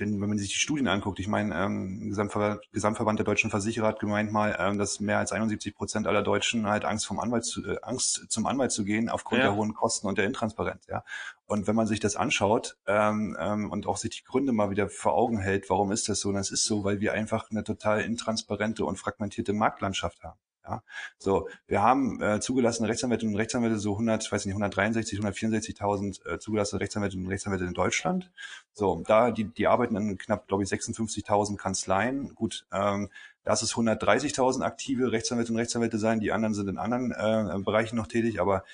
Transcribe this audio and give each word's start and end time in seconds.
wenn, 0.00 0.20
wenn 0.20 0.28
man 0.28 0.38
sich 0.38 0.48
die 0.48 0.58
Studien 0.58 0.88
anguckt, 0.88 1.20
ich 1.20 1.28
meine, 1.28 1.54
ähm, 1.54 2.08
Gesamtverband, 2.08 2.60
Gesamtverband 2.72 3.18
der 3.18 3.24
deutschen 3.24 3.50
Versicherer 3.50 3.88
hat 3.88 4.00
gemeint 4.00 4.32
mal, 4.32 4.56
ähm, 4.58 4.78
dass 4.78 4.98
mehr 5.00 5.18
als 5.18 5.32
71 5.32 5.74
Prozent 5.74 6.06
aller 6.06 6.22
Deutschen 6.22 6.66
halt 6.66 6.84
Angst 6.84 7.06
vom 7.06 7.20
Anwalt 7.20 7.44
zu, 7.44 7.64
äh, 7.64 7.78
Angst 7.82 8.26
zum 8.30 8.46
Anwalt 8.46 8.72
zu 8.72 8.84
gehen 8.84 9.08
aufgrund 9.08 9.40
ja. 9.40 9.48
der 9.48 9.56
hohen 9.56 9.74
Kosten 9.74 10.06
und 10.06 10.18
der 10.18 10.24
Intransparenz. 10.24 10.86
Ja. 10.88 11.04
Und 11.46 11.66
wenn 11.66 11.76
man 11.76 11.86
sich 11.86 12.00
das 12.00 12.16
anschaut 12.16 12.78
ähm, 12.86 13.36
ähm, 13.38 13.70
und 13.70 13.86
auch 13.86 13.96
sich 13.96 14.10
die 14.10 14.24
Gründe 14.24 14.52
mal 14.52 14.70
wieder 14.70 14.88
vor 14.88 15.14
Augen 15.14 15.38
hält, 15.38 15.68
warum 15.68 15.92
ist 15.92 16.08
das 16.08 16.20
so? 16.20 16.30
Und 16.30 16.36
das 16.36 16.50
ist 16.50 16.64
so, 16.64 16.84
weil 16.84 17.00
wir 17.00 17.12
einfach 17.12 17.50
eine 17.50 17.64
total 17.64 18.00
intransparente 18.00 18.84
und 18.84 18.96
fragmentierte 18.96 19.52
Marktlandschaft 19.52 20.22
haben. 20.22 20.38
Ja, 20.64 20.82
so 21.18 21.48
wir 21.66 21.82
haben 21.82 22.20
äh, 22.20 22.40
zugelassene 22.40 22.88
Rechtsanwälte 22.88 23.26
und 23.26 23.34
Rechtsanwälte 23.34 23.78
so 23.78 23.92
100, 23.92 24.30
weiß 24.30 24.44
nicht 24.44 24.54
163, 24.54 25.18
164.000 25.20 26.26
äh, 26.26 26.38
zugelassene 26.38 26.80
Rechtsanwälte 26.80 27.16
und 27.16 27.26
Rechtsanwälte 27.26 27.64
in 27.64 27.72
Deutschland. 27.72 28.30
So 28.74 29.02
da 29.06 29.30
die 29.30 29.44
die 29.44 29.66
arbeiten 29.66 29.96
in 29.96 30.18
knapp 30.18 30.48
glaube 30.48 30.62
ich 30.62 30.68
56.000 30.68 31.56
Kanzleien. 31.56 32.34
Gut, 32.34 32.66
ähm, 32.72 33.08
das 33.42 33.62
ist 33.62 33.72
130.000 33.72 34.62
aktive 34.62 35.12
Rechtsanwälte 35.12 35.52
und 35.52 35.58
Rechtsanwälte 35.58 35.98
sein. 35.98 36.20
Die 36.20 36.32
anderen 36.32 36.54
sind 36.54 36.68
in 36.68 36.78
anderen 36.78 37.12
äh, 37.12 37.58
Bereichen 37.62 37.96
noch 37.96 38.06
tätig, 38.06 38.40
aber 38.40 38.64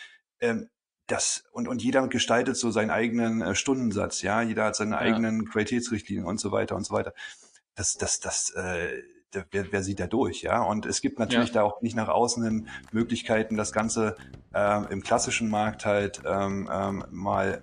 ähm, 0.41 0.69
das 1.07 1.45
und 1.53 1.69
und 1.69 1.83
jeder 1.83 2.09
gestaltet 2.09 2.57
so 2.57 2.71
seinen 2.71 2.91
eigenen 2.91 3.41
äh, 3.43 3.55
Stundensatz. 3.55 4.23
Ja, 4.23 4.43
jeder 4.43 4.65
hat 4.65 4.77
seine 4.77 4.97
ja. 4.97 4.99
eigenen 4.99 5.49
Qualitätsrichtlinien 5.49 6.27
und 6.27 6.41
so 6.41 6.51
weiter 6.51 6.75
und 6.75 6.85
so 6.85 6.95
weiter. 6.95 7.15
Das 7.77 7.97
das 7.97 8.21
das 8.21 8.51
äh, 8.51 9.03
wer, 9.33 9.67
wer 9.71 9.83
sieht 9.83 10.01
da 10.01 10.07
durch, 10.07 10.43
ja? 10.43 10.63
Und 10.63 10.87
es 10.87 11.01
gibt 11.01 11.19
natürlich 11.19 11.49
ja. 11.49 11.55
da 11.55 11.63
auch 11.63 11.83
nicht 11.83 11.97
nach 11.97 12.09
außen 12.09 12.45
hin 12.45 12.69
Möglichkeiten, 12.93 13.57
das 13.57 13.73
Ganze 13.73 14.17
äh, 14.55 14.93
im 14.93 15.03
klassischen 15.03 15.49
Markt 15.49 15.85
halt 15.85 16.23
ähm, 16.27 16.69
ähm, 16.73 17.05
mal 17.11 17.63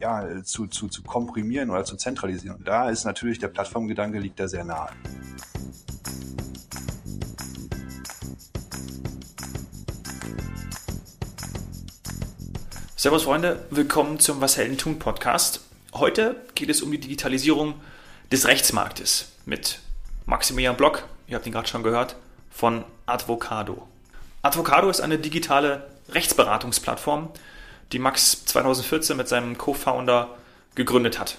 ja, 0.00 0.42
zu, 0.42 0.66
zu, 0.66 0.88
zu 0.88 1.02
komprimieren 1.02 1.70
oder 1.70 1.84
zu 1.84 1.96
zentralisieren. 1.96 2.56
Und 2.58 2.68
da 2.68 2.90
ist 2.90 3.04
natürlich 3.04 3.38
der 3.38 3.48
Plattformgedanke 3.48 4.18
liegt 4.18 4.38
da 4.40 4.48
sehr 4.48 4.64
nahe. 4.64 4.90
Servus 12.96 13.24
Freunde, 13.24 13.66
willkommen 13.70 14.18
zum 14.18 14.40
Was 14.40 14.56
Helden 14.56 14.78
tun 14.78 14.98
Podcast. 14.98 15.60
Heute 15.92 16.36
geht 16.54 16.70
es 16.70 16.82
um 16.82 16.90
die 16.90 16.98
Digitalisierung 16.98 17.74
des 18.32 18.48
Rechtsmarktes 18.48 19.32
mit 19.44 19.80
Maximilian 20.26 20.76
Block, 20.76 21.04
ihr 21.26 21.36
habt 21.36 21.46
ihn 21.46 21.52
gerade 21.52 21.68
schon 21.68 21.82
gehört, 21.82 22.16
von 22.50 22.84
Advocado. 23.06 23.88
Advocado 24.42 24.88
ist 24.88 25.00
eine 25.00 25.18
digitale 25.18 25.90
Rechtsberatungsplattform, 26.10 27.30
die 27.92 27.98
Max 27.98 28.44
2014 28.44 29.16
mit 29.16 29.28
seinem 29.28 29.58
Co-Founder 29.58 30.36
gegründet 30.74 31.18
hat. 31.18 31.38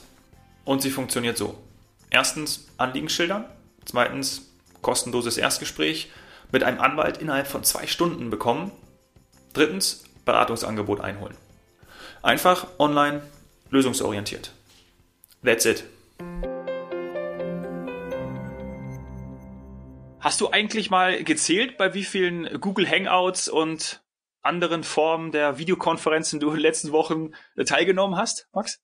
Und 0.63 0.81
sie 0.81 0.91
funktioniert 0.91 1.37
so. 1.37 1.61
Erstens 2.09 2.67
Anliegen 2.77 3.09
schildern, 3.09 3.45
zweitens 3.85 4.43
kostenloses 4.81 5.37
Erstgespräch 5.37 6.11
mit 6.51 6.63
einem 6.63 6.79
Anwalt 6.79 7.17
innerhalb 7.17 7.47
von 7.47 7.63
zwei 7.63 7.87
Stunden 7.87 8.29
bekommen, 8.29 8.71
drittens 9.53 10.03
Beratungsangebot 10.25 11.01
einholen. 11.01 11.35
Einfach, 12.21 12.67
online, 12.79 13.21
lösungsorientiert. 13.69 14.51
That's 15.43 15.65
it. 15.65 15.83
Hast 20.25 20.41
du 20.41 20.49
eigentlich 20.49 20.89
mal 20.89 21.23
gezählt, 21.23 21.77
bei 21.77 21.93
wie 21.93 22.03
vielen 22.03 22.59
Google 22.59 22.89
Hangouts 22.89 23.47
und 23.47 24.03
anderen 24.41 24.83
Formen 24.83 25.31
der 25.31 25.59
Videokonferenzen 25.59 26.39
du 26.39 26.47
in 26.49 26.55
den 26.55 26.61
letzten 26.63 26.91
Wochen 26.91 27.33
äh, 27.55 27.63
teilgenommen 27.63 28.17
hast, 28.17 28.49
Max? 28.51 28.81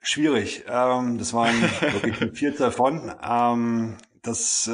Schwierig. 0.00 0.64
Ähm, 0.66 1.18
das 1.18 1.32
waren 1.32 1.62
wirklich 1.62 2.36
Viertel 2.36 2.58
davon. 2.58 3.14
Ähm, 3.22 3.98
das, 4.22 4.66
äh, 4.66 4.72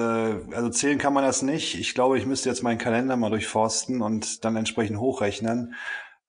also 0.55 0.71
zählen 0.71 0.97
kann 0.97 1.13
man 1.13 1.25
das 1.25 1.43
nicht. 1.43 1.79
Ich 1.79 1.93
glaube, 1.93 2.17
ich 2.17 2.25
müsste 2.25 2.49
jetzt 2.49 2.63
meinen 2.63 2.79
Kalender 2.79 3.19
mal 3.19 3.29
durchforsten 3.29 4.01
und 4.01 4.47
dann 4.47 4.57
entsprechend 4.57 4.99
hochrechnen. 5.01 5.75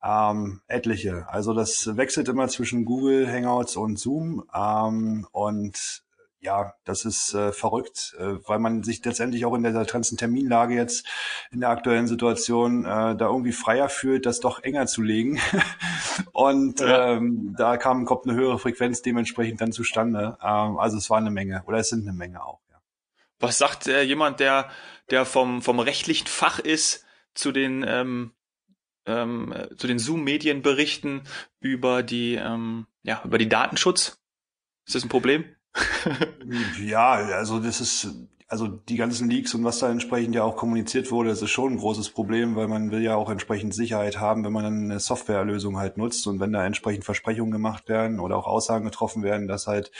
Ähm, 0.03 0.59
etliche. 0.67 1.29
Also 1.29 1.53
das 1.53 1.95
wechselt 1.95 2.27
immer 2.27 2.49
zwischen 2.49 2.83
Google 2.83 3.31
Hangouts 3.31 3.77
und 3.77 3.97
Zoom. 3.97 4.43
Ähm, 4.53 5.25
und 5.31 6.03
ja, 6.41 6.73
das 6.85 7.03
ist 7.03 7.33
äh, 7.33 7.51
verrückt, 7.51 8.15
äh, 8.17 8.35
weil 8.47 8.59
man 8.59 8.83
sich 8.83 9.03
letztendlich 9.03 9.45
auch 9.45 9.53
in 9.55 9.63
der 9.63 9.73
ganzen 9.85 10.17
Terminlage 10.17 10.73
jetzt 10.73 11.05
in 11.51 11.59
der 11.59 11.69
aktuellen 11.69 12.07
Situation 12.07 12.85
äh, 12.85 13.15
da 13.15 13.27
irgendwie 13.27 13.51
freier 13.51 13.89
fühlt, 13.89 14.25
das 14.25 14.39
doch 14.39 14.63
enger 14.63 14.87
zu 14.87 15.01
legen. 15.01 15.39
Und 16.31 16.79
ja. 16.79 17.13
ähm, 17.13 17.55
da 17.57 17.77
kam, 17.77 18.05
kommt 18.05 18.25
eine 18.25 18.35
höhere 18.35 18.57
Frequenz 18.57 19.01
dementsprechend 19.01 19.59
dann 19.59 19.73
zustande. 19.73 20.37
Ähm, 20.41 20.77
also 20.77 20.97
es 20.97 21.09
war 21.09 21.17
eine 21.17 21.31
Menge 21.31 21.63
oder 21.67 21.79
es 21.79 21.89
sind 21.89 22.07
eine 22.07 22.15
Menge 22.15 22.41
auch. 22.43 22.61
Ja. 22.71 22.77
Was 23.39 23.57
sagt 23.57 23.87
äh, 23.87 24.03
jemand, 24.03 24.39
der, 24.39 24.69
der 25.09 25.25
vom, 25.25 25.61
vom 25.61 25.79
rechtlichen 25.79 26.27
Fach 26.27 26.59
ist, 26.59 27.05
zu 27.33 27.51
den 27.51 27.85
ähm, 27.87 28.31
ähm, 29.05 29.53
zu 29.77 29.87
den 29.87 29.99
Zoom-Medienberichten 29.99 31.23
über 31.59 32.03
die 32.03 32.35
ähm, 32.35 32.87
ja 33.03 33.21
über 33.25 33.37
die 33.37 33.49
Datenschutz? 33.49 34.21
Ist 34.85 34.95
das 34.95 35.03
ein 35.03 35.09
Problem? 35.09 35.45
Ja, 36.81 37.11
also 37.11 37.59
das 37.59 37.81
ist, 37.81 38.07
also 38.49 38.67
die 38.67 38.95
ganzen 38.95 39.29
Leaks 39.29 39.53
und 39.53 39.63
was 39.63 39.77
da 39.77 39.91
entsprechend 39.91 40.33
ja 40.33 40.43
auch 40.43 40.55
kommuniziert 40.55 41.11
wurde, 41.11 41.29
das 41.29 41.43
ist 41.43 41.51
schon 41.51 41.73
ein 41.73 41.77
großes 41.77 42.09
Problem, 42.09 42.55
weil 42.55 42.67
man 42.67 42.89
will 42.89 43.03
ja 43.03 43.15
auch 43.15 43.29
entsprechend 43.29 43.75
Sicherheit 43.75 44.19
haben, 44.19 44.43
wenn 44.43 44.51
man 44.51 44.63
dann 44.63 44.83
eine 44.85 44.99
Softwarelösung 44.99 45.77
halt 45.77 45.97
nutzt 45.97 46.25
und 46.25 46.39
wenn 46.39 46.51
da 46.51 46.65
entsprechend 46.65 47.05
Versprechungen 47.05 47.51
gemacht 47.51 47.87
werden 47.89 48.19
oder 48.19 48.35
auch 48.35 48.47
Aussagen 48.47 48.85
getroffen 48.85 49.21
werden, 49.21 49.47
dass 49.47 49.67
halt 49.67 49.91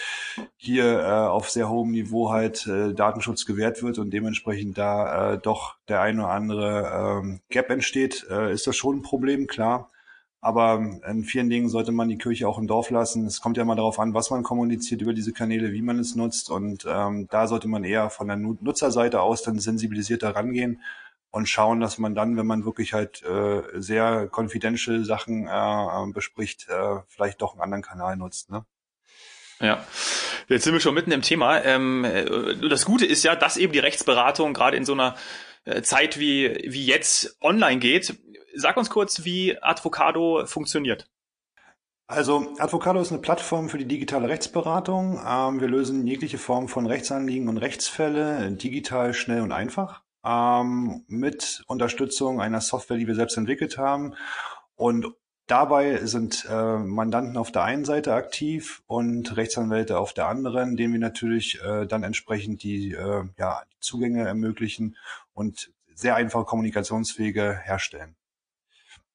hier 0.58 1.00
äh, 1.00 1.28
auf 1.28 1.52
sehr 1.52 1.70
hohem 1.70 1.92
Niveau 1.92 2.32
halt 2.32 2.66
äh, 2.66 2.94
Datenschutz 2.94 3.46
gewährt 3.46 3.84
wird 3.84 4.00
und 4.00 4.10
dementsprechend 4.10 4.80
da 4.80 5.34
äh, 5.34 5.38
doch 5.38 5.76
der 5.88 6.02
eine 6.02 6.24
oder 6.24 6.32
andere 6.32 7.20
ähm, 7.22 7.42
Gap 7.50 7.70
entsteht, 7.70 8.26
äh, 8.32 8.52
ist 8.52 8.66
das 8.66 8.76
schon 8.76 8.98
ein 8.98 9.04
Problem, 9.04 9.46
klar. 9.46 9.92
Aber 10.42 11.02
in 11.06 11.26
vielen 11.26 11.50
Dingen 11.50 11.68
sollte 11.68 11.92
man 11.92 12.08
die 12.08 12.18
Kirche 12.18 12.48
auch 12.48 12.58
im 12.58 12.68
Dorf 12.68 12.90
lassen. 12.92 13.26
Es 13.26 13.42
kommt 13.42 13.58
ja 13.58 13.66
mal 13.66 13.76
darauf 13.76 14.00
an, 14.00 14.14
was 14.14 14.30
man 14.30 14.44
kommuniziert 14.44 15.02
über 15.02 15.14
diese 15.14 15.34
Kanäle, 15.34 15.74
wie 15.74 15.82
man 15.82 16.00
es 16.00 16.16
nutzt. 16.16 16.50
Und 16.50 16.86
ähm, 16.88 17.28
da 17.30 17.48
sollte 17.48 17.68
man 17.68 17.84
eher 17.84 18.10
von 18.10 18.28
der 18.28 18.38
Nutzerseite 18.38 19.22
aus 19.22 19.42
dann 19.42 19.60
sensibilisierter 19.60 20.36
rangehen 20.36 20.82
und 21.32 21.48
schauen, 21.48 21.82
dass 21.82 21.98
man 21.98 22.16
dann, 22.16 22.38
wenn 22.38 22.48
man 22.48 22.64
wirklich 22.64 22.94
halt 22.94 23.22
äh, 23.24 23.62
sehr 23.74 24.30
confidential 24.32 25.04
Sachen 25.04 25.48
äh, 25.48 26.12
bespricht, 26.14 26.68
äh, 26.70 27.02
vielleicht 27.08 27.42
doch 27.42 27.54
einen 27.54 27.62
anderen 27.62 27.84
Kanal 27.84 28.16
nutzt. 28.16 28.50
Ne? 28.50 28.66
Ja, 29.60 29.86
jetzt 30.48 30.64
sind 30.64 30.74
wir 30.74 30.80
schon 30.80 30.96
mitten 30.96 31.12
im 31.12 31.22
Thema. 31.22 31.62
Ähm, 31.64 32.06
äh, 32.06 32.56
das 32.70 32.86
Gute 32.86 33.06
ist 33.06 33.24
ja, 33.24 33.36
dass 33.36 33.58
eben 33.58 33.74
die 33.74 33.80
Rechtsberatung 33.80 34.54
gerade 34.54 34.78
in 34.78 34.86
so 34.86 34.94
einer 34.94 35.16
äh, 35.66 35.82
Zeit 35.82 36.18
wie, 36.18 36.64
wie 36.66 36.86
jetzt 36.86 37.38
online 37.42 37.80
geht 37.80 38.18
sag 38.56 38.78
uns 38.78 38.90
kurz, 38.90 39.24
wie 39.26 39.62
Advocado 39.62 40.46
funktioniert. 40.46 41.10
Also 42.08 42.56
Advocado 42.58 43.00
ist 43.00 43.12
eine 43.12 43.22
Plattform 43.22 43.70
für 43.70 43.78
die 43.78 43.86
digitale 43.86 44.30
Rechtsberatung. 44.30 45.22
Ähm, 45.28 45.62
wir 45.62 45.68
lösen 45.68 46.08
jegliche 46.08 46.40
Form 46.40 46.68
von 46.68 46.88
Rechtsanliegen 46.88 47.48
und 47.48 47.60
Rechtsfälle 47.60 48.52
digital, 48.52 49.14
schnell 49.14 49.42
und 49.42 49.52
einfach 49.52 50.02
ähm, 50.26 51.04
mit 51.08 51.64
Unterstützung 51.68 52.42
einer 52.42 52.62
Software, 52.62 52.98
die 52.98 53.08
wir 53.08 53.16
selbst 53.16 53.38
entwickelt 53.38 53.78
haben. 53.78 54.16
Und 54.76 55.08
dabei 55.46 56.06
sind 56.06 56.48
äh, 56.50 56.78
Mandanten 56.78 57.38
auf 57.38 57.52
der 57.52 57.64
einen 57.64 57.86
Seite 57.86 58.14
aktiv 58.14 58.82
und 58.88 59.38
Rechtsanwälte 59.38 60.00
auf 60.00 60.14
der 60.14 60.28
anderen, 60.28 60.78
denen 60.78 60.94
wir 60.94 61.00
natürlich 61.00 61.62
äh, 61.64 61.86
dann 61.86 62.04
entsprechend 62.04 62.64
die, 62.64 62.94
äh, 62.94 63.24
ja, 63.38 63.62
die 63.72 63.80
Zugänge 63.82 64.28
ermöglichen 64.28 64.98
und 65.34 65.72
sehr 65.94 66.16
einfache 66.16 66.46
Kommunikationswege 66.46 67.60
herstellen. 67.64 68.16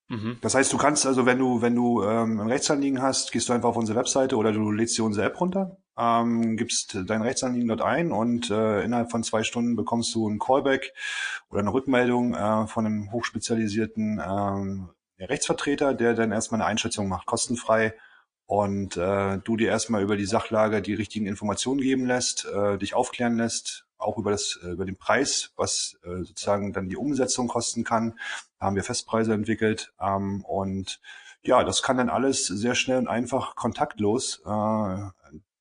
Mhm. 0.09 0.39
Das 0.43 0.55
heißt, 0.55 0.73
du 0.73 0.77
kannst 0.77 1.07
also, 1.07 1.25
wenn 1.25 1.39
du, 1.39 1.63
wenn 1.63 1.75
du 1.75 2.03
ähm, 2.03 2.41
ein 2.41 2.49
Rechtsanliegen 2.49 3.01
hast, 3.01 3.33
gehst 3.33 3.49
du 3.49 3.53
einfach 3.53 3.71
auf 3.71 3.77
unsere 3.77 3.99
Webseite 3.99 4.37
oder 4.37 4.53
du 4.53 4.71
lädst 4.71 4.99
dir 4.99 5.05
unsere 5.05 5.27
App 5.27 5.41
runter, 5.41 5.79
ähm, 5.97 6.57
gibst 6.57 6.99
dein 7.07 7.23
Rechtsanliegen 7.23 7.69
dort 7.69 7.81
ein 7.81 8.13
und 8.13 8.51
äh, 8.51 8.83
innerhalb 8.83 9.11
von 9.11 9.23
zwei 9.23 9.43
Stunden 9.43 9.77
bekommst 9.77 10.15
du 10.15 10.29
ein 10.29 10.39
Callback 10.39 10.93
oder 11.49 11.61
eine 11.61 11.73
Rückmeldung 11.73 12.35
äh, 12.35 12.67
von 12.67 12.85
einem 12.85 13.13
hochspezialisierten 13.13 14.21
ähm, 14.25 14.91
Rechtsvertreter, 15.19 15.95
der 15.95 16.15
dann 16.15 16.33
erstmal 16.33 16.61
eine 16.61 16.69
Einschätzung 16.69 17.09
macht, 17.09 17.27
kostenfrei 17.27 17.95
und 18.47 18.97
äh, 18.97 19.39
du 19.39 19.57
dir 19.57 19.69
erstmal 19.69 20.03
über 20.03 20.17
die 20.17 20.27
Sachlage 20.27 20.83
die 20.83 20.95
richtigen 20.95 21.27
Informationen 21.27 21.81
geben 21.81 22.05
lässt, 22.05 22.45
äh, 22.45 22.77
dich 22.77 22.95
aufklären 22.95 23.37
lässt, 23.37 23.84
auch 24.05 24.19
über 24.19 24.31
das 24.31 24.59
äh, 24.63 24.69
über 24.69 24.85
den 24.85 24.97
Preis, 24.97 25.53
was 25.57 25.99
äh, 26.05 26.23
sozusagen 26.23 26.73
dann 26.73 26.89
die 26.89 26.97
Umsetzung 26.97 27.49
kosten 27.49 27.85
kann, 27.85 28.19
haben 28.61 28.77
wir 28.77 28.85
Festpreise 28.85 29.35
entwickelt 29.35 29.93
ähm, 30.01 30.45
und 30.45 31.01
ja, 31.43 31.63
das 31.65 31.83
kann 31.83 31.99
dann 31.99 32.11
alles 32.11 32.47
sehr 32.47 32.75
schnell 32.75 32.99
und 32.99 33.09
einfach 33.09 33.55
kontaktlos 33.55 34.43
äh, 34.47 34.49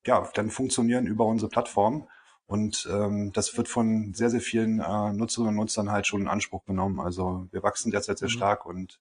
ja 0.05 0.29
dann 0.33 0.49
funktionieren 0.49 1.07
über 1.07 1.25
unsere 1.25 1.49
Plattform 1.49 2.07
und 2.45 2.87
ähm, 2.91 3.31
das 3.33 3.57
wird 3.57 3.67
von 3.67 4.13
sehr, 4.13 4.29
sehr 4.29 4.41
vielen 4.41 4.79
äh, 4.79 5.13
Nutzerinnen 5.13 5.49
und 5.49 5.55
Nutzern 5.55 5.91
halt 5.91 6.05
schon 6.05 6.21
in 6.21 6.27
Anspruch 6.27 6.65
genommen. 6.65 6.99
Also 6.99 7.47
wir 7.51 7.63
wachsen 7.63 7.91
derzeit 7.91 8.17
sehr 8.17 8.27
mhm. 8.27 8.33
stark 8.33 8.65
und 8.65 8.99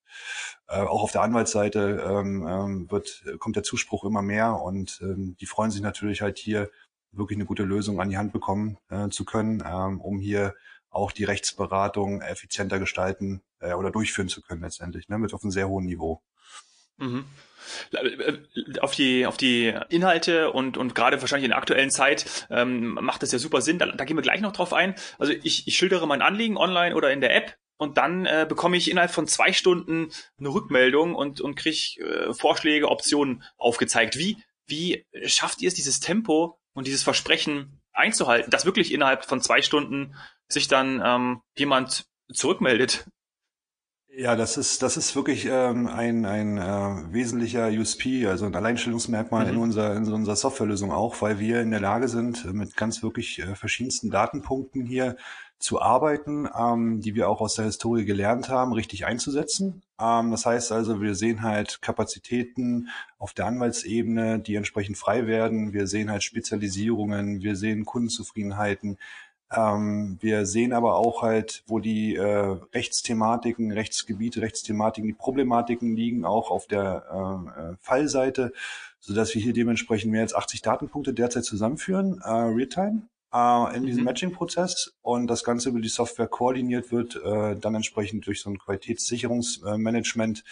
äh, 0.68 0.80
auch 0.80 1.02
auf 1.02 1.12
der 1.12 1.22
Anwaltsseite 1.22 2.02
ähm, 2.08 2.46
ähm, 2.48 2.90
wird, 2.90 3.24
kommt 3.40 3.56
der 3.56 3.62
Zuspruch 3.62 4.04
immer 4.04 4.22
mehr 4.22 4.60
und 4.62 5.00
ähm, 5.02 5.36
die 5.40 5.46
freuen 5.46 5.70
sich 5.70 5.82
natürlich 5.82 6.22
halt 6.22 6.38
hier 6.38 6.70
wirklich 7.12 7.36
eine 7.36 7.46
gute 7.46 7.64
Lösung 7.64 8.00
an 8.00 8.10
die 8.10 8.16
Hand 8.16 8.32
bekommen 8.32 8.78
äh, 8.90 9.08
zu 9.08 9.24
können, 9.24 9.62
ähm, 9.66 10.00
um 10.00 10.18
hier 10.18 10.54
auch 10.90 11.12
die 11.12 11.24
Rechtsberatung 11.24 12.20
effizienter 12.20 12.78
gestalten 12.78 13.42
äh, 13.60 13.72
oder 13.74 13.90
durchführen 13.90 14.28
zu 14.28 14.42
können 14.42 14.62
letztendlich, 14.62 15.08
ne, 15.08 15.18
mit 15.18 15.32
auf 15.34 15.42
einem 15.42 15.50
sehr 15.50 15.68
hohen 15.68 15.86
Niveau. 15.86 16.22
Mhm. 16.98 17.24
Auf 18.80 18.94
die, 18.94 19.24
auf 19.24 19.36
die 19.36 19.72
Inhalte 19.88 20.50
und, 20.50 20.76
und 20.76 20.94
gerade 20.94 21.20
wahrscheinlich 21.20 21.44
in 21.44 21.50
der 21.50 21.58
aktuellen 21.58 21.90
Zeit 21.90 22.46
ähm, 22.50 22.94
macht 22.94 23.22
das 23.22 23.32
ja 23.32 23.38
super 23.38 23.60
Sinn. 23.60 23.78
Da, 23.78 23.86
da 23.86 24.04
gehen 24.04 24.16
wir 24.16 24.22
gleich 24.22 24.40
noch 24.40 24.52
drauf 24.52 24.72
ein. 24.72 24.94
Also 25.18 25.32
ich, 25.32 25.66
ich 25.68 25.76
schildere 25.76 26.06
mein 26.06 26.22
Anliegen 26.22 26.56
online 26.56 26.94
oder 26.94 27.12
in 27.12 27.20
der 27.20 27.34
App 27.34 27.56
und 27.76 27.98
dann 27.98 28.26
äh, 28.26 28.46
bekomme 28.48 28.76
ich 28.76 28.90
innerhalb 28.90 29.12
von 29.12 29.26
zwei 29.26 29.52
Stunden 29.52 30.10
eine 30.38 30.48
Rückmeldung 30.48 31.14
und, 31.14 31.40
und 31.40 31.54
kriege 31.54 32.00
äh, 32.00 32.34
Vorschläge, 32.34 32.88
Optionen 32.88 33.42
aufgezeigt. 33.56 34.18
Wie, 34.18 34.42
wie 34.66 35.06
schafft 35.24 35.62
ihr 35.62 35.68
es, 35.68 35.74
dieses 35.74 36.00
Tempo 36.00 36.58
und 36.74 36.86
dieses 36.86 37.02
Versprechen 37.02 37.80
einzuhalten, 37.92 38.50
dass 38.50 38.64
wirklich 38.64 38.92
innerhalb 38.92 39.24
von 39.24 39.40
zwei 39.40 39.62
Stunden 39.62 40.14
sich 40.48 40.68
dann 40.68 41.02
ähm, 41.04 41.42
jemand 41.56 42.06
zurückmeldet? 42.32 43.06
Ja, 44.14 44.36
das 44.36 44.58
ist, 44.58 44.82
das 44.82 44.98
ist 44.98 45.16
wirklich 45.16 45.46
ähm, 45.46 45.86
ein, 45.86 46.26
ein 46.26 46.58
äh, 46.58 47.12
wesentlicher 47.14 47.68
USP, 47.68 48.26
also 48.26 48.44
ein 48.44 48.54
Alleinstellungsmerkmal 48.54 49.46
mhm. 49.46 49.50
in, 49.52 49.56
unserer, 49.56 49.96
in 49.96 50.12
unserer 50.12 50.36
Softwarelösung 50.36 50.92
auch, 50.92 51.22
weil 51.22 51.38
wir 51.38 51.62
in 51.62 51.70
der 51.70 51.80
Lage 51.80 52.08
sind, 52.08 52.44
mit 52.52 52.76
ganz 52.76 53.02
wirklich 53.02 53.38
äh, 53.38 53.54
verschiedensten 53.54 54.10
Datenpunkten 54.10 54.84
hier 54.84 55.16
zu 55.58 55.80
arbeiten, 55.80 56.46
ähm, 56.54 57.00
die 57.00 57.14
wir 57.14 57.30
auch 57.30 57.40
aus 57.40 57.54
der 57.54 57.64
Historie 57.64 58.04
gelernt 58.04 58.50
haben, 58.50 58.74
richtig 58.74 59.06
einzusetzen. 59.06 59.82
Ähm, 59.98 60.30
das 60.30 60.44
heißt 60.44 60.72
also, 60.72 61.00
wir 61.00 61.14
sehen 61.14 61.42
halt 61.42 61.80
Kapazitäten 61.80 62.90
auf 63.18 63.32
der 63.32 63.46
Anwaltsebene, 63.46 64.40
die 64.40 64.56
entsprechend 64.56 64.98
frei 64.98 65.26
werden. 65.26 65.72
Wir 65.72 65.86
sehen 65.86 66.10
halt 66.10 66.22
Spezialisierungen, 66.22 67.40
wir 67.40 67.56
sehen 67.56 67.86
Kundenzufriedenheiten, 67.86 68.98
ähm, 69.54 70.18
wir 70.20 70.46
sehen 70.46 70.72
aber 70.72 70.96
auch 70.96 71.22
halt, 71.22 71.62
wo 71.66 71.78
die 71.78 72.16
äh, 72.16 72.56
Rechtsthematiken, 72.74 73.72
Rechtsgebiete, 73.72 74.40
Rechtsthematiken, 74.40 75.08
die 75.08 75.14
Problematiken 75.14 75.94
liegen, 75.94 76.24
auch 76.24 76.50
auf 76.50 76.66
der 76.66 77.04
äh, 77.10 77.72
äh 77.72 77.76
Fallseite, 77.80 78.52
so 79.00 79.14
dass 79.14 79.34
wir 79.34 79.42
hier 79.42 79.52
dementsprechend 79.52 80.12
mehr 80.12 80.22
als 80.22 80.34
80 80.34 80.62
Datenpunkte 80.62 81.12
derzeit 81.12 81.44
zusammenführen, 81.44 82.20
äh, 82.24 82.30
Realtime 82.30 83.02
äh, 83.32 83.76
in 83.76 83.84
diesem 83.84 84.00
mhm. 84.00 84.06
Matching-Prozess 84.06 84.94
und 85.02 85.26
das 85.26 85.44
Ganze 85.44 85.70
über 85.70 85.80
die 85.80 85.88
Software 85.88 86.28
koordiniert 86.28 86.92
wird, 86.92 87.16
äh, 87.16 87.56
dann 87.56 87.74
entsprechend 87.74 88.26
durch 88.26 88.40
so 88.40 88.50
ein 88.50 88.58
Qualitätssicherungsmanagement 88.58 90.44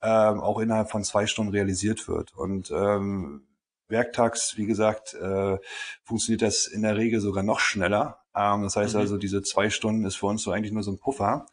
äh, 0.00 0.08
auch 0.08 0.60
innerhalb 0.60 0.90
von 0.90 1.04
zwei 1.04 1.26
Stunden 1.26 1.52
realisiert 1.52 2.08
wird. 2.08 2.34
Und 2.36 2.70
ähm, 2.70 3.46
werktags, 3.88 4.56
wie 4.56 4.66
gesagt, 4.66 5.14
äh, 5.14 5.58
funktioniert 6.04 6.42
das 6.42 6.66
in 6.66 6.82
der 6.82 6.96
Regel 6.96 7.20
sogar 7.20 7.42
noch 7.42 7.60
schneller. 7.60 8.18
Ähm, 8.36 8.62
das 8.62 8.76
heißt 8.76 8.94
mhm. 8.94 9.00
also, 9.00 9.16
diese 9.16 9.42
zwei 9.42 9.70
Stunden 9.70 10.04
ist 10.04 10.16
für 10.16 10.26
uns 10.26 10.42
so 10.42 10.52
eigentlich 10.52 10.72
nur 10.72 10.82
so 10.82 10.92
ein 10.92 10.98
Puffer. 10.98 11.46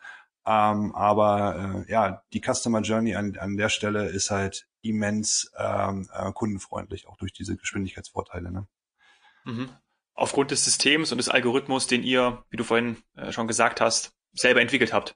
Ähm, 0.46 0.94
aber 0.94 1.86
äh, 1.88 1.92
ja, 1.92 2.24
die 2.34 2.42
Customer 2.42 2.82
Journey 2.82 3.16
an, 3.16 3.38
an 3.38 3.56
der 3.56 3.70
Stelle 3.70 4.10
ist 4.10 4.30
halt 4.30 4.68
immens 4.82 5.52
ähm, 5.58 6.10
äh, 6.14 6.32
kundenfreundlich, 6.34 7.08
auch 7.08 7.16
durch 7.16 7.32
diese 7.32 7.56
Geschwindigkeitsvorteile. 7.56 8.52
Ne? 8.52 8.68
Mhm. 9.46 9.70
Aufgrund 10.16 10.52
des 10.52 10.66
Systems 10.66 11.12
und 11.12 11.18
des 11.18 11.30
Algorithmus, 11.30 11.88
den 11.88 12.04
ihr, 12.04 12.44
wie 12.50 12.58
du 12.58 12.66
vorhin 12.66 12.98
äh, 13.16 13.32
schon 13.32 13.48
gesagt 13.48 13.80
hast, 13.80 14.12
selber 14.34 14.62
entwickelt 14.62 14.94
habt. 14.94 15.16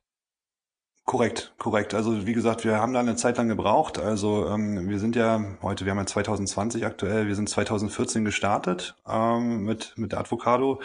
Korrekt, 1.04 1.54
korrekt. 1.58 1.94
Also 1.94 2.26
wie 2.26 2.34
gesagt, 2.34 2.66
wir 2.66 2.80
haben 2.80 2.94
da 2.94 3.00
eine 3.00 3.16
Zeit 3.16 3.38
lang 3.38 3.48
gebraucht. 3.48 3.98
Also 3.98 4.48
ähm, 4.50 4.90
wir 4.90 5.00
sind 5.00 5.16
ja 5.16 5.58
heute, 5.62 5.86
wir 5.86 5.92
haben 5.92 6.00
ja 6.00 6.06
2020 6.06 6.86
aktuell, 6.86 7.28
wir 7.28 7.36
sind 7.36 7.48
2014 7.48 8.26
gestartet 8.26 8.96
ähm, 9.08 9.64
mit 9.64 9.94
mit 9.96 10.14
Advocado, 10.14 10.82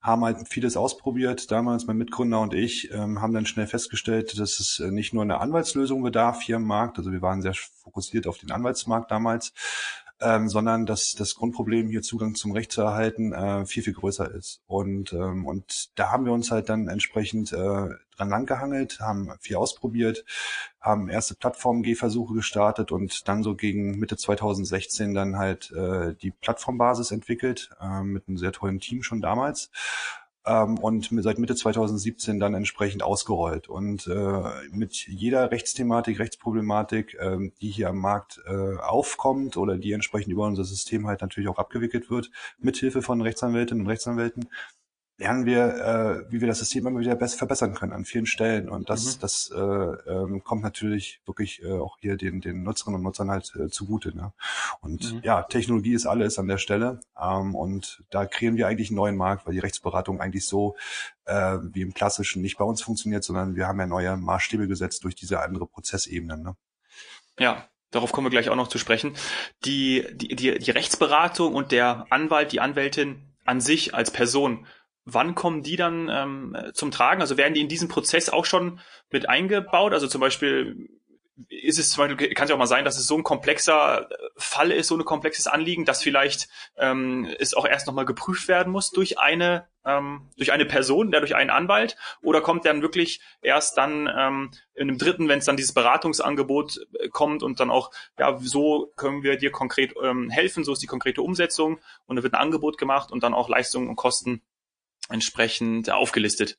haben 0.00 0.24
halt 0.24 0.48
vieles 0.48 0.76
ausprobiert. 0.76 1.50
Damals 1.50 1.86
mein 1.86 1.98
Mitgründer 1.98 2.40
und 2.40 2.54
ich 2.54 2.90
ähm, 2.92 3.20
haben 3.20 3.34
dann 3.34 3.46
schnell 3.46 3.66
festgestellt, 3.66 4.38
dass 4.38 4.58
es 4.58 4.80
äh, 4.80 4.90
nicht 4.90 5.12
nur 5.12 5.22
eine 5.22 5.40
Anwaltslösung 5.40 6.02
bedarf 6.02 6.40
hier 6.40 6.56
im 6.56 6.64
Markt. 6.64 6.98
Also 6.98 7.12
wir 7.12 7.22
waren 7.22 7.42
sehr 7.42 7.54
fokussiert 7.54 8.26
auf 8.26 8.38
den 8.38 8.50
Anwaltsmarkt 8.50 9.10
damals, 9.10 9.52
ähm, 10.20 10.48
sondern 10.48 10.86
dass 10.86 11.14
das 11.14 11.34
Grundproblem 11.34 11.88
hier 11.88 12.02
Zugang 12.02 12.34
zum 12.34 12.52
Recht 12.52 12.72
zu 12.72 12.80
erhalten 12.80 13.32
äh, 13.32 13.66
viel 13.66 13.82
viel 13.82 13.94
größer 13.94 14.30
ist. 14.34 14.62
Und 14.66 15.12
ähm, 15.12 15.46
und 15.46 15.90
da 15.98 16.10
haben 16.10 16.24
wir 16.24 16.32
uns 16.32 16.50
halt 16.50 16.70
dann 16.70 16.88
entsprechend 16.88 17.52
äh, 17.52 17.88
dran 18.20 18.28
langgehangelt, 18.28 19.00
haben 19.00 19.32
viel 19.40 19.56
ausprobiert, 19.56 20.24
haben 20.80 21.08
erste 21.08 21.34
Plattform-Gehversuche 21.34 22.34
gestartet 22.34 22.92
und 22.92 23.26
dann 23.28 23.42
so 23.42 23.54
gegen 23.54 23.98
Mitte 23.98 24.16
2016 24.16 25.14
dann 25.14 25.38
halt 25.38 25.72
äh, 25.72 26.14
die 26.14 26.30
Plattformbasis 26.30 27.10
entwickelt 27.10 27.70
äh, 27.80 28.02
mit 28.02 28.28
einem 28.28 28.38
sehr 28.38 28.52
tollen 28.52 28.80
Team 28.80 29.02
schon 29.02 29.20
damals 29.20 29.70
ähm, 30.46 30.78
und 30.78 31.10
seit 31.22 31.38
Mitte 31.38 31.54
2017 31.54 32.40
dann 32.40 32.54
entsprechend 32.54 33.02
ausgerollt. 33.02 33.68
Und 33.68 34.06
äh, 34.06 34.42
mit 34.70 35.06
jeder 35.06 35.50
Rechtsthematik, 35.50 36.18
Rechtsproblematik, 36.18 37.14
äh, 37.14 37.50
die 37.60 37.70
hier 37.70 37.90
am 37.90 37.98
Markt 37.98 38.40
äh, 38.46 38.76
aufkommt 38.78 39.56
oder 39.56 39.76
die 39.76 39.92
entsprechend 39.92 40.32
über 40.32 40.46
unser 40.46 40.64
System 40.64 41.06
halt 41.06 41.20
natürlich 41.20 41.48
auch 41.48 41.58
abgewickelt 41.58 42.10
wird, 42.10 42.30
mithilfe 42.58 43.02
von 43.02 43.20
Rechtsanwältinnen 43.20 43.84
und 43.84 43.90
Rechtsanwälten, 43.90 44.48
lernen 45.20 45.44
wir, 45.44 46.24
äh, 46.26 46.32
wie 46.32 46.40
wir 46.40 46.48
das 46.48 46.60
System 46.60 46.86
immer 46.86 46.98
wieder 46.98 47.14
besser 47.14 47.36
verbessern 47.36 47.74
können 47.74 47.92
an 47.92 48.06
vielen 48.06 48.24
Stellen. 48.24 48.70
Und 48.70 48.88
das, 48.88 49.16
mhm. 49.16 49.20
das 49.20 49.50
äh, 49.54 49.60
ähm, 49.60 50.42
kommt 50.42 50.62
natürlich 50.62 51.20
wirklich 51.26 51.62
äh, 51.62 51.72
auch 51.72 51.98
hier 52.00 52.16
den, 52.16 52.40
den 52.40 52.62
Nutzerinnen 52.62 52.96
und 52.96 53.04
Nutzern 53.04 53.30
halt 53.30 53.54
äh, 53.54 53.68
zugute. 53.68 54.16
Ne? 54.16 54.32
Und 54.80 55.12
mhm. 55.12 55.20
ja, 55.22 55.42
Technologie 55.42 55.92
ist 55.92 56.06
alles 56.06 56.38
an 56.38 56.48
der 56.48 56.56
Stelle. 56.56 57.00
Ähm, 57.20 57.54
und 57.54 58.02
da 58.10 58.24
kreieren 58.24 58.56
wir 58.56 58.66
eigentlich 58.66 58.88
einen 58.88 58.96
neuen 58.96 59.16
Markt, 59.16 59.46
weil 59.46 59.52
die 59.52 59.60
Rechtsberatung 59.60 60.20
eigentlich 60.20 60.46
so 60.46 60.74
äh, 61.26 61.58
wie 61.70 61.82
im 61.82 61.92
Klassischen 61.92 62.40
nicht 62.40 62.56
bei 62.56 62.64
uns 62.64 62.80
funktioniert, 62.80 63.22
sondern 63.22 63.56
wir 63.56 63.68
haben 63.68 63.78
ja 63.78 63.86
neue 63.86 64.16
Maßstäbe 64.16 64.68
gesetzt 64.68 65.04
durch 65.04 65.16
diese 65.16 65.40
andere 65.40 65.66
Prozessebenen. 65.66 66.42
Ne? 66.42 66.56
Ja, 67.38 67.68
Darauf 67.92 68.12
kommen 68.12 68.26
wir 68.26 68.30
gleich 68.30 68.48
auch 68.48 68.54
noch 68.54 68.68
zu 68.68 68.78
sprechen. 68.78 69.16
Die, 69.64 70.06
die, 70.12 70.36
die, 70.36 70.60
die 70.60 70.70
Rechtsberatung 70.70 71.56
und 71.56 71.72
der 71.72 72.06
Anwalt, 72.10 72.52
die 72.52 72.60
Anwältin 72.60 73.34
an 73.44 73.60
sich 73.60 73.96
als 73.96 74.12
Person, 74.12 74.64
wann 75.04 75.34
kommen 75.34 75.62
die 75.62 75.76
dann 75.76 76.08
ähm, 76.10 76.56
zum 76.74 76.90
Tragen? 76.90 77.20
Also 77.20 77.36
werden 77.36 77.54
die 77.54 77.60
in 77.60 77.68
diesen 77.68 77.88
Prozess 77.88 78.28
auch 78.28 78.44
schon 78.44 78.80
mit 79.10 79.28
eingebaut? 79.28 79.92
Also 79.92 80.06
zum 80.06 80.20
Beispiel 80.20 80.88
ist 81.48 81.78
es 81.78 81.90
zum 81.90 82.06
Beispiel, 82.06 82.34
kann 82.34 82.44
es 82.44 82.50
ja 82.50 82.54
auch 82.54 82.58
mal 82.58 82.66
sein, 82.66 82.84
dass 82.84 82.98
es 82.98 83.06
so 83.06 83.16
ein 83.16 83.22
komplexer 83.22 84.10
äh, 84.10 84.14
Fall 84.36 84.70
ist, 84.70 84.88
so 84.88 84.96
ein 84.96 85.04
komplexes 85.04 85.46
Anliegen, 85.46 85.84
dass 85.84 86.02
vielleicht 86.02 86.48
ähm, 86.76 87.28
es 87.38 87.54
auch 87.54 87.66
erst 87.66 87.86
nochmal 87.86 88.04
geprüft 88.04 88.48
werden 88.48 88.72
muss 88.72 88.90
durch 88.90 89.18
eine 89.18 89.68
ähm, 89.84 90.28
durch 90.36 90.52
eine 90.52 90.66
Person, 90.66 91.10
der 91.10 91.20
durch 91.20 91.34
einen 91.34 91.48
Anwalt, 91.48 91.96
oder 92.20 92.42
kommt 92.42 92.66
dann 92.66 92.82
wirklich 92.82 93.20
erst 93.40 93.78
dann 93.78 94.10
ähm, 94.14 94.50
in 94.74 94.88
einem 94.88 94.98
dritten, 94.98 95.28
wenn 95.28 95.38
es 95.38 95.46
dann 95.46 95.56
dieses 95.56 95.72
Beratungsangebot 95.72 96.80
äh, 96.98 97.08
kommt 97.08 97.42
und 97.42 97.60
dann 97.60 97.70
auch, 97.70 97.90
ja, 98.18 98.38
so 98.40 98.92
können 98.96 99.22
wir 99.22 99.36
dir 99.36 99.50
konkret 99.50 99.94
ähm, 100.02 100.28
helfen, 100.28 100.64
so 100.64 100.72
ist 100.72 100.82
die 100.82 100.86
konkrete 100.86 101.22
Umsetzung 101.22 101.80
und 102.06 102.16
da 102.16 102.22
wird 102.22 102.34
ein 102.34 102.40
Angebot 102.40 102.76
gemacht 102.76 103.10
und 103.10 103.22
dann 103.22 103.32
auch 103.32 103.48
Leistungen 103.48 103.88
und 103.88 103.96
Kosten 103.96 104.42
entsprechend 105.10 105.90
aufgelistet? 105.90 106.58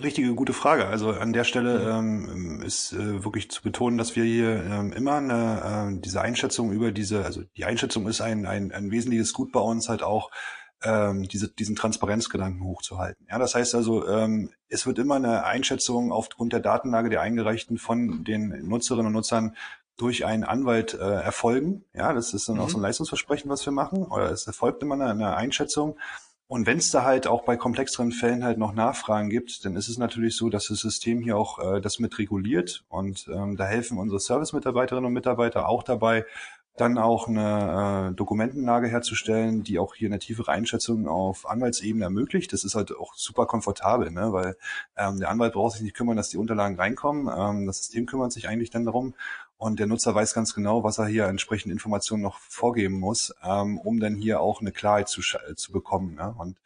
Richtige 0.00 0.34
gute 0.34 0.54
Frage. 0.54 0.86
Also 0.86 1.10
an 1.10 1.32
der 1.32 1.44
Stelle 1.44 2.00
mhm. 2.00 2.28
ähm, 2.28 2.62
ist 2.62 2.92
äh, 2.92 3.24
wirklich 3.24 3.50
zu 3.50 3.62
betonen, 3.62 3.98
dass 3.98 4.16
wir 4.16 4.24
hier 4.24 4.64
ähm, 4.64 4.92
immer 4.92 5.16
eine, 5.16 5.96
äh, 5.96 6.00
diese 6.00 6.22
Einschätzung 6.22 6.72
über 6.72 6.92
diese, 6.92 7.24
also 7.24 7.42
die 7.56 7.64
Einschätzung 7.64 8.08
ist 8.08 8.20
ein, 8.20 8.46
ein, 8.46 8.72
ein 8.72 8.90
wesentliches 8.90 9.34
Gut 9.34 9.52
bei 9.52 9.60
uns 9.60 9.88
halt 9.88 10.02
auch, 10.02 10.30
ähm, 10.82 11.28
diese, 11.28 11.48
diesen 11.48 11.76
Transparenzgedanken 11.76 12.64
hochzuhalten. 12.64 13.26
Ja, 13.30 13.38
das 13.38 13.54
heißt 13.54 13.74
also, 13.74 14.06
ähm, 14.08 14.50
es 14.68 14.86
wird 14.86 14.98
immer 14.98 15.16
eine 15.16 15.44
Einschätzung 15.44 16.12
aufgrund 16.12 16.52
der 16.52 16.60
Datenlage 16.60 17.10
der 17.10 17.20
Eingereichten 17.20 17.78
von 17.78 18.24
den 18.24 18.66
Nutzerinnen 18.66 19.06
und 19.06 19.12
Nutzern 19.12 19.56
durch 19.96 20.24
einen 20.24 20.44
Anwalt 20.44 20.94
äh, 20.94 20.98
erfolgen. 20.98 21.84
Ja, 21.94 22.12
das 22.12 22.34
ist 22.34 22.48
dann 22.48 22.56
mhm. 22.56 22.62
auch 22.62 22.68
so 22.70 22.78
ein 22.78 22.82
Leistungsversprechen, 22.82 23.50
was 23.50 23.64
wir 23.64 23.72
machen. 23.72 24.04
Oder 24.04 24.30
es 24.30 24.46
erfolgt 24.46 24.82
immer 24.82 24.94
eine, 24.94 25.10
eine 25.10 25.36
Einschätzung. 25.36 25.98
Und 26.52 26.66
wenn 26.66 26.76
es 26.76 26.90
da 26.90 27.02
halt 27.02 27.26
auch 27.26 27.44
bei 27.44 27.56
komplexeren 27.56 28.12
Fällen 28.12 28.44
halt 28.44 28.58
noch 28.58 28.74
Nachfragen 28.74 29.30
gibt, 29.30 29.64
dann 29.64 29.74
ist 29.74 29.88
es 29.88 29.96
natürlich 29.96 30.36
so, 30.36 30.50
dass 30.50 30.68
das 30.68 30.80
System 30.80 31.22
hier 31.22 31.38
auch 31.38 31.58
äh, 31.58 31.80
das 31.80 31.98
mit 31.98 32.18
reguliert. 32.18 32.84
Und 32.90 33.26
ähm, 33.34 33.56
da 33.56 33.64
helfen 33.64 33.96
unsere 33.96 34.20
Service-Mitarbeiterinnen 34.20 35.06
und 35.06 35.14
Mitarbeiter 35.14 35.66
auch 35.66 35.82
dabei, 35.82 36.26
dann 36.82 36.98
auch 36.98 37.28
eine 37.28 38.10
äh, 38.10 38.14
Dokumentenlage 38.14 38.88
herzustellen, 38.88 39.62
die 39.62 39.78
auch 39.78 39.94
hier 39.94 40.08
eine 40.08 40.18
tiefere 40.18 40.50
Einschätzung 40.50 41.06
auf 41.06 41.48
Anwaltsebene 41.48 42.04
ermöglicht. 42.04 42.52
Das 42.52 42.64
ist 42.64 42.74
halt 42.74 42.94
auch 42.96 43.14
super 43.14 43.46
komfortabel, 43.46 44.10
ne? 44.10 44.32
weil 44.32 44.56
ähm, 44.96 45.20
der 45.20 45.30
Anwalt 45.30 45.52
braucht 45.52 45.74
sich 45.74 45.82
nicht 45.82 45.94
kümmern, 45.94 46.16
dass 46.16 46.28
die 46.28 46.38
Unterlagen 46.38 46.76
reinkommen. 46.76 47.32
Ähm, 47.34 47.66
das 47.66 47.78
System 47.78 48.06
kümmert 48.06 48.32
sich 48.32 48.48
eigentlich 48.48 48.70
dann 48.70 48.84
darum 48.84 49.14
und 49.62 49.78
der 49.78 49.86
Nutzer 49.86 50.12
weiß 50.12 50.34
ganz 50.34 50.54
genau, 50.54 50.82
was 50.82 50.98
er 50.98 51.06
hier 51.06 51.26
entsprechend 51.26 51.70
Informationen 51.70 52.22
noch 52.22 52.40
vorgeben 52.40 52.98
muss, 52.98 53.32
ähm, 53.44 53.78
um 53.78 54.00
dann 54.00 54.16
hier 54.16 54.40
auch 54.40 54.60
eine 54.60 54.72
Klarheit 54.72 55.08
zu, 55.08 55.22
zu 55.54 55.70
bekommen. 55.70 56.16
Ne? 56.16 56.34
Und 56.36 56.58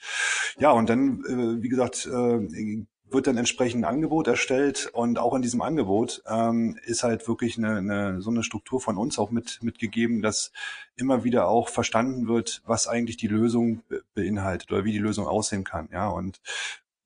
ja, 0.58 0.70
und 0.70 0.88
dann, 0.88 1.22
äh, 1.28 1.62
wie 1.62 1.68
gesagt, 1.68 2.06
äh, 2.06 2.86
wird 3.16 3.26
dann 3.26 3.38
entsprechend 3.38 3.82
ein 3.82 3.88
Angebot 3.88 4.28
erstellt 4.28 4.90
und 4.92 5.18
auch 5.18 5.34
in 5.34 5.40
diesem 5.40 5.62
Angebot 5.62 6.22
ähm, 6.28 6.78
ist 6.84 7.02
halt 7.02 7.26
wirklich 7.26 7.56
eine, 7.56 7.78
eine, 7.78 8.20
so 8.20 8.28
eine 8.28 8.42
Struktur 8.42 8.78
von 8.78 8.98
uns 8.98 9.18
auch 9.18 9.30
mit 9.30 9.62
mitgegeben, 9.62 10.20
dass 10.20 10.52
immer 10.96 11.24
wieder 11.24 11.48
auch 11.48 11.70
verstanden 11.70 12.28
wird, 12.28 12.62
was 12.66 12.86
eigentlich 12.86 13.16
die 13.16 13.26
Lösung 13.26 13.82
beinhaltet 14.14 14.70
oder 14.70 14.84
wie 14.84 14.92
die 14.92 14.98
Lösung 14.98 15.26
aussehen 15.26 15.64
kann. 15.64 15.88
Ja, 15.90 16.08
und 16.08 16.42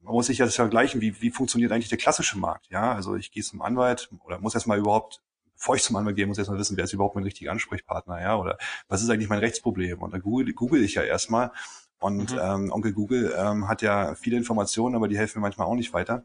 man 0.00 0.14
muss 0.14 0.26
sich 0.26 0.38
ja 0.38 0.47
das 0.47 0.57
vergleichen, 0.57 1.00
wie, 1.00 1.23
wie 1.23 1.31
funktioniert 1.31 1.71
eigentlich 1.71 1.90
der 1.90 1.99
klassische 1.99 2.38
Markt. 2.38 2.67
Ja, 2.71 2.93
also 2.93 3.14
ich 3.14 3.31
gehe 3.31 3.45
zum 3.45 3.62
Anwalt 3.62 4.11
oder 4.25 4.40
muss 4.40 4.55
erstmal 4.55 4.79
überhaupt 4.79 5.23
bevor 5.55 5.76
ich 5.76 5.83
zum 5.83 5.95
Anwalt 5.97 6.17
gehe, 6.17 6.26
muss 6.26 6.38
ich 6.38 6.40
erstmal 6.40 6.59
wissen, 6.59 6.76
wer 6.79 6.85
ist 6.85 6.95
überhaupt 6.95 7.14
mein 7.14 7.25
richtiger 7.25 7.52
Ansprechpartner, 7.52 8.19
ja, 8.21 8.35
oder 8.37 8.57
was 8.88 9.02
ist 9.02 9.11
eigentlich 9.11 9.29
mein 9.29 9.40
Rechtsproblem? 9.40 10.00
Und 10.00 10.14
dann 10.14 10.23
google, 10.23 10.55
google 10.55 10.83
ich 10.83 10.95
ja 10.95 11.02
erstmal 11.02 11.52
und 12.00 12.33
mhm. 12.33 12.40
ähm, 12.42 12.73
Onkel 12.73 12.92
Google 12.92 13.35
ähm, 13.37 13.69
hat 13.69 13.83
ja 13.83 14.14
viele 14.14 14.37
Informationen, 14.37 14.95
aber 14.95 15.09
die 15.09 15.19
helfen 15.19 15.38
mir 15.38 15.42
manchmal 15.42 15.66
auch 15.66 15.75
nicht 15.75 15.92
weiter. 15.92 16.25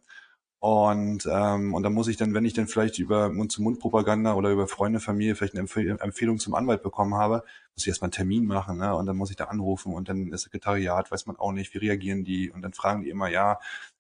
Und, 0.60 1.28
ähm, 1.32 1.76
und 1.76 1.84
dann 1.84 1.94
muss 1.94 2.08
ich 2.08 2.18
dann, 2.18 2.34
wenn 2.34 2.46
ich 2.46 2.54
dann 2.54 2.68
vielleicht 2.68 2.98
über 2.98 3.30
Mund-zu-Mund-Propaganda 3.30 4.34
oder 4.34 4.50
über 4.50 4.68
Freunde, 4.68 5.00
Familie 5.00 5.36
vielleicht 5.36 5.54
eine 5.54 5.60
Empfehl 5.60 5.96
Empfehlung 6.00 6.40
zum 6.40 6.56
Anwalt 6.56 6.82
bekommen 6.82 7.14
habe, 7.14 7.44
muss 7.76 7.84
ich 7.84 7.88
erstmal 7.90 8.08
einen 8.08 8.14
Termin 8.14 8.46
machen, 8.46 8.78
ne? 8.80 8.96
Und 8.96 9.06
dann 9.06 9.16
muss 9.16 9.30
ich 9.30 9.36
da 9.36 9.46
anrufen 9.46 9.94
und 9.94 10.10
dann 10.10 10.32
das 10.32 10.42
Sekretariat 10.44 11.12
weiß 11.12 11.28
man 11.28 11.36
auch 11.36 11.52
nicht, 11.52 11.74
wie 11.76 11.80
reagieren 11.80 12.24
die 12.24 12.50
und 12.50 12.64
dann 12.64 12.74
fragen 12.74 13.04
die 13.04 13.10
immer, 13.10 13.30
ja, 13.30 13.60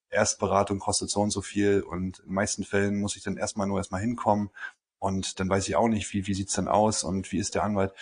Erstberatung 0.09 0.79
kostet 0.79 1.09
so 1.11 1.21
und 1.21 1.29
so 1.29 1.41
viel 1.41 1.81
und 1.81 2.19
in 2.19 2.25
den 2.25 2.33
meisten 2.33 2.63
Fällen 2.63 2.99
muss 2.99 3.15
ich 3.15 3.23
dann 3.23 3.37
erstmal 3.37 3.67
nur 3.67 3.77
erstmal 3.77 4.01
hinkommen 4.01 4.49
und 4.97 5.39
dann 5.39 5.49
weiß 5.49 5.67
ich 5.67 5.75
auch 5.75 5.87
nicht, 5.89 6.11
wie, 6.13 6.25
wie 6.25 6.33
sieht's 6.33 6.55
denn 6.55 6.67
aus 6.67 7.03
und 7.03 7.31
wie 7.31 7.37
ist 7.37 7.53
der 7.53 7.63
Anwalt. 7.63 7.93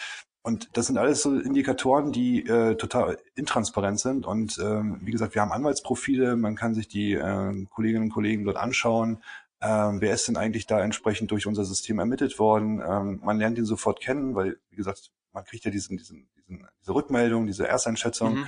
Und 0.44 0.76
das 0.76 0.88
sind 0.88 0.98
alles 0.98 1.22
so 1.22 1.40
Indikatoren, 1.40 2.12
die 2.12 2.46
äh, 2.46 2.76
total 2.76 3.18
intransparent 3.36 4.00
sind. 4.02 4.26
Und 4.26 4.60
ähm, 4.62 5.00
wie 5.02 5.12
gesagt, 5.12 5.36
wir 5.36 5.42
haben 5.42 5.54
Anwaltsprofile, 5.54 6.36
man 6.36 6.58
kann 6.58 6.76
sich 6.76 6.90
die 6.90 7.14
äh, 7.14 7.66
Kolleginnen 7.70 8.04
und 8.04 8.14
Kollegen 8.14 8.44
dort 8.44 8.58
anschauen. 8.58 9.24
Ähm, 9.62 10.02
wer 10.02 10.14
ist 10.14 10.28
denn 10.28 10.36
eigentlich 10.36 10.68
da 10.68 10.82
entsprechend 10.82 11.32
durch 11.32 11.48
unser 11.48 11.64
System 11.64 11.98
ermittelt 11.98 12.38
worden? 12.40 12.84
Ähm, 12.86 13.22
man 13.24 13.40
lernt 13.40 13.58
ihn 13.58 13.66
sofort 13.66 14.02
kennen, 14.02 14.36
weil, 14.36 14.58
wie 14.70 14.76
gesagt, 14.76 15.12
man 15.32 15.46
kriegt 15.46 15.64
ja 15.64 15.72
diesen, 15.72 15.96
diesen, 15.98 16.28
diesen 16.36 16.68
diese 16.82 16.94
Rückmeldung, 16.94 17.48
diese 17.48 17.66
Ersteinschätzung. 17.66 18.40
Mhm. 18.40 18.46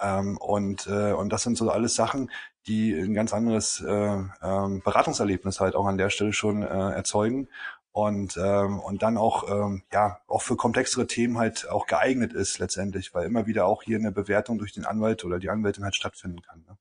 Ähm, 0.00 0.36
und, 0.38 0.86
äh, 0.86 1.12
und 1.12 1.32
das 1.32 1.42
sind 1.42 1.58
so 1.58 1.68
alles 1.70 1.96
Sachen, 1.96 2.30
die 2.68 2.92
ein 2.92 3.14
ganz 3.14 3.32
anderes 3.32 3.80
äh, 3.80 4.14
äh, 4.14 4.80
Beratungserlebnis 4.84 5.58
halt 5.58 5.74
auch 5.74 5.86
an 5.86 5.98
der 5.98 6.10
Stelle 6.10 6.32
schon 6.32 6.62
äh, 6.62 6.66
erzeugen 6.66 7.48
und 7.92 8.38
ähm, 8.38 8.80
und 8.80 9.02
dann 9.02 9.18
auch 9.18 9.48
ähm, 9.48 9.82
ja 9.92 10.20
auch 10.26 10.42
für 10.42 10.56
komplexere 10.56 11.06
Themen 11.06 11.38
halt 11.38 11.68
auch 11.68 11.86
geeignet 11.86 12.32
ist 12.32 12.58
letztendlich, 12.58 13.14
weil 13.14 13.26
immer 13.26 13.46
wieder 13.46 13.66
auch 13.66 13.82
hier 13.82 13.98
eine 13.98 14.12
Bewertung 14.12 14.58
durch 14.58 14.72
den 14.72 14.86
Anwalt 14.86 15.24
oder 15.24 15.38
die 15.38 15.50
Anwältin 15.50 15.84
halt 15.84 15.94
stattfinden 15.94 16.40
kann. 16.42 16.64
Ne? 16.66 16.78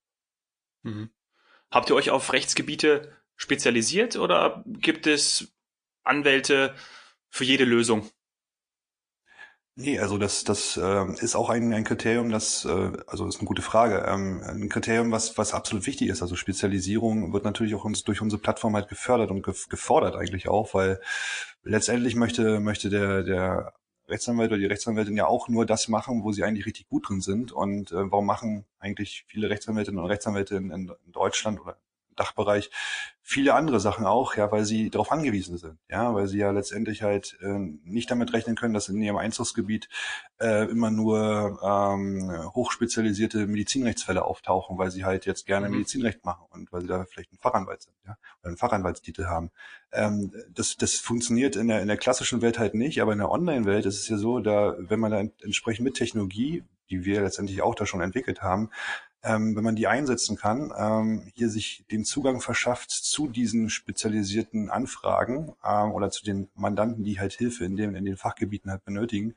Mhm. 0.83 1.09
Habt 1.69 1.89
ihr 1.89 1.95
euch 1.95 2.09
auf 2.09 2.31
Rechtsgebiete 2.33 3.11
spezialisiert 3.35 4.15
oder 4.15 4.63
gibt 4.65 5.05
es 5.05 5.53
Anwälte 6.03 6.75
für 7.29 7.43
jede 7.43 7.65
Lösung? 7.65 8.09
Nee, 9.75 9.99
also 9.99 10.17
das, 10.17 10.43
das 10.43 10.75
äh, 10.75 11.05
ist 11.23 11.35
auch 11.35 11.49
ein, 11.49 11.73
ein 11.73 11.85
Kriterium, 11.85 12.29
das, 12.29 12.65
äh, 12.65 12.91
also 13.07 13.25
ist 13.27 13.39
eine 13.39 13.47
gute 13.47 13.61
Frage, 13.61 14.05
ähm, 14.05 14.41
ein 14.45 14.67
Kriterium, 14.69 15.11
was, 15.11 15.37
was 15.37 15.53
absolut 15.53 15.87
wichtig 15.87 16.09
ist. 16.09 16.21
Also 16.21 16.35
Spezialisierung 16.35 17.31
wird 17.31 17.45
natürlich 17.45 17.73
auch 17.73 17.85
uns 17.85 18.03
durch 18.03 18.21
unsere 18.21 18.41
Plattform 18.41 18.75
halt 18.75 18.89
gefördert 18.89 19.31
und 19.31 19.43
gefordert 19.43 20.15
eigentlich 20.15 20.49
auch, 20.49 20.73
weil 20.73 20.99
letztendlich 21.63 22.15
möchte, 22.15 22.59
möchte 22.59 22.89
der, 22.89 23.23
der 23.23 23.73
Rechtsanwalt 24.09 24.51
oder 24.51 24.59
die 24.59 24.65
Rechtsanwältin 24.65 25.15
ja 25.15 25.25
auch 25.27 25.47
nur 25.47 25.65
das 25.65 25.87
machen, 25.87 26.23
wo 26.23 26.33
sie 26.33 26.43
eigentlich 26.43 26.65
richtig 26.65 26.89
gut 26.89 27.07
drin 27.07 27.21
sind. 27.21 27.53
Und 27.53 27.91
äh, 27.93 28.11
warum 28.11 28.25
machen 28.25 28.65
eigentlich 28.79 29.23
viele 29.27 29.49
Rechtsanwältinnen 29.49 30.01
und 30.01 30.09
Rechtsanwälte 30.09 30.57
in, 30.57 30.69
in 30.71 30.91
Deutschland 31.07 31.61
oder 31.61 31.77
Dachbereich 32.15 32.69
viele 33.31 33.53
andere 33.53 33.79
Sachen 33.79 34.05
auch, 34.05 34.35
ja, 34.35 34.51
weil 34.51 34.65
sie 34.65 34.89
darauf 34.89 35.11
angewiesen 35.11 35.57
sind, 35.57 35.77
ja, 35.89 36.13
weil 36.13 36.27
sie 36.27 36.39
ja 36.39 36.51
letztendlich 36.51 37.01
halt 37.01 37.37
äh, 37.41 37.59
nicht 37.83 38.11
damit 38.11 38.33
rechnen 38.33 38.55
können, 38.55 38.73
dass 38.73 38.89
in 38.89 39.01
ihrem 39.01 39.15
Einzugsgebiet 39.15 39.87
äh, 40.41 40.69
immer 40.69 40.91
nur 40.91 41.59
ähm, 41.63 42.29
hochspezialisierte 42.53 43.47
Medizinrechtsfälle 43.47 44.25
auftauchen, 44.25 44.77
weil 44.77 44.91
sie 44.91 45.05
halt 45.05 45.25
jetzt 45.25 45.45
gerne 45.45 45.67
mhm. 45.67 45.75
Medizinrecht 45.75 46.25
machen 46.25 46.45
und 46.49 46.73
weil 46.73 46.81
sie 46.81 46.87
da 46.87 47.05
vielleicht 47.05 47.31
ein 47.31 47.37
Fachanwalt 47.37 47.83
sind, 47.83 47.95
ja, 48.05 48.17
oder 48.41 48.49
einen 48.49 48.57
Fachanwaltstitel 48.57 49.25
haben. 49.27 49.51
Ähm, 49.93 50.33
das, 50.49 50.75
das 50.75 50.95
funktioniert 50.95 51.55
in 51.55 51.67
der, 51.67 51.81
in 51.81 51.87
der 51.87 51.97
klassischen 51.97 52.41
Welt 52.41 52.59
halt 52.59 52.73
nicht, 52.73 53.01
aber 53.01 53.13
in 53.13 53.19
der 53.19 53.31
Online-Welt 53.31 53.85
ist 53.85 53.99
es 53.99 54.09
ja 54.09 54.17
so, 54.17 54.39
da, 54.39 54.75
wenn 54.77 54.99
man 54.99 55.11
da 55.11 55.19
entsprechend 55.43 55.85
mit 55.85 55.93
Technologie, 55.95 56.63
die 56.89 57.05
wir 57.05 57.21
letztendlich 57.21 57.61
auch 57.61 57.75
da 57.75 57.85
schon 57.85 58.01
entwickelt 58.01 58.41
haben, 58.41 58.69
ähm, 59.23 59.55
wenn 59.55 59.63
man 59.63 59.75
die 59.75 59.87
einsetzen 59.87 60.35
kann, 60.35 60.73
ähm, 60.75 61.31
hier 61.35 61.49
sich 61.49 61.85
den 61.91 62.05
Zugang 62.05 62.41
verschafft 62.41 62.89
zu 62.91 63.27
diesen 63.27 63.69
spezialisierten 63.69 64.69
Anfragen 64.69 65.53
ähm, 65.63 65.91
oder 65.91 66.09
zu 66.09 66.23
den 66.23 66.49
Mandanten, 66.55 67.03
die 67.03 67.19
halt 67.19 67.33
Hilfe 67.33 67.65
in, 67.65 67.75
dem, 67.75 67.95
in 67.95 68.05
den 68.05 68.17
Fachgebieten 68.17 68.71
halt 68.71 68.83
benötigen, 68.83 69.35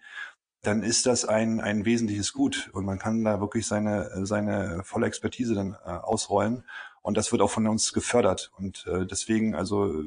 dann 0.63 0.83
ist 0.83 1.07
das 1.07 1.27
ein, 1.27 1.61
ein 1.61 1.85
wesentliches 1.85 2.33
Gut. 2.33 2.71
Und 2.73 2.87
man 2.87 2.99
kann 2.99 3.23
da 3.25 3.41
wirklich 3.41 3.67
seine, 3.67 4.27
seine 4.27 4.83
volle 4.85 5.07
Expertise 5.07 5.55
dann 5.55 5.77
äh, 5.85 5.91
ausrollen. 5.91 6.65
Und 7.03 7.19
das 7.19 7.33
wird 7.33 7.43
auch 7.43 7.51
von 7.51 7.67
uns 7.67 7.93
gefördert. 7.93 8.51
Und 8.57 8.87
äh, 8.87 9.05
deswegen, 9.07 9.55
also 9.55 10.03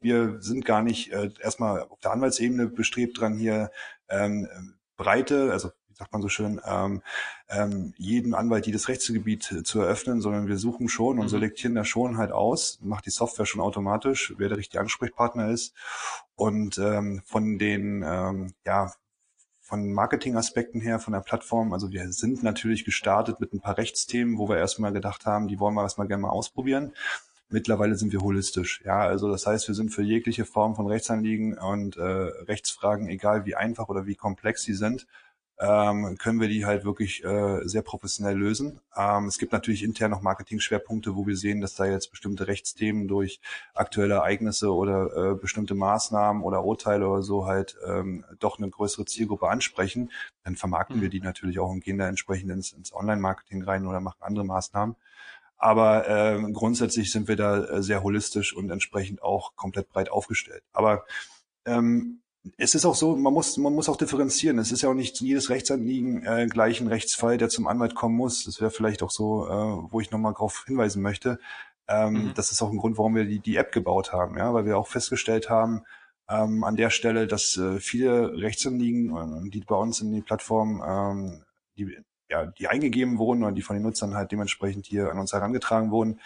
wir 0.00 0.42
sind 0.42 0.66
gar 0.66 0.82
nicht 0.82 1.12
äh, 1.12 1.30
erstmal 1.40 1.82
auf 1.82 2.00
der 2.00 2.12
Anwaltsebene 2.12 2.66
bestrebt 2.66 3.18
dran, 3.18 3.38
hier 3.38 3.70
ähm, 4.10 4.46
breite, 4.96 5.52
also 5.52 5.70
sagt 5.98 6.12
man 6.12 6.22
so 6.22 6.28
schön, 6.28 6.60
ähm, 6.66 7.02
ähm, 7.48 7.94
jeden 7.96 8.34
Anwalt 8.34 8.66
jedes 8.66 8.88
Rechtsgebiet 8.88 9.50
äh, 9.52 9.62
zu 9.62 9.80
eröffnen, 9.80 10.20
sondern 10.20 10.46
wir 10.46 10.58
suchen 10.58 10.88
schon 10.88 11.18
und 11.18 11.26
mhm. 11.26 11.30
selektieren 11.30 11.74
da 11.74 11.84
schon 11.84 12.18
halt 12.18 12.32
aus, 12.32 12.78
macht 12.82 13.06
die 13.06 13.10
Software 13.10 13.46
schon 13.46 13.62
automatisch, 13.62 14.34
wer 14.36 14.48
der 14.48 14.58
richtige 14.58 14.80
Ansprechpartner 14.80 15.50
ist. 15.50 15.74
Und 16.34 16.78
ähm, 16.78 17.22
von 17.24 17.58
den, 17.58 18.04
ähm, 18.06 18.52
ja, 18.66 18.92
von 19.62 19.92
Marketingaspekten 19.92 20.80
her, 20.80 21.00
von 21.00 21.12
der 21.12 21.20
Plattform, 21.20 21.72
also 21.72 21.90
wir 21.90 22.12
sind 22.12 22.42
natürlich 22.42 22.84
gestartet 22.84 23.40
mit 23.40 23.52
ein 23.52 23.60
paar 23.60 23.78
Rechtsthemen, 23.78 24.38
wo 24.38 24.48
wir 24.48 24.58
erstmal 24.58 24.92
gedacht 24.92 25.26
haben, 25.26 25.48
die 25.48 25.58
wollen 25.58 25.74
wir 25.74 25.82
erstmal 25.82 26.06
gerne 26.06 26.22
mal 26.22 26.28
ausprobieren. 26.28 26.92
Mittlerweile 27.48 27.94
sind 27.94 28.12
wir 28.12 28.20
holistisch. 28.20 28.82
Ja, 28.84 28.98
also 29.00 29.30
das 29.30 29.46
heißt, 29.46 29.66
wir 29.68 29.74
sind 29.74 29.90
für 29.90 30.02
jegliche 30.02 30.44
Form 30.44 30.74
von 30.74 30.86
Rechtsanliegen 30.86 31.56
und 31.58 31.96
äh, 31.96 32.02
Rechtsfragen, 32.02 33.08
egal 33.08 33.46
wie 33.46 33.54
einfach 33.54 33.88
oder 33.88 34.06
wie 34.06 34.16
komplex 34.16 34.62
sie 34.62 34.74
sind, 34.74 35.06
ähm, 35.58 36.16
können 36.18 36.40
wir 36.40 36.48
die 36.48 36.66
halt 36.66 36.84
wirklich 36.84 37.24
äh, 37.24 37.60
sehr 37.64 37.82
professionell 37.82 38.36
lösen. 38.36 38.80
Ähm, 38.94 39.26
es 39.26 39.38
gibt 39.38 39.52
natürlich 39.52 39.82
intern 39.82 40.10
noch 40.10 40.20
Marketing-Schwerpunkte, 40.20 41.16
wo 41.16 41.26
wir 41.26 41.36
sehen, 41.36 41.60
dass 41.60 41.74
da 41.74 41.86
jetzt 41.86 42.10
bestimmte 42.10 42.46
Rechtsthemen 42.46 43.08
durch 43.08 43.40
aktuelle 43.74 44.14
Ereignisse 44.14 44.72
oder 44.74 45.32
äh, 45.32 45.34
bestimmte 45.34 45.74
Maßnahmen 45.74 46.42
oder 46.42 46.64
Urteile 46.64 47.08
oder 47.08 47.22
so 47.22 47.46
halt 47.46 47.76
ähm, 47.86 48.24
doch 48.38 48.58
eine 48.58 48.68
größere 48.68 49.06
Zielgruppe 49.06 49.48
ansprechen. 49.48 50.10
Dann 50.44 50.56
vermarkten 50.56 50.98
mhm. 50.98 51.02
wir 51.02 51.08
die 51.08 51.20
natürlich 51.20 51.58
auch 51.58 51.70
und 51.70 51.82
gehen 51.82 51.98
da 51.98 52.06
entsprechend 52.06 52.50
ins, 52.50 52.72
ins 52.72 52.92
Online-Marketing 52.92 53.62
rein 53.62 53.86
oder 53.86 54.00
machen 54.00 54.18
andere 54.20 54.44
Maßnahmen. 54.44 54.96
Aber 55.58 56.06
äh, 56.06 56.52
grundsätzlich 56.52 57.10
sind 57.10 57.28
wir 57.28 57.36
da 57.36 57.64
äh, 57.64 57.82
sehr 57.82 58.02
holistisch 58.02 58.54
und 58.54 58.70
entsprechend 58.70 59.22
auch 59.22 59.56
komplett 59.56 59.88
breit 59.88 60.10
aufgestellt. 60.10 60.62
Aber 60.74 61.06
ähm, 61.64 62.20
es 62.56 62.74
ist 62.74 62.84
auch 62.84 62.94
so, 62.94 63.16
man 63.16 63.32
muss, 63.32 63.56
man 63.56 63.74
muss 63.74 63.88
auch 63.88 63.96
differenzieren. 63.96 64.58
Es 64.58 64.72
ist 64.72 64.82
ja 64.82 64.90
auch 64.90 64.94
nicht 64.94 65.20
jedes 65.20 65.50
Rechtsanliegen 65.50 66.24
äh, 66.24 66.46
gleich 66.46 66.80
ein 66.80 66.88
Rechtsfall, 66.88 67.38
der 67.38 67.48
zum 67.48 67.66
Anwalt 67.66 67.94
kommen 67.94 68.16
muss. 68.16 68.44
Das 68.44 68.60
wäre 68.60 68.70
vielleicht 68.70 69.02
auch 69.02 69.10
so, 69.10 69.46
äh, 69.46 69.92
wo 69.92 70.00
ich 70.00 70.10
nochmal 70.10 70.32
darauf 70.32 70.64
hinweisen 70.66 71.02
möchte. 71.02 71.38
Ähm, 71.88 72.12
mhm. 72.12 72.34
Das 72.34 72.52
ist 72.52 72.62
auch 72.62 72.70
ein 72.70 72.78
Grund, 72.78 72.98
warum 72.98 73.14
wir 73.14 73.24
die, 73.24 73.40
die 73.40 73.56
App 73.56 73.72
gebaut 73.72 74.12
haben, 74.12 74.36
ja, 74.38 74.52
weil 74.52 74.66
wir 74.66 74.76
auch 74.78 74.88
festgestellt 74.88 75.50
haben, 75.50 75.82
ähm, 76.28 76.64
an 76.64 76.76
der 76.76 76.90
Stelle, 76.90 77.26
dass 77.26 77.56
äh, 77.56 77.78
viele 77.78 78.36
Rechtsanliegen, 78.36 79.46
äh, 79.46 79.50
die 79.50 79.60
bei 79.60 79.76
uns 79.76 80.00
in 80.00 80.12
die 80.12 80.22
Plattform, 80.22 80.82
ähm, 80.86 81.44
die, 81.76 81.96
ja, 82.28 82.46
die 82.46 82.68
eingegeben 82.68 83.18
wurden 83.18 83.44
oder 83.44 83.52
die 83.52 83.62
von 83.62 83.76
den 83.76 83.84
Nutzern 83.84 84.14
halt 84.14 84.32
dementsprechend 84.32 84.86
hier 84.86 85.10
an 85.10 85.18
uns 85.18 85.32
herangetragen 85.32 85.90
wurden, 85.90 86.20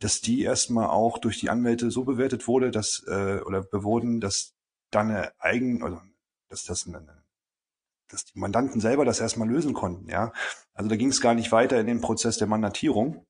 dass 0.00 0.20
die 0.20 0.42
erstmal 0.42 0.88
auch 0.88 1.18
durch 1.18 1.40
die 1.40 1.50
Anwälte 1.50 1.90
so 1.90 2.04
bewertet 2.04 2.46
wurde, 2.46 2.70
dass 2.70 3.04
äh, 3.08 3.40
oder 3.44 3.62
bewurden, 3.62 4.20
dass 4.20 4.54
dann 4.90 5.10
eine 5.10 5.32
eigen, 5.38 5.82
also 5.82 6.00
dass 6.48 6.64
das 6.64 6.86
eine, 6.86 7.06
dass 8.08 8.24
die 8.24 8.38
Mandanten 8.38 8.80
selber 8.80 9.04
das 9.04 9.20
erstmal 9.20 9.48
lösen 9.48 9.74
konnten, 9.74 10.08
ja. 10.08 10.32
Also 10.74 10.88
da 10.88 10.96
ging 10.96 11.08
es 11.08 11.20
gar 11.20 11.34
nicht 11.34 11.52
weiter 11.52 11.78
in 11.78 11.86
den 11.86 12.00
Prozess 12.00 12.38
der 12.38 12.46
Mandatierung, 12.46 13.26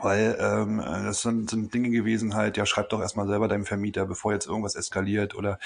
weil 0.00 0.36
ähm, 0.40 0.78
das 0.78 1.22
sind, 1.22 1.50
sind 1.50 1.72
Dinge 1.72 1.90
gewesen 1.90 2.34
halt, 2.34 2.56
ja, 2.56 2.66
schreib 2.66 2.90
doch 2.90 3.00
erstmal 3.00 3.26
selber 3.26 3.48
deinem 3.48 3.66
Vermieter, 3.66 4.06
bevor 4.06 4.32
jetzt 4.32 4.46
irgendwas 4.46 4.74
eskaliert 4.74 5.34
oder 5.34 5.58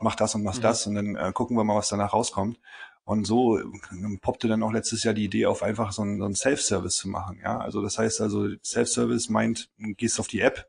mach 0.00 0.16
das 0.16 0.34
und 0.34 0.42
mach 0.42 0.56
mhm. 0.56 0.62
das 0.62 0.86
und 0.86 0.94
dann 0.94 1.16
äh, 1.16 1.32
gucken 1.32 1.56
wir 1.56 1.64
mal, 1.64 1.76
was 1.76 1.88
danach 1.88 2.12
rauskommt. 2.12 2.58
Und 3.04 3.26
so 3.26 3.58
ähm, 3.58 4.18
poppte 4.20 4.48
dann 4.48 4.62
auch 4.62 4.72
letztes 4.72 5.02
Jahr 5.02 5.14
die 5.14 5.24
Idee 5.24 5.46
auf, 5.46 5.62
einfach 5.62 5.92
so 5.92 6.02
ein, 6.02 6.18
so 6.18 6.26
ein 6.26 6.34
Self-Service 6.34 6.96
zu 6.96 7.08
machen. 7.08 7.40
Ja, 7.42 7.58
also 7.58 7.80
das 7.80 7.98
heißt 7.98 8.20
also, 8.20 8.48
Self-Service 8.62 9.30
meint, 9.30 9.70
gehst 9.78 10.20
auf 10.20 10.28
die 10.28 10.40
App, 10.40 10.68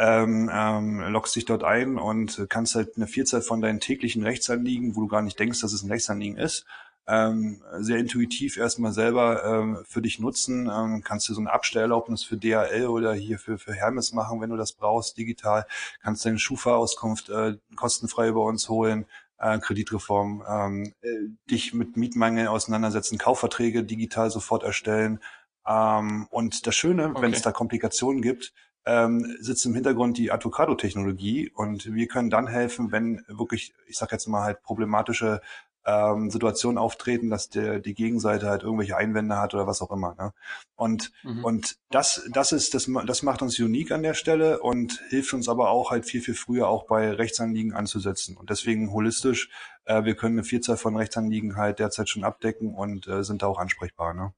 ähm, 0.00 0.50
ähm, 0.50 1.00
loggst 1.12 1.36
dich 1.36 1.44
dort 1.44 1.62
ein 1.62 1.98
und 1.98 2.46
kannst 2.48 2.74
halt 2.74 2.96
eine 2.96 3.06
Vielzahl 3.06 3.42
von 3.42 3.60
deinen 3.60 3.80
täglichen 3.80 4.22
Rechtsanliegen, 4.22 4.96
wo 4.96 5.02
du 5.02 5.08
gar 5.08 5.20
nicht 5.20 5.38
denkst, 5.38 5.60
dass 5.60 5.74
es 5.74 5.82
ein 5.82 5.90
Rechtsanliegen 5.90 6.38
ist, 6.38 6.64
ähm, 7.06 7.62
sehr 7.80 7.98
intuitiv 7.98 8.56
erstmal 8.56 8.92
selber 8.92 9.44
ähm, 9.44 9.84
für 9.86 10.00
dich 10.00 10.18
nutzen. 10.18 10.70
Ähm, 10.72 11.02
kannst 11.04 11.28
du 11.28 11.34
so 11.34 11.40
eine 11.40 11.52
Abstellerlaubnis 11.52 12.22
für 12.22 12.38
DHL 12.38 12.86
oder 12.86 13.12
hier 13.12 13.38
für, 13.38 13.58
für 13.58 13.74
Hermes 13.74 14.12
machen, 14.12 14.40
wenn 14.40 14.48
du 14.48 14.56
das 14.56 14.72
brauchst, 14.72 15.18
digital. 15.18 15.66
Kannst 16.02 16.24
deine 16.24 16.38
Schufa-Auskunft 16.38 17.28
äh, 17.28 17.58
kostenfrei 17.76 18.32
bei 18.32 18.40
uns 18.40 18.70
holen. 18.70 19.04
Äh, 19.38 19.58
Kreditreform, 19.58 20.44
ähm, 20.48 20.94
äh, 21.02 21.08
dich 21.50 21.74
mit 21.74 21.98
Mietmangel 21.98 22.46
auseinandersetzen, 22.48 23.18
Kaufverträge 23.18 23.84
digital 23.84 24.30
sofort 24.30 24.62
erstellen. 24.62 25.20
Ähm, 25.66 26.26
und 26.30 26.66
das 26.66 26.74
Schöne, 26.74 27.10
okay. 27.10 27.22
wenn 27.22 27.32
es 27.34 27.42
da 27.42 27.52
Komplikationen 27.52 28.22
gibt, 28.22 28.54
ähm, 28.86 29.36
sitzt 29.40 29.66
im 29.66 29.74
Hintergrund 29.74 30.16
die 30.18 30.32
Avocado-Technologie 30.32 31.50
und 31.54 31.92
wir 31.92 32.06
können 32.08 32.30
dann 32.30 32.46
helfen, 32.46 32.92
wenn 32.92 33.24
wirklich, 33.28 33.74
ich 33.86 33.98
sage 33.98 34.12
jetzt 34.12 34.26
mal 34.26 34.42
halt 34.42 34.62
problematische 34.62 35.40
ähm, 35.86 36.30
Situationen 36.30 36.78
auftreten, 36.78 37.30
dass 37.30 37.48
der 37.48 37.78
die 37.80 37.94
Gegenseite 37.94 38.48
halt 38.48 38.62
irgendwelche 38.62 38.96
Einwände 38.96 39.38
hat 39.38 39.54
oder 39.54 39.66
was 39.66 39.80
auch 39.80 39.90
immer. 39.90 40.14
Ne? 40.18 40.32
Und 40.76 41.12
mhm. 41.22 41.44
und 41.44 41.76
das 41.90 42.28
das 42.32 42.52
ist 42.52 42.74
das 42.74 42.90
das 43.06 43.22
macht 43.22 43.42
uns 43.42 43.58
unique 43.58 43.92
an 43.92 44.02
der 44.02 44.14
Stelle 44.14 44.60
und 44.60 45.02
hilft 45.08 45.32
uns 45.32 45.48
aber 45.48 45.70
auch 45.70 45.90
halt 45.90 46.04
viel 46.04 46.20
viel 46.20 46.34
früher 46.34 46.68
auch 46.68 46.86
bei 46.86 47.10
Rechtsanliegen 47.10 47.72
anzusetzen 47.72 48.36
und 48.36 48.50
deswegen 48.50 48.92
holistisch. 48.92 49.50
Äh, 49.84 50.04
wir 50.04 50.14
können 50.14 50.36
eine 50.36 50.44
Vielzahl 50.44 50.76
von 50.76 50.96
Rechtsanliegen 50.96 51.56
halt 51.56 51.78
derzeit 51.78 52.08
schon 52.08 52.24
abdecken 52.24 52.74
und 52.74 53.06
äh, 53.08 53.24
sind 53.24 53.42
da 53.42 53.46
auch 53.46 53.58
ansprechbar. 53.58 54.14
Ne? 54.14 54.32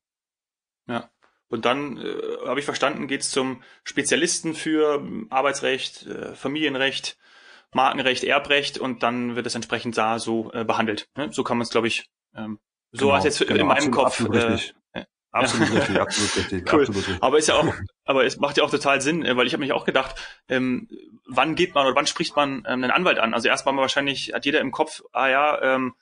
Ja. 0.87 1.08
Und 1.52 1.66
dann 1.66 1.99
äh, 1.99 2.47
habe 2.47 2.61
ich 2.61 2.64
verstanden, 2.64 3.09
geht 3.09 3.21
es 3.21 3.30
zum 3.30 3.62
Spezialisten 3.85 4.54
für 4.54 5.06
Arbeitsrecht, 5.28 6.06
äh, 6.06 6.35
Familienrecht, 6.35 7.18
Markenrecht, 7.73 8.25
Erbrecht 8.25 8.78
und 8.78 9.02
dann 9.02 9.37
wird 9.37 9.47
es 9.47 9.54
entsprechend 9.54 9.99
da 9.99 10.18
so 10.18 10.50
äh, 10.54 10.64
behandelt. 10.64 11.11
Ne? 11.14 11.30
So 11.30 11.44
kann 11.44 11.59
man 11.59 11.64
es, 11.64 11.71
glaube 11.71 11.88
ich, 11.88 12.09
ähm, 12.35 12.59
so 12.90 13.06
genau, 13.06 13.16
als 13.16 13.25
jetzt 13.25 13.38
genau, 13.47 13.61
in 13.61 13.66
meinem 13.66 13.76
absolut, 13.76 13.94
Kopf. 13.94 14.06
Absolut 14.06 14.35
äh, 14.35 14.47
richtig. 14.47 14.75
Absolut 15.30 15.73
richtig, 15.75 16.00
absolut 16.00 16.37
richtig. 16.37 16.73
Cool. 16.73 16.80
Absolut 16.80 16.97
richtig. 17.09 17.23
Aber 17.23 17.37
ist 17.37 17.49
ja 17.49 17.54
auch, 17.56 17.75
aber 18.06 18.25
es 18.25 18.38
macht 18.38 18.56
ja 18.56 18.64
auch 18.64 18.71
total 18.71 19.02
Sinn, 19.02 19.23
äh, 19.23 19.37
weil 19.37 19.47
ich 19.47 19.52
habe 19.52 19.61
mich 19.61 19.73
auch 19.73 19.85
gedacht, 19.85 20.16
ähm, 20.49 20.88
wann 21.26 21.54
geht 21.54 21.75
man 21.75 21.87
oder 21.87 21.94
wann 21.94 22.06
spricht 22.06 22.35
man 22.35 22.61
ähm, 22.61 22.82
einen 22.82 22.90
Anwalt 22.90 23.18
an? 23.18 23.35
Also 23.35 23.49
erstmal 23.49 23.76
wahrscheinlich 23.76 24.32
hat 24.32 24.47
jeder 24.47 24.61
im 24.61 24.73
Kopf, 24.73 25.02
ah 25.12 25.28
ja, 25.28 25.75
ähm, 25.75 25.92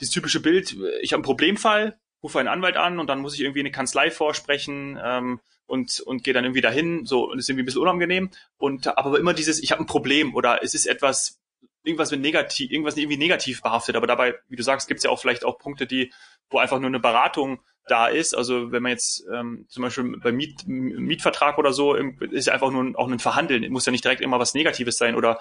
dieses 0.00 0.12
typische 0.12 0.40
Bild, 0.40 0.76
ich 1.00 1.14
habe 1.14 1.20
einen 1.20 1.24
Problemfall, 1.24 1.98
rufe 2.22 2.38
einen 2.38 2.48
Anwalt 2.48 2.76
an 2.76 2.98
und 2.98 3.08
dann 3.08 3.20
muss 3.20 3.34
ich 3.34 3.40
irgendwie 3.40 3.60
eine 3.60 3.70
Kanzlei 3.70 4.10
vorsprechen 4.10 4.98
ähm, 5.02 5.40
und 5.66 6.00
und 6.00 6.24
gehe 6.24 6.34
dann 6.34 6.44
irgendwie 6.44 6.60
dahin, 6.60 7.04
so 7.06 7.30
und 7.30 7.38
ist 7.38 7.48
irgendwie 7.48 7.62
ein 7.62 7.66
bisschen 7.66 7.82
unangenehm 7.82 8.30
und 8.58 8.86
aber 8.86 9.18
immer 9.18 9.34
dieses, 9.34 9.62
ich 9.62 9.72
habe 9.72 9.82
ein 9.82 9.86
Problem 9.86 10.34
oder 10.34 10.62
es 10.62 10.74
ist 10.74 10.86
etwas 10.86 11.40
irgendwas 11.84 12.10
mit 12.10 12.20
negativ, 12.20 12.70
irgendwas 12.70 12.96
irgendwie 12.96 13.16
negativ 13.16 13.62
behaftet, 13.62 13.96
aber 13.96 14.06
dabei, 14.06 14.34
wie 14.48 14.56
du 14.56 14.62
sagst, 14.62 14.88
gibt 14.88 14.98
es 14.98 15.04
ja 15.04 15.10
auch 15.10 15.20
vielleicht 15.20 15.44
auch 15.44 15.58
Punkte, 15.58 15.86
die 15.86 16.12
wo 16.50 16.58
einfach 16.58 16.78
nur 16.78 16.88
eine 16.88 17.00
Beratung 17.00 17.60
da 17.86 18.06
ist. 18.06 18.36
Also 18.36 18.70
wenn 18.70 18.82
man 18.82 18.92
jetzt 18.92 19.24
ähm, 19.32 19.66
zum 19.68 19.82
Beispiel 19.82 20.16
beim 20.18 20.36
Miet, 20.36 20.66
Mietvertrag 20.66 21.58
oder 21.58 21.72
so, 21.72 21.94
ist 21.94 22.46
ja 22.46 22.52
einfach 22.52 22.70
nur 22.70 22.96
auch 22.98 23.10
ein 23.10 23.18
Verhandeln. 23.18 23.70
Muss 23.72 23.86
ja 23.86 23.92
nicht 23.92 24.04
direkt 24.04 24.20
immer 24.20 24.38
was 24.38 24.54
Negatives 24.54 24.98
sein 24.98 25.16
oder 25.16 25.38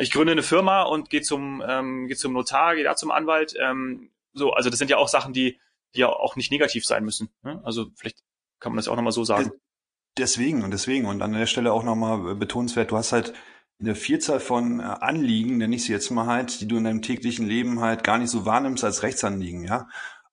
ich 0.00 0.10
gründe 0.10 0.32
eine 0.32 0.42
Firma 0.42 0.82
und 0.82 1.08
gehe 1.08 1.22
zum 1.22 1.62
ähm, 1.66 2.06
gehe 2.06 2.16
zum 2.16 2.34
Notar, 2.34 2.74
gehe 2.74 2.84
da 2.84 2.96
zum 2.96 3.10
Anwalt. 3.10 3.54
Ähm, 3.58 4.10
so, 4.34 4.52
also 4.52 4.68
das 4.68 4.78
sind 4.78 4.90
ja 4.90 4.98
auch 4.98 5.08
Sachen, 5.08 5.32
die 5.32 5.58
die 5.94 6.00
ja 6.00 6.08
auch 6.08 6.36
nicht 6.36 6.50
negativ 6.50 6.84
sein 6.84 7.04
müssen. 7.04 7.30
Ne? 7.42 7.60
Also 7.64 7.86
vielleicht 7.94 8.22
kann 8.60 8.72
man 8.72 8.76
das 8.76 8.88
auch 8.88 8.96
nochmal 8.96 9.12
so 9.12 9.24
sagen. 9.24 9.50
Deswegen 10.18 10.64
und 10.64 10.72
deswegen 10.72 11.06
und 11.06 11.22
an 11.22 11.32
der 11.32 11.46
Stelle 11.46 11.72
auch 11.72 11.82
nochmal 11.82 12.34
betonenswert, 12.34 12.90
du 12.90 12.96
hast 12.96 13.12
halt 13.12 13.32
eine 13.80 13.94
Vielzahl 13.94 14.40
von 14.40 14.80
äh, 14.80 14.82
Anliegen, 14.82 15.56
nenne 15.56 15.74
ich 15.74 15.84
sie 15.84 15.92
jetzt 15.92 16.10
mal 16.10 16.26
halt, 16.26 16.60
die 16.60 16.68
du 16.68 16.76
in 16.76 16.84
deinem 16.84 17.02
täglichen 17.02 17.46
Leben 17.46 17.80
halt 17.80 18.04
gar 18.04 18.18
nicht 18.18 18.30
so 18.30 18.44
wahrnimmst 18.44 18.84
als 18.84 19.02
Rechtsanliegen, 19.02 19.64
ja, 19.64 19.88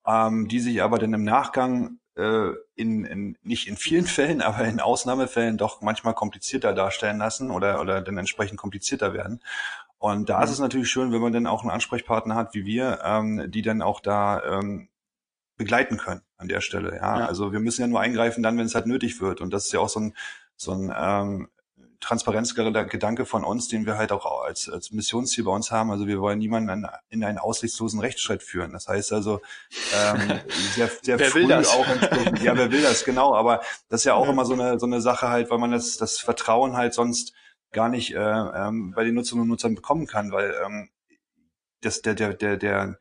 ähm, 0.05 0.47
die 0.47 0.59
sich 0.59 0.81
aber 0.81 0.99
dann 0.99 1.13
im 1.13 1.23
Nachgang 1.23 1.99
äh, 2.15 2.49
in, 2.75 3.05
in 3.05 3.37
nicht 3.43 3.67
in 3.67 3.77
vielen 3.77 4.05
Fällen, 4.07 4.41
aber 4.41 4.65
in 4.65 4.79
Ausnahmefällen 4.79 5.57
doch 5.57 5.81
manchmal 5.81 6.13
komplizierter 6.13 6.73
darstellen 6.73 7.19
lassen 7.19 7.51
oder 7.51 7.79
oder 7.79 8.01
dann 8.01 8.17
entsprechend 8.17 8.59
komplizierter 8.59 9.13
werden. 9.13 9.41
Und 9.99 10.29
da 10.29 10.37
mhm. 10.37 10.43
ist 10.43 10.51
es 10.51 10.59
natürlich 10.59 10.89
schön, 10.89 11.11
wenn 11.11 11.21
man 11.21 11.33
dann 11.33 11.47
auch 11.47 11.61
einen 11.61 11.71
Ansprechpartner 11.71 12.35
hat 12.35 12.53
wie 12.53 12.65
wir, 12.65 12.99
ähm, 13.03 13.49
die 13.49 13.61
dann 13.61 13.81
auch 13.81 13.99
da 13.99 14.43
ähm, 14.43 14.89
begleiten 15.57 15.97
können 15.97 16.21
an 16.37 16.47
der 16.47 16.61
Stelle. 16.61 16.95
Ja? 16.95 17.19
ja. 17.19 17.25
Also 17.25 17.51
wir 17.51 17.59
müssen 17.59 17.81
ja 17.81 17.87
nur 17.87 17.99
eingreifen 17.99 18.43
dann, 18.43 18.57
wenn 18.57 18.65
es 18.65 18.75
halt 18.75 18.85
nötig 18.85 19.19
wird. 19.19 19.41
Und 19.41 19.51
das 19.51 19.65
ist 19.65 19.73
ja 19.73 19.79
auch 19.79 19.89
so 19.89 19.99
ein, 19.99 20.15
so 20.55 20.71
ein 20.71 20.93
ähm, 20.95 21.49
Transparenzgedanke 21.99 23.25
von 23.25 23.43
uns, 23.43 23.67
den 23.67 23.85
wir 23.85 23.97
halt 23.97 24.11
auch 24.11 24.43
als, 24.43 24.69
als 24.69 24.91
Missionsziel 24.91 25.43
bei 25.43 25.51
uns 25.51 25.71
haben. 25.71 25.89
Also 25.89 26.05
wir 26.05 26.21
wollen 26.21 26.37
niemanden 26.37 26.87
in 27.09 27.23
einen 27.23 27.39
aussichtslosen 27.39 27.99
Rechtsstreit 27.99 28.43
führen. 28.43 28.71
Das 28.71 28.87
heißt 28.87 29.13
also 29.13 29.41
ähm, 29.95 30.39
sehr, 30.75 30.89
sehr 31.01 31.19
wer 31.19 31.29
früh 31.29 31.51
auch 31.51 31.87
entsprechend, 31.87 32.43
ja, 32.43 32.55
wer 32.55 32.71
will 32.71 32.83
das, 32.83 33.03
genau, 33.03 33.35
aber 33.35 33.61
das 33.89 34.01
ist 34.01 34.05
ja 34.05 34.13
auch 34.13 34.25
ja. 34.25 34.31
immer 34.31 34.45
so 34.45 34.53
eine, 34.53 34.79
so 34.79 34.85
eine 34.85 35.01
Sache 35.01 35.29
halt, 35.29 35.49
weil 35.49 35.57
man 35.57 35.71
das, 35.71 35.97
das 35.97 36.19
Vertrauen 36.19 36.77
halt 36.77 36.93
sonst 36.93 37.33
gar 37.71 37.89
nicht 37.89 38.13
äh, 38.13 38.19
ähm, 38.19 38.93
bei 38.95 39.03
den 39.03 39.15
Nutzerinnen 39.15 39.43
und 39.43 39.49
Nutzern 39.49 39.75
bekommen 39.75 40.05
kann, 40.05 40.31
weil 40.31 40.53
ähm, 40.65 40.89
das, 41.81 42.01
der, 42.01 42.13
der, 42.13 42.33
der, 42.33 42.57
der 42.57 42.99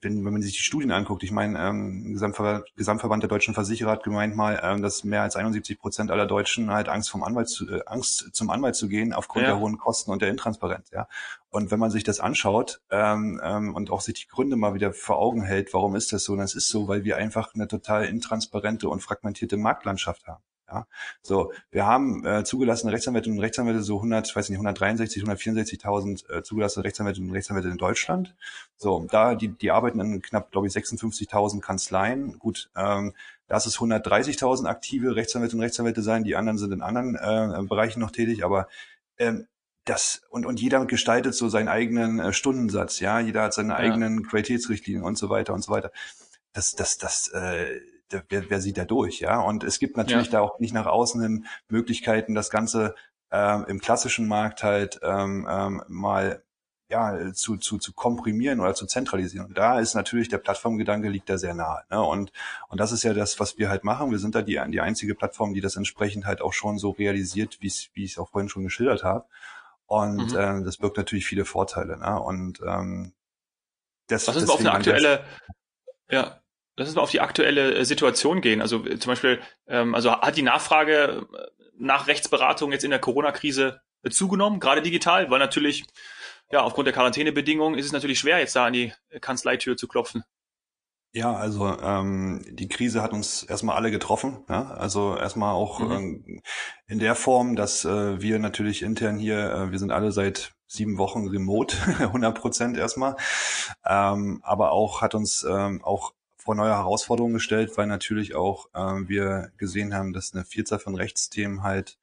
wenn, 0.00 0.24
wenn 0.24 0.32
man 0.32 0.42
sich 0.42 0.54
die 0.54 0.62
Studien 0.62 0.90
anguckt, 0.90 1.22
ich 1.22 1.32
meine, 1.32 1.58
ähm, 1.58 2.12
Gesamtver 2.12 2.64
Gesamtverband 2.76 3.22
der 3.22 3.28
deutschen 3.28 3.54
Versicherer 3.54 3.92
hat 3.92 4.02
gemeint 4.02 4.34
mal, 4.34 4.60
ähm, 4.62 4.82
dass 4.82 5.04
mehr 5.04 5.22
als 5.22 5.36
71 5.36 5.78
Prozent 5.78 6.10
aller 6.10 6.26
Deutschen 6.26 6.70
halt 6.70 6.88
Angst 6.88 7.10
vom 7.10 7.22
Anwalt 7.22 7.48
zu, 7.48 7.68
äh, 7.68 7.82
Angst 7.86 8.30
zum 8.32 8.50
Anwalt 8.50 8.74
zu 8.74 8.88
gehen 8.88 9.12
aufgrund 9.12 9.44
ja. 9.44 9.50
der 9.50 9.60
hohen 9.60 9.78
Kosten 9.78 10.10
und 10.10 10.22
der 10.22 10.30
Intransparenz, 10.30 10.90
ja. 10.90 11.08
Und 11.50 11.70
wenn 11.70 11.80
man 11.80 11.90
sich 11.90 12.04
das 12.04 12.20
anschaut 12.20 12.80
ähm, 12.90 13.40
ähm, 13.42 13.74
und 13.74 13.90
auch 13.90 14.00
sich 14.00 14.14
die 14.14 14.28
Gründe 14.28 14.56
mal 14.56 14.74
wieder 14.74 14.92
vor 14.92 15.18
Augen 15.18 15.42
hält, 15.42 15.74
warum 15.74 15.96
ist 15.96 16.12
das 16.12 16.24
so? 16.24 16.32
Und 16.32 16.38
das 16.38 16.54
ist 16.54 16.68
so, 16.68 16.88
weil 16.88 17.04
wir 17.04 17.16
einfach 17.16 17.54
eine 17.54 17.68
total 17.68 18.04
intransparente 18.04 18.88
und 18.88 19.00
fragmentierte 19.00 19.56
Marktlandschaft 19.56 20.26
haben. 20.26 20.42
Ja, 20.72 20.86
so 21.22 21.52
wir 21.70 21.84
haben 21.86 22.24
äh, 22.24 22.44
zugelassene 22.44 22.92
Rechtsanwälte 22.92 23.28
und 23.28 23.40
Rechtsanwälte 23.40 23.82
so 23.82 23.96
100, 23.96 24.34
weiß 24.34 24.50
nicht 24.50 24.58
163, 24.58 25.24
164.000 25.24 26.30
äh, 26.30 26.42
zugelassene 26.42 26.84
Rechtsanwälte 26.84 27.20
und 27.20 27.32
Rechtsanwälte 27.32 27.68
in 27.68 27.76
Deutschland. 27.76 28.36
So 28.76 29.06
da 29.10 29.34
die 29.34 29.48
die 29.48 29.70
arbeiten 29.72 29.98
in 30.00 30.22
knapp 30.22 30.52
glaube 30.52 30.68
ich 30.68 30.72
56.000 30.72 31.60
Kanzleien. 31.60 32.38
Gut, 32.38 32.70
ähm, 32.76 33.14
das 33.48 33.66
ist 33.66 33.78
130.000 33.78 34.66
aktive 34.66 35.16
Rechtsanwälte 35.16 35.56
und 35.56 35.62
Rechtsanwälte 35.62 36.02
sein. 36.02 36.22
Die 36.22 36.36
anderen 36.36 36.58
sind 36.58 36.72
in 36.72 36.82
anderen 36.82 37.16
äh, 37.16 37.66
Bereichen 37.66 37.98
noch 37.98 38.12
tätig, 38.12 38.44
aber 38.44 38.68
ähm, 39.18 39.48
das 39.84 40.22
und 40.30 40.46
und 40.46 40.60
jeder 40.60 40.84
gestaltet 40.86 41.34
so 41.34 41.48
seinen 41.48 41.68
eigenen 41.68 42.20
äh, 42.20 42.32
Stundensatz. 42.32 43.00
Ja, 43.00 43.18
jeder 43.18 43.42
hat 43.42 43.54
seine 43.54 43.70
ja. 43.70 43.76
eigenen 43.76 44.24
Qualitätsrichtlinien 44.24 45.02
und 45.02 45.18
so 45.18 45.30
weiter 45.30 45.52
und 45.52 45.62
so 45.62 45.72
weiter. 45.72 45.90
Das 46.52 46.76
das 46.76 46.98
das 46.98 47.28
äh, 47.28 47.80
wer, 48.28 48.50
wer 48.50 48.60
sieht 48.60 48.78
da 48.78 48.84
durch, 48.84 49.20
ja? 49.20 49.40
Und 49.40 49.64
es 49.64 49.78
gibt 49.78 49.96
natürlich 49.96 50.26
ja. 50.26 50.32
da 50.32 50.40
auch 50.40 50.58
nicht 50.58 50.74
nach 50.74 50.86
außen 50.86 51.20
hin 51.22 51.46
Möglichkeiten, 51.68 52.34
das 52.34 52.50
Ganze 52.50 52.94
ähm, 53.30 53.64
im 53.68 53.80
klassischen 53.80 54.26
Markt 54.28 54.62
halt 54.62 55.00
ähm, 55.02 55.46
ähm, 55.48 55.82
mal 55.88 56.42
ja, 56.90 57.32
zu, 57.32 57.56
zu, 57.56 57.78
zu 57.78 57.92
komprimieren 57.92 58.58
oder 58.58 58.74
zu 58.74 58.84
zentralisieren. 58.84 59.46
Und 59.46 59.56
da 59.56 59.78
ist 59.78 59.94
natürlich 59.94 60.28
der 60.28 60.38
Plattformgedanke 60.38 61.08
liegt 61.08 61.30
da 61.30 61.38
sehr 61.38 61.54
nahe. 61.54 61.84
Ne? 61.88 62.02
Und, 62.02 62.32
und 62.68 62.80
das 62.80 62.90
ist 62.90 63.04
ja 63.04 63.14
das, 63.14 63.38
was 63.38 63.58
wir 63.58 63.68
halt 63.68 63.84
machen. 63.84 64.10
Wir 64.10 64.18
sind 64.18 64.34
da 64.34 64.42
die, 64.42 64.60
die 64.70 64.80
einzige 64.80 65.14
Plattform, 65.14 65.54
die 65.54 65.60
das 65.60 65.76
entsprechend 65.76 66.26
halt 66.26 66.42
auch 66.42 66.52
schon 66.52 66.78
so 66.78 66.90
realisiert, 66.90 67.58
wie 67.60 67.68
ich 67.68 68.12
es 68.12 68.18
auch 68.18 68.30
vorhin 68.30 68.48
schon 68.48 68.64
geschildert 68.64 69.04
habe. 69.04 69.24
Und 69.86 70.32
mhm. 70.32 70.38
ähm, 70.38 70.64
das 70.64 70.78
birgt 70.78 70.96
natürlich 70.96 71.26
viele 71.26 71.44
Vorteile. 71.44 71.96
Ne? 71.96 72.20
Und 72.20 72.60
ähm, 72.66 73.12
das, 74.08 74.26
was 74.26 74.36
ist 74.36 74.50
auf 74.50 74.58
eine 74.58 74.72
aktuelle, 74.72 75.24
ja, 76.10 76.39
Lass 76.80 76.88
uns 76.88 76.96
mal 76.96 77.02
auf 77.02 77.10
die 77.10 77.20
aktuelle 77.20 77.74
äh, 77.74 77.84
Situation 77.84 78.40
gehen. 78.40 78.62
Also 78.62 78.86
äh, 78.86 78.98
zum 78.98 79.12
Beispiel, 79.12 79.38
ähm, 79.68 79.94
also 79.94 80.12
hat 80.12 80.38
die 80.38 80.42
Nachfrage 80.42 81.26
äh, 81.30 81.46
nach 81.76 82.06
Rechtsberatung 82.06 82.72
jetzt 82.72 82.84
in 82.84 82.90
der 82.90 82.98
Corona-Krise 82.98 83.82
zugenommen, 84.08 84.60
gerade 84.60 84.80
digital, 84.80 85.30
weil 85.30 85.40
natürlich, 85.40 85.84
ja, 86.50 86.62
aufgrund 86.62 86.86
der 86.86 86.94
Quarantänebedingungen 86.94 87.78
ist 87.78 87.84
es 87.84 87.92
natürlich 87.92 88.18
schwer, 88.18 88.38
jetzt 88.38 88.56
da 88.56 88.64
an 88.64 88.72
die 88.72 88.94
Kanzleitür 89.20 89.76
zu 89.76 89.88
klopfen. 89.88 90.24
Ja, 91.12 91.34
also 91.34 91.66
ähm, 91.66 92.46
die 92.48 92.68
Krise 92.68 93.02
hat 93.02 93.12
uns 93.12 93.42
erstmal 93.42 93.76
alle 93.76 93.90
getroffen. 93.90 94.44
Ja? 94.48 94.70
Also 94.70 95.18
erstmal 95.18 95.52
auch 95.52 95.80
mhm. 95.80 95.92
ähm, 95.92 96.42
in 96.86 96.98
der 96.98 97.14
Form, 97.14 97.56
dass 97.56 97.84
äh, 97.84 98.22
wir 98.22 98.38
natürlich 98.38 98.80
intern 98.80 99.18
hier, 99.18 99.52
äh, 99.52 99.70
wir 99.70 99.78
sind 99.78 99.92
alle 99.92 100.12
seit 100.12 100.54
sieben 100.66 100.96
Wochen 100.96 101.28
remote, 101.28 101.76
100 101.98 102.38
Prozent 102.38 102.78
erstmal. 102.78 103.16
Ähm, 103.84 104.40
aber 104.44 104.72
auch 104.72 105.02
hat 105.02 105.14
uns 105.14 105.44
ähm, 105.46 105.84
auch 105.84 106.14
vor 106.40 106.54
neue 106.54 106.70
Herausforderungen 106.70 107.34
gestellt, 107.34 107.72
weil 107.76 107.86
natürlich 107.86 108.34
auch 108.34 108.68
ähm, 108.74 109.08
wir 109.08 109.52
gesehen 109.58 109.94
haben, 109.94 110.12
dass 110.12 110.34
eine 110.34 110.44
Vielzahl 110.44 110.78
von 110.78 110.94
Rechtsthemen 110.94 111.62
halt 111.62 111.98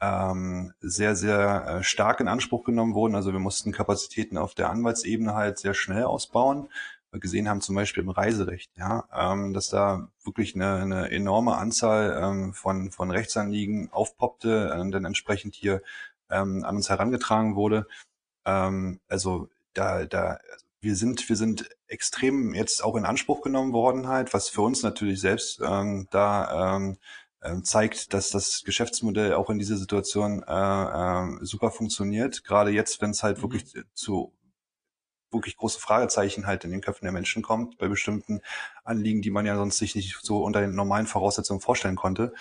ähm, 0.00 0.72
sehr, 0.80 1.16
sehr 1.16 1.66
äh, 1.66 1.82
stark 1.82 2.20
in 2.20 2.28
Anspruch 2.28 2.64
genommen 2.64 2.94
wurden. 2.94 3.14
Also 3.14 3.32
wir 3.32 3.40
mussten 3.40 3.72
Kapazitäten 3.72 4.38
auf 4.38 4.54
der 4.54 4.70
Anwaltsebene 4.70 5.34
halt 5.34 5.58
sehr 5.58 5.74
schnell 5.74 6.04
ausbauen. 6.04 6.68
Wir 7.10 7.20
gesehen 7.20 7.48
haben 7.48 7.62
zum 7.62 7.74
Beispiel 7.74 8.02
im 8.02 8.10
Reiserecht, 8.10 8.70
ja, 8.76 9.08
ähm, 9.14 9.54
dass 9.54 9.70
da 9.70 10.08
wirklich 10.24 10.54
eine, 10.54 10.74
eine 10.76 11.10
enorme 11.10 11.56
Anzahl 11.56 12.20
ähm, 12.22 12.52
von, 12.52 12.90
von 12.90 13.10
Rechtsanliegen 13.10 13.90
aufpoppte 13.90 14.74
und 14.78 14.90
dann 14.90 15.06
entsprechend 15.06 15.54
hier 15.54 15.82
ähm, 16.30 16.64
an 16.64 16.76
uns 16.76 16.90
herangetragen 16.90 17.56
wurde. 17.56 17.86
Ähm, 18.44 19.00
also 19.08 19.48
da, 19.72 20.04
da, 20.04 20.38
also 20.52 20.66
wir 20.80 20.96
sind, 20.96 21.28
wir 21.28 21.36
sind 21.36 21.68
extrem 21.88 22.54
jetzt 22.54 22.84
auch 22.84 22.96
in 22.96 23.04
Anspruch 23.04 23.42
genommen 23.42 23.72
worden 23.72 24.08
halt, 24.08 24.32
was 24.34 24.48
für 24.48 24.62
uns 24.62 24.82
natürlich 24.82 25.20
selbst 25.20 25.60
ähm, 25.60 26.06
da 26.10 26.76
ähm, 26.76 26.98
ähm, 27.42 27.64
zeigt, 27.64 28.14
dass 28.14 28.30
das 28.30 28.62
Geschäftsmodell 28.64 29.34
auch 29.34 29.50
in 29.50 29.58
dieser 29.58 29.76
Situation 29.76 30.42
äh, 30.46 30.52
äh, 30.52 31.38
super 31.42 31.70
funktioniert. 31.70 32.44
Gerade 32.44 32.70
jetzt, 32.70 33.00
wenn 33.00 33.10
es 33.10 33.22
halt 33.22 33.38
mhm. 33.38 33.42
wirklich 33.42 33.64
zu 33.94 34.34
wirklich 35.30 35.56
große 35.56 35.78
Fragezeichen 35.78 36.46
halt 36.46 36.64
in 36.64 36.70
den 36.70 36.80
Köpfen 36.80 37.04
der 37.04 37.12
Menschen 37.12 37.42
kommt, 37.42 37.76
bei 37.78 37.88
bestimmten 37.88 38.40
Anliegen, 38.82 39.20
die 39.20 39.30
man 39.30 39.44
ja 39.44 39.56
sonst 39.56 39.78
sich 39.78 39.94
nicht 39.94 40.18
so 40.22 40.42
unter 40.42 40.60
den 40.60 40.74
normalen 40.74 41.06
Voraussetzungen 41.06 41.60
vorstellen 41.60 41.96
konnte. 41.96 42.32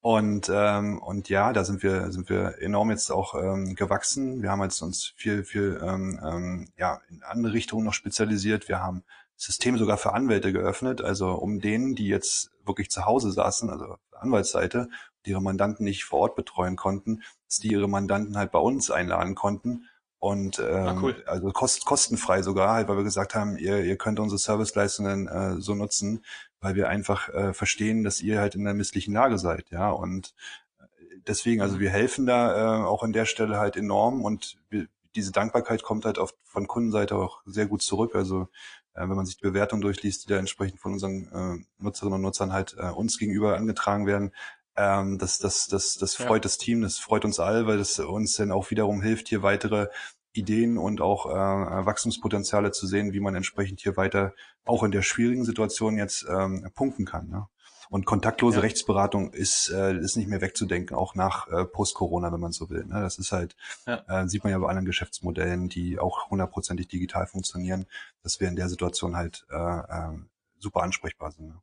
Und, 0.00 0.50
ähm, 0.52 0.98
und 1.02 1.28
ja, 1.28 1.52
da 1.52 1.64
sind 1.64 1.82
wir, 1.82 2.12
sind 2.12 2.28
wir 2.28 2.62
enorm 2.62 2.90
jetzt 2.90 3.10
auch 3.10 3.34
ähm, 3.34 3.74
gewachsen. 3.74 4.42
Wir 4.42 4.50
haben 4.50 4.62
jetzt 4.62 4.80
uns 4.80 5.12
viel, 5.16 5.42
viel 5.44 5.80
ähm, 5.82 6.20
ähm, 6.24 6.68
ja, 6.76 7.00
in 7.10 7.22
andere 7.24 7.52
Richtungen 7.52 7.84
noch 7.84 7.94
spezialisiert. 7.94 8.68
Wir 8.68 8.80
haben 8.80 9.02
Systeme 9.36 9.78
sogar 9.78 9.98
für 9.98 10.14
Anwälte 10.14 10.52
geöffnet, 10.52 11.00
also 11.00 11.32
um 11.32 11.60
denen, 11.60 11.94
die 11.94 12.08
jetzt 12.08 12.50
wirklich 12.64 12.90
zu 12.90 13.06
Hause 13.06 13.32
saßen, 13.32 13.70
also 13.70 13.96
Anwaltsseite, 14.12 14.88
die 15.24 15.30
ihre 15.30 15.42
Mandanten 15.42 15.84
nicht 15.84 16.04
vor 16.04 16.20
Ort 16.20 16.36
betreuen 16.36 16.76
konnten, 16.76 17.22
dass 17.46 17.58
die 17.58 17.68
ihre 17.68 17.88
Mandanten 17.88 18.36
halt 18.36 18.52
bei 18.52 18.58
uns 18.58 18.90
einladen 18.90 19.34
konnten 19.34 19.84
und 20.20 20.58
ähm, 20.58 20.86
ah, 20.86 20.98
cool. 21.00 21.22
also 21.26 21.50
kost, 21.52 21.84
kostenfrei 21.84 22.42
sogar, 22.42 22.74
halt, 22.74 22.88
weil 22.88 22.96
wir 22.96 23.04
gesagt 23.04 23.36
haben, 23.36 23.56
ihr, 23.56 23.84
ihr 23.84 23.96
könnt 23.96 24.18
unsere 24.18 24.38
Serviceleistungen 24.38 25.28
äh, 25.28 25.60
so 25.60 25.74
nutzen, 25.74 26.24
weil 26.60 26.74
wir 26.74 26.88
einfach 26.88 27.28
äh, 27.28 27.52
verstehen, 27.52 28.04
dass 28.04 28.20
ihr 28.20 28.40
halt 28.40 28.54
in 28.54 28.62
einer 28.62 28.74
misslichen 28.74 29.14
Lage 29.14 29.38
seid, 29.38 29.70
ja. 29.70 29.90
Und 29.90 30.34
äh, 30.78 30.84
deswegen, 31.26 31.62
also 31.62 31.76
mhm. 31.76 31.80
wir 31.80 31.90
helfen 31.90 32.26
da 32.26 32.80
äh, 32.80 32.84
auch 32.84 33.02
an 33.02 33.12
der 33.12 33.26
Stelle 33.26 33.58
halt 33.58 33.76
enorm 33.76 34.24
und 34.24 34.58
wir, 34.70 34.86
diese 35.14 35.32
Dankbarkeit 35.32 35.82
kommt 35.82 36.04
halt 36.04 36.18
oft 36.18 36.36
von 36.44 36.66
Kundenseite 36.66 37.16
auch 37.16 37.42
sehr 37.44 37.66
gut 37.66 37.82
zurück. 37.82 38.14
Also 38.14 38.48
äh, 38.94 39.00
wenn 39.00 39.16
man 39.16 39.26
sich 39.26 39.36
die 39.36 39.46
Bewertung 39.46 39.80
durchliest, 39.80 40.24
die 40.24 40.28
da 40.28 40.38
entsprechend 40.38 40.80
von 40.80 40.92
unseren 40.92 41.28
äh, 41.32 41.82
Nutzerinnen 41.82 42.16
und 42.16 42.22
Nutzern 42.22 42.52
halt 42.52 42.76
äh, 42.78 42.90
uns 42.90 43.18
gegenüber 43.18 43.56
angetragen 43.56 44.06
werden, 44.06 44.32
ähm, 44.76 45.18
das, 45.18 45.38
das, 45.38 45.66
das, 45.66 45.96
das 45.96 46.14
freut 46.14 46.44
ja. 46.44 46.48
das 46.48 46.58
Team, 46.58 46.82
das 46.82 46.98
freut 46.98 47.24
uns 47.24 47.40
all, 47.40 47.66
weil 47.66 47.78
das 47.78 47.98
uns 47.98 48.36
dann 48.36 48.52
auch 48.52 48.70
wiederum 48.70 49.02
hilft, 49.02 49.28
hier 49.28 49.42
weitere 49.42 49.88
Ideen 50.32 50.78
und 50.78 51.00
auch 51.00 51.26
äh, 51.26 51.86
Wachstumspotenziale 51.86 52.70
zu 52.70 52.86
sehen, 52.86 53.12
wie 53.12 53.20
man 53.20 53.34
entsprechend 53.34 53.80
hier 53.80 53.96
weiter 53.96 54.34
auch 54.64 54.82
in 54.82 54.90
der 54.90 55.02
schwierigen 55.02 55.44
Situation 55.44 55.96
jetzt 55.96 56.26
ähm, 56.28 56.70
punkten 56.74 57.04
kann. 57.04 57.28
Ne? 57.28 57.46
Und 57.90 58.04
kontaktlose 58.04 58.56
ja. 58.56 58.62
Rechtsberatung 58.62 59.32
ist, 59.32 59.70
äh, 59.70 59.96
ist 59.96 60.16
nicht 60.16 60.28
mehr 60.28 60.42
wegzudenken, 60.42 60.94
auch 60.94 61.14
nach 61.14 61.48
äh, 61.48 61.64
Post-Corona, 61.64 62.30
wenn 62.32 62.40
man 62.40 62.52
so 62.52 62.68
will. 62.68 62.84
Ne? 62.84 63.00
Das 63.00 63.18
ist 63.18 63.32
halt, 63.32 63.56
ja. 63.86 64.04
äh, 64.08 64.28
sieht 64.28 64.44
man 64.44 64.52
ja 64.52 64.58
bei 64.58 64.68
anderen 64.68 64.84
Geschäftsmodellen, 64.84 65.70
die 65.70 65.98
auch 65.98 66.28
hundertprozentig 66.30 66.88
digital 66.88 67.26
funktionieren, 67.26 67.86
dass 68.22 68.40
wir 68.40 68.48
in 68.48 68.56
der 68.56 68.68
Situation 68.68 69.16
halt 69.16 69.46
äh, 69.50 69.56
äh, 69.56 70.18
super 70.58 70.82
ansprechbar 70.82 71.32
sind. 71.32 71.48
Ne? 71.48 71.62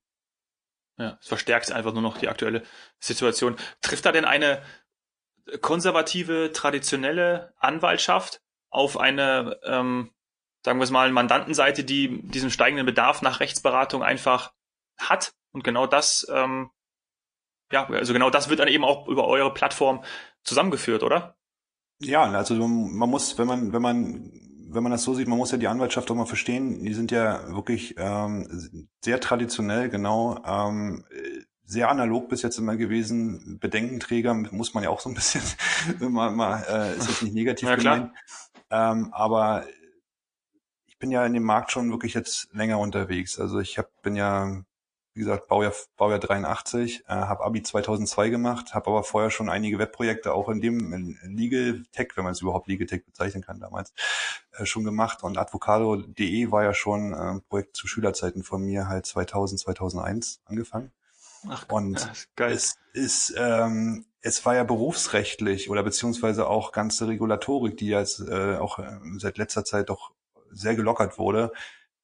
Ja, 0.97 1.17
es 1.21 1.27
verstärkt 1.27 1.71
einfach 1.71 1.93
nur 1.93 2.01
noch 2.01 2.17
die 2.17 2.29
aktuelle 2.29 2.63
Situation. 2.99 3.57
Trifft 3.81 4.05
da 4.05 4.11
denn 4.11 4.25
eine 4.25 4.61
konservative, 5.61 6.51
traditionelle 6.53 7.53
Anwaltschaft 7.59 8.41
auf 8.75 8.99
eine, 8.99 9.59
ähm, 9.63 10.11
sagen 10.63 10.79
wir 10.79 10.83
es 10.83 10.91
mal, 10.91 11.11
Mandantenseite, 11.11 11.83
die 11.83 12.21
diesen 12.23 12.51
steigenden 12.51 12.85
Bedarf 12.85 13.21
nach 13.21 13.39
Rechtsberatung 13.39 14.03
einfach 14.03 14.53
hat? 14.97 15.33
Und 15.51 15.63
genau 15.63 15.87
das, 15.87 16.27
ähm, 16.29 16.69
ja, 17.71 17.87
also 17.87 18.13
genau 18.13 18.29
das 18.29 18.49
wird 18.49 18.59
dann 18.59 18.67
eben 18.67 18.83
auch 18.83 19.07
über 19.07 19.27
eure 19.27 19.53
Plattform 19.53 20.03
zusammengeführt, 20.43 21.03
oder? 21.03 21.37
Ja, 21.99 22.23
also 22.23 22.55
man 22.55 23.09
muss, 23.09 23.37
wenn 23.37 23.47
man, 23.47 23.73
wenn 23.73 23.81
man 23.81 24.41
wenn 24.67 24.83
man 24.83 24.91
das 24.91 25.03
so 25.03 25.13
sieht, 25.13 25.27
man 25.27 25.37
muss 25.37 25.51
ja 25.51 25.57
die 25.57 25.67
Anwaltschaft 25.67 26.11
auch 26.11 26.15
mal 26.15 26.25
verstehen, 26.25 26.83
die 26.83 26.93
sind 26.93 27.11
ja 27.11 27.55
wirklich 27.55 27.95
ähm, 27.97 28.89
sehr 29.01 29.19
traditionell, 29.19 29.89
genau, 29.89 30.43
ähm, 30.45 31.05
sehr 31.63 31.89
analog 31.89 32.29
bis 32.29 32.41
jetzt 32.41 32.57
immer 32.57 32.75
gewesen. 32.75 33.57
Bedenkenträger 33.59 34.33
muss 34.33 34.73
man 34.73 34.83
ja 34.83 34.89
auch 34.89 34.99
so 34.99 35.09
ein 35.09 35.15
bisschen, 35.15 35.41
mal, 36.11 36.31
mal, 36.31 36.63
äh, 36.69 36.97
ist 36.97 37.09
jetzt 37.09 37.23
nicht 37.23 37.33
negativ 37.33 37.69
ja, 37.69 37.75
gemeint. 37.75 38.11
Ähm, 38.69 39.13
aber 39.13 39.65
ich 40.87 40.97
bin 40.97 41.11
ja 41.11 41.25
in 41.25 41.33
dem 41.33 41.43
Markt 41.43 41.71
schon 41.71 41.91
wirklich 41.91 42.13
jetzt 42.13 42.53
länger 42.53 42.79
unterwegs. 42.79 43.39
Also 43.39 43.59
ich 43.59 43.77
hab, 43.77 44.01
bin 44.01 44.15
ja 44.15 44.63
wie 45.15 45.21
gesagt, 45.21 45.47
Baujahr, 45.47 45.73
Baujahr 45.95 46.19
83, 46.19 47.05
äh, 47.07 47.13
habe 47.13 47.45
Abi 47.45 47.63
2002 47.63 48.29
gemacht, 48.29 48.75
habe 48.75 48.87
aber 48.87 49.01
vorher 49.01 49.31
schon 49.31 49.49
einige 49.49 49.79
Webprojekte 49.79 50.33
auch 50.33 50.49
in 50.49 50.59
dem 50.59 50.91
in 50.91 51.17
Legal 51.37 51.83
Tech, 51.93 52.09
wenn 52.15 52.25
man 52.25 52.33
es 52.33 52.41
überhaupt 52.41 52.67
Legal 52.67 52.85
Tech 52.85 53.05
bezeichnen 53.05 53.41
kann 53.41 53.61
damals, 53.61 53.93
äh, 54.51 54.65
schon 54.65 54.83
gemacht. 54.83 55.23
Und 55.23 55.37
Advocado.de 55.37 56.51
war 56.51 56.63
ja 56.63 56.73
schon 56.73 57.13
äh, 57.13 57.15
ein 57.15 57.41
Projekt 57.43 57.77
zu 57.77 57.87
Schülerzeiten 57.87 58.43
von 58.43 58.61
mir, 58.61 58.89
halt 58.89 59.05
2000, 59.05 59.61
2001 59.61 60.41
angefangen. 60.43 60.91
Ach, 61.49 61.65
und 61.69 62.11
geil. 62.35 62.51
es 62.51 62.75
ist, 62.93 63.33
ähm, 63.37 64.05
es 64.21 64.45
war 64.45 64.55
ja 64.55 64.63
berufsrechtlich 64.63 65.69
oder 65.69 65.83
beziehungsweise 65.83 66.47
auch 66.47 66.71
ganze 66.71 67.07
Regulatorik, 67.07 67.77
die 67.77 67.87
jetzt 67.87 68.19
äh, 68.19 68.55
auch 68.55 68.79
äh, 68.79 68.97
seit 69.17 69.37
letzter 69.37 69.63
Zeit 69.63 69.89
doch 69.89 70.11
sehr 70.51 70.75
gelockert 70.75 71.17
wurde, 71.17 71.51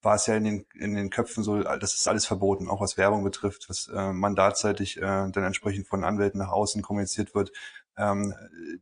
war 0.02 0.16
es 0.16 0.26
ja 0.28 0.36
in 0.36 0.44
den, 0.44 0.66
in 0.74 0.96
den 0.96 1.10
Köpfen 1.10 1.44
so, 1.44 1.62
das 1.62 1.94
ist 1.94 2.08
alles 2.08 2.26
verboten, 2.26 2.70
auch 2.70 2.82
was 2.82 2.98
Werbung 2.98 3.24
betrifft, 3.24 3.70
was 3.70 3.88
äh, 3.88 4.14
mandatseitig 4.14 4.98
äh, 4.98 5.02
dann 5.02 5.44
entsprechend 5.44 5.88
von 5.88 6.04
Anwälten 6.04 6.40
nach 6.40 6.52
außen 6.52 6.82
kommuniziert 6.82 7.36
wird, 7.36 7.52
ähm, 7.98 8.34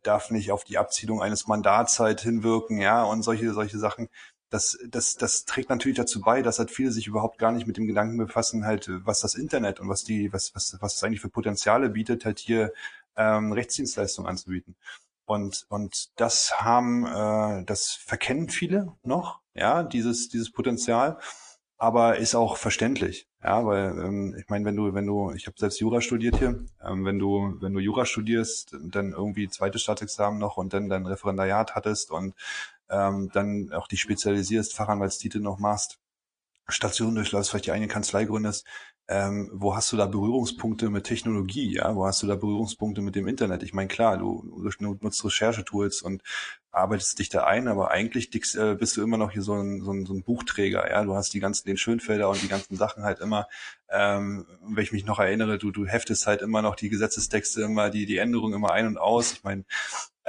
darf 0.04 0.32
nicht 0.32 0.52
auf 0.52 0.64
die 0.64 0.78
Abziehung 0.78 1.22
eines 1.22 1.48
Mandats 1.48 2.00
halt 2.00 2.22
hinwirken, 2.22 2.80
ja, 2.80 3.04
und 3.04 3.24
solche, 3.24 3.54
solche 3.54 3.80
Sachen. 3.80 4.10
Das, 4.50 4.80
das, 4.90 5.16
das 5.16 5.46
trägt 5.46 5.70
natürlich 5.70 5.98
dazu 5.98 6.22
bei, 6.22 6.42
dass 6.42 6.58
halt 6.60 6.72
viele 6.72 6.92
sich 6.92 7.08
überhaupt 7.08 7.38
gar 7.38 7.52
nicht 7.52 7.68
mit 7.68 7.78
dem 7.78 7.86
Gedanken 7.86 8.18
befassen, 8.18 8.66
halt, 8.66 8.90
was 9.06 9.20
das 9.20 9.36
Internet 9.36 9.80
und 9.80 9.90
was 9.90 10.04
die, 10.04 10.34
was, 10.34 10.56
was, 10.56 10.76
was 10.80 10.96
es 10.96 11.04
eigentlich 11.04 11.22
für 11.22 11.30
Potenziale 11.30 11.90
bietet, 11.90 12.26
halt 12.26 12.40
hier 12.40 12.74
ähm, 13.16 13.52
Rechtsdienstleistungen 13.52 14.30
anzubieten. 14.30 14.76
Und, 15.26 15.68
und 15.70 16.10
das 16.20 16.60
haben, 16.62 17.06
äh, 17.06 17.64
das 17.66 17.92
verkennen 17.92 18.50
viele 18.50 18.94
noch, 19.04 19.42
ja, 19.54 19.84
dieses, 19.84 20.30
dieses 20.30 20.52
Potenzial, 20.52 21.20
aber 21.78 22.18
ist 22.18 22.34
auch 22.34 22.58
verständlich, 22.58 23.30
ja, 23.44 23.64
weil 23.66 23.92
ähm, 24.00 24.36
ich 24.40 24.50
meine, 24.50 24.66
wenn 24.66 24.76
du, 24.76 24.94
wenn 24.96 25.06
du, 25.06 25.32
ich 25.32 25.46
habe 25.48 25.56
selbst 25.58 25.80
Jura 25.80 26.02
studiert 26.02 26.38
hier, 26.38 26.66
ähm, 26.84 27.06
wenn 27.06 27.20
du, 27.20 27.56
wenn 27.62 27.74
du 27.74 27.80
Jura 27.80 28.06
studierst, 28.06 28.76
dann 28.82 29.14
irgendwie 29.14 29.48
zweites 29.50 29.84
Staatsexamen 29.84 30.40
noch 30.40 30.58
und 30.58 30.74
dann 30.74 30.90
dein 30.90 31.06
Referendariat 31.06 31.76
hattest 31.76 32.12
und 32.12 32.34
ähm, 32.90 33.30
dann 33.34 33.72
auch 33.74 33.88
dich 33.88 34.02
spezialisierst, 34.02 34.76
Fachanwaltstitel 34.76 35.40
noch 35.40 35.60
machst, 35.60 36.00
Station 36.68 37.16
durchläufst, 37.16 37.50
vielleicht 37.50 37.66
die 37.66 37.72
eigene 37.72 37.88
Kanzlei 37.88 38.26
gründest, 38.26 38.66
ähm, 39.08 39.50
wo 39.54 39.76
hast 39.76 39.92
du 39.92 39.98
da 39.98 40.06
Berührungspunkte 40.06 40.90
mit 40.90 41.06
Technologie, 41.06 41.76
ja, 41.76 41.96
wo 41.96 42.06
hast 42.06 42.22
du 42.22 42.28
da 42.28 42.36
Berührungspunkte 42.36 43.02
mit 43.02 43.16
dem 43.16 43.28
Internet? 43.28 43.64
Ich 43.64 43.74
meine, 43.74 43.88
klar, 43.88 44.18
du, 44.18 44.70
du 44.80 44.98
nutzt 45.02 45.26
Recherchetools 45.26 46.04
und 46.04 46.22
arbeitest 46.72 47.20
dich 47.20 47.30
da 47.30 47.46
ein, 47.46 47.68
aber 47.68 47.92
eigentlich 47.92 48.34
äh, 48.56 48.76
bist 48.76 48.98
du 48.98 49.02
immer 49.02 49.18
noch 49.18 49.32
hier 49.32 49.42
so 49.42 49.54
ein, 49.54 49.82
so 49.82 49.92
ein, 49.92 50.06
so 50.06 50.14
ein 50.14 50.24
Buchträger, 50.24 50.90
ja, 50.90 51.04
du 51.04 51.16
hast 51.16 51.34
die 51.34 51.40
ganzen, 51.40 51.68
den 51.68 51.78
Schönfelder 51.78 52.30
und 52.30 52.42
die 52.42 52.48
ganzen 52.48 52.76
Sachen 52.76 53.04
halt 53.04 53.20
immer, 53.20 53.48
ähm, 53.90 54.46
wenn 54.62 54.84
ich 54.84 54.92
mich 54.92 55.06
noch 55.06 55.20
erinnere, 55.20 55.58
du, 55.58 55.72
du 55.72 55.86
heftest 55.86 56.28
halt 56.28 56.42
immer 56.42 56.62
noch 56.62 56.76
die 56.76 56.90
Gesetzestexte 56.90 57.64
immer, 57.64 57.90
die, 57.90 58.06
die 58.06 58.18
Änderungen 58.18 58.54
immer 58.54 58.72
ein 58.72 58.88
und 58.88 58.98
aus. 58.98 59.34
Ich 59.34 59.44
meine, 59.44 59.66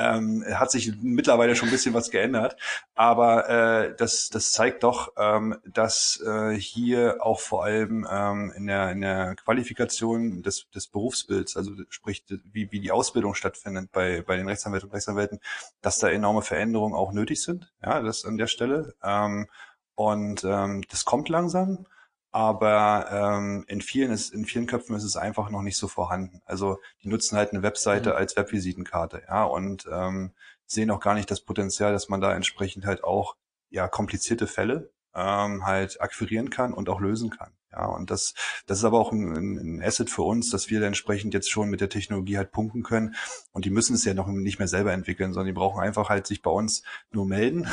ähm, 0.00 0.44
hat 0.50 0.70
sich 0.70 0.92
mittlerweile 1.03 1.55
schon 1.55 1.68
ein 1.68 1.72
bisschen 1.72 1.94
was 1.94 2.11
geändert, 2.11 2.57
aber 2.94 3.48
äh, 3.48 3.94
das, 3.96 4.31
das 4.31 4.53
zeigt 4.53 4.83
doch, 4.83 5.12
ähm, 5.18 5.57
dass 5.66 6.22
äh, 6.26 6.55
hier 6.55 7.18
auch 7.20 7.40
vor 7.40 7.64
allem 7.64 8.07
ähm, 8.11 8.53
in, 8.57 8.66
der, 8.66 8.92
in 8.92 9.03
der 9.03 9.35
Qualifikation 9.37 10.42
des, 10.42 10.70
des 10.70 10.87
Berufsbilds, 10.87 11.57
also 11.57 11.72
sprich 11.90 12.24
wie, 12.50 12.72
wie 12.72 12.81
die 12.81 12.92
Ausbildung 12.92 13.35
stattfindet 13.35 13.90
bei, 13.92 14.22
bei 14.22 14.37
den 14.37 14.48
Rechtsanwälten 14.48 14.88
und 14.88 14.94
Rechtsanwälten, 14.94 15.40
dass 15.83 15.98
da 15.98 16.09
enorme 16.30 16.42
Veränderungen 16.42 16.94
auch 16.94 17.12
nötig 17.12 17.42
sind, 17.42 17.72
ja, 17.82 18.00
das 18.00 18.24
an 18.24 18.38
der 18.38 18.46
Stelle. 18.46 18.94
Ähm, 19.02 19.48
und 19.94 20.44
ähm, 20.44 20.82
das 20.88 21.04
kommt 21.04 21.28
langsam 21.28 21.86
aber 22.32 23.08
ähm, 23.10 23.64
in 23.66 23.80
vielen 23.80 24.12
ist 24.12 24.32
in 24.32 24.44
vielen 24.44 24.66
Köpfen 24.66 24.94
ist 24.94 25.04
es 25.04 25.16
einfach 25.16 25.50
noch 25.50 25.62
nicht 25.62 25.76
so 25.76 25.88
vorhanden. 25.88 26.42
Also 26.44 26.78
die 27.02 27.08
nutzen 27.08 27.36
halt 27.36 27.52
eine 27.52 27.62
Webseite 27.62 28.10
mhm. 28.10 28.16
als 28.16 28.36
Webvisitenkarte, 28.36 29.22
ja, 29.28 29.44
und 29.44 29.88
ähm, 29.90 30.32
sehen 30.66 30.90
auch 30.90 31.00
gar 31.00 31.14
nicht 31.14 31.30
das 31.30 31.40
Potenzial, 31.40 31.92
dass 31.92 32.08
man 32.08 32.20
da 32.20 32.34
entsprechend 32.34 32.86
halt 32.86 33.02
auch 33.02 33.36
ja 33.70 33.88
komplizierte 33.88 34.46
Fälle 34.46 34.92
ähm, 35.14 35.66
halt 35.66 36.00
akquirieren 36.00 36.50
kann 36.50 36.72
und 36.72 36.88
auch 36.88 37.00
lösen 37.00 37.30
kann. 37.30 37.52
Ja, 37.72 37.87
und 37.87 38.11
das, 38.11 38.35
das 38.66 38.78
ist 38.78 38.85
aber 38.85 38.98
auch 38.98 39.12
ein, 39.12 39.76
ein 39.78 39.83
Asset 39.83 40.11
für 40.11 40.22
uns, 40.22 40.50
dass 40.50 40.70
wir 40.70 40.80
da 40.80 40.87
entsprechend 40.87 41.35
jetzt 41.35 41.50
schon 41.50 41.68
mit 41.68 41.80
der 41.80 41.88
Technologie 41.88 42.37
halt 42.37 42.50
punkten 42.50 42.83
können. 42.83 43.14
Und 43.52 43.64
die 43.64 43.70
müssen 43.70 43.94
es 43.94 44.04
ja 44.04 44.12
noch 44.12 44.26
nicht 44.26 44.59
mehr 44.59 44.66
selber 44.66 44.92
entwickeln, 44.92 45.33
sondern 45.33 45.46
die 45.46 45.59
brauchen 45.59 45.80
einfach 45.80 46.09
halt 46.09 46.26
sich 46.26 46.42
bei 46.42 46.50
uns 46.50 46.83
nur 47.12 47.26
melden 47.26 47.68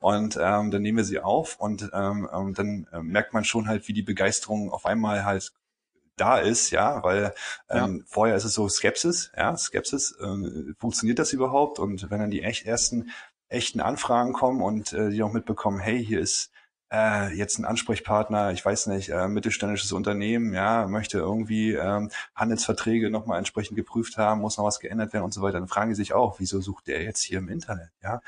und 0.00 0.38
ähm, 0.40 0.70
dann 0.70 0.82
nehmen 0.82 0.98
wir 0.98 1.04
sie 1.04 1.20
auf 1.20 1.60
und 1.60 1.90
ähm, 1.92 2.28
ähm 2.32 2.54
dann 2.54 2.86
äh, 2.92 3.02
merkt 3.02 3.34
man 3.34 3.44
schon 3.44 3.68
halt, 3.68 3.86
wie 3.88 3.92
die 3.92 4.02
Begeisterung 4.02 4.70
auf 4.70 4.86
einmal 4.86 5.24
halt 5.24 5.52
da 6.16 6.38
ist, 6.38 6.70
ja, 6.70 7.02
weil 7.02 7.34
ähm, 7.68 7.98
ja. 7.98 8.04
vorher 8.06 8.36
ist 8.36 8.44
es 8.44 8.54
so 8.54 8.68
Skepsis, 8.68 9.32
ja, 9.36 9.56
Skepsis, 9.56 10.12
äh, 10.12 10.74
funktioniert 10.78 11.18
das 11.18 11.32
überhaupt? 11.32 11.78
Und 11.78 12.10
wenn 12.10 12.20
dann 12.20 12.30
die 12.30 12.42
echt 12.42 12.66
ersten 12.66 13.10
echten 13.48 13.80
Anfragen 13.80 14.32
kommen 14.32 14.62
und 14.62 14.92
äh, 14.92 15.10
die 15.10 15.22
auch 15.22 15.32
mitbekommen, 15.32 15.78
hey, 15.78 16.04
hier 16.04 16.20
ist 16.20 16.50
äh, 16.94 17.34
jetzt 17.34 17.58
ein 17.58 17.64
Ansprechpartner, 17.64 18.52
ich 18.52 18.64
weiß 18.64 18.86
nicht, 18.86 19.08
äh, 19.08 19.26
mittelständisches 19.26 19.92
Unternehmen, 19.92 20.54
ja, 20.54 20.86
möchte 20.86 21.18
irgendwie 21.18 21.72
ähm, 21.72 22.10
Handelsverträge 22.34 23.10
nochmal 23.10 23.38
entsprechend 23.38 23.76
geprüft 23.76 24.16
haben, 24.16 24.40
muss 24.40 24.58
noch 24.58 24.64
was 24.64 24.78
geändert 24.78 25.12
werden 25.12 25.24
und 25.24 25.34
so 25.34 25.42
weiter, 25.42 25.58
dann 25.58 25.68
fragen 25.68 25.90
die 25.90 25.96
sich 25.96 26.12
auch, 26.12 26.38
wieso 26.38 26.60
sucht 26.60 26.86
der 26.86 27.02
jetzt 27.02 27.22
hier 27.22 27.38
im 27.38 27.48
Internet, 27.48 27.90
ja? 28.02 28.20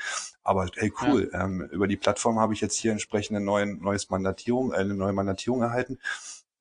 Aber 0.43 0.67
hey, 0.75 0.91
cool, 1.01 1.29
ja. 1.31 1.45
ähm, 1.45 1.61
über 1.71 1.87
die 1.87 1.97
Plattform 1.97 2.39
habe 2.39 2.53
ich 2.53 2.61
jetzt 2.61 2.77
hier 2.77 2.91
entsprechend 2.91 3.37
eine 3.37 3.45
neue, 3.45 3.67
neues 3.67 4.09
Mandatierung, 4.09 4.73
äh, 4.73 4.77
eine 4.77 4.95
neue 4.95 5.13
Mandatierung 5.13 5.61
erhalten. 5.61 5.99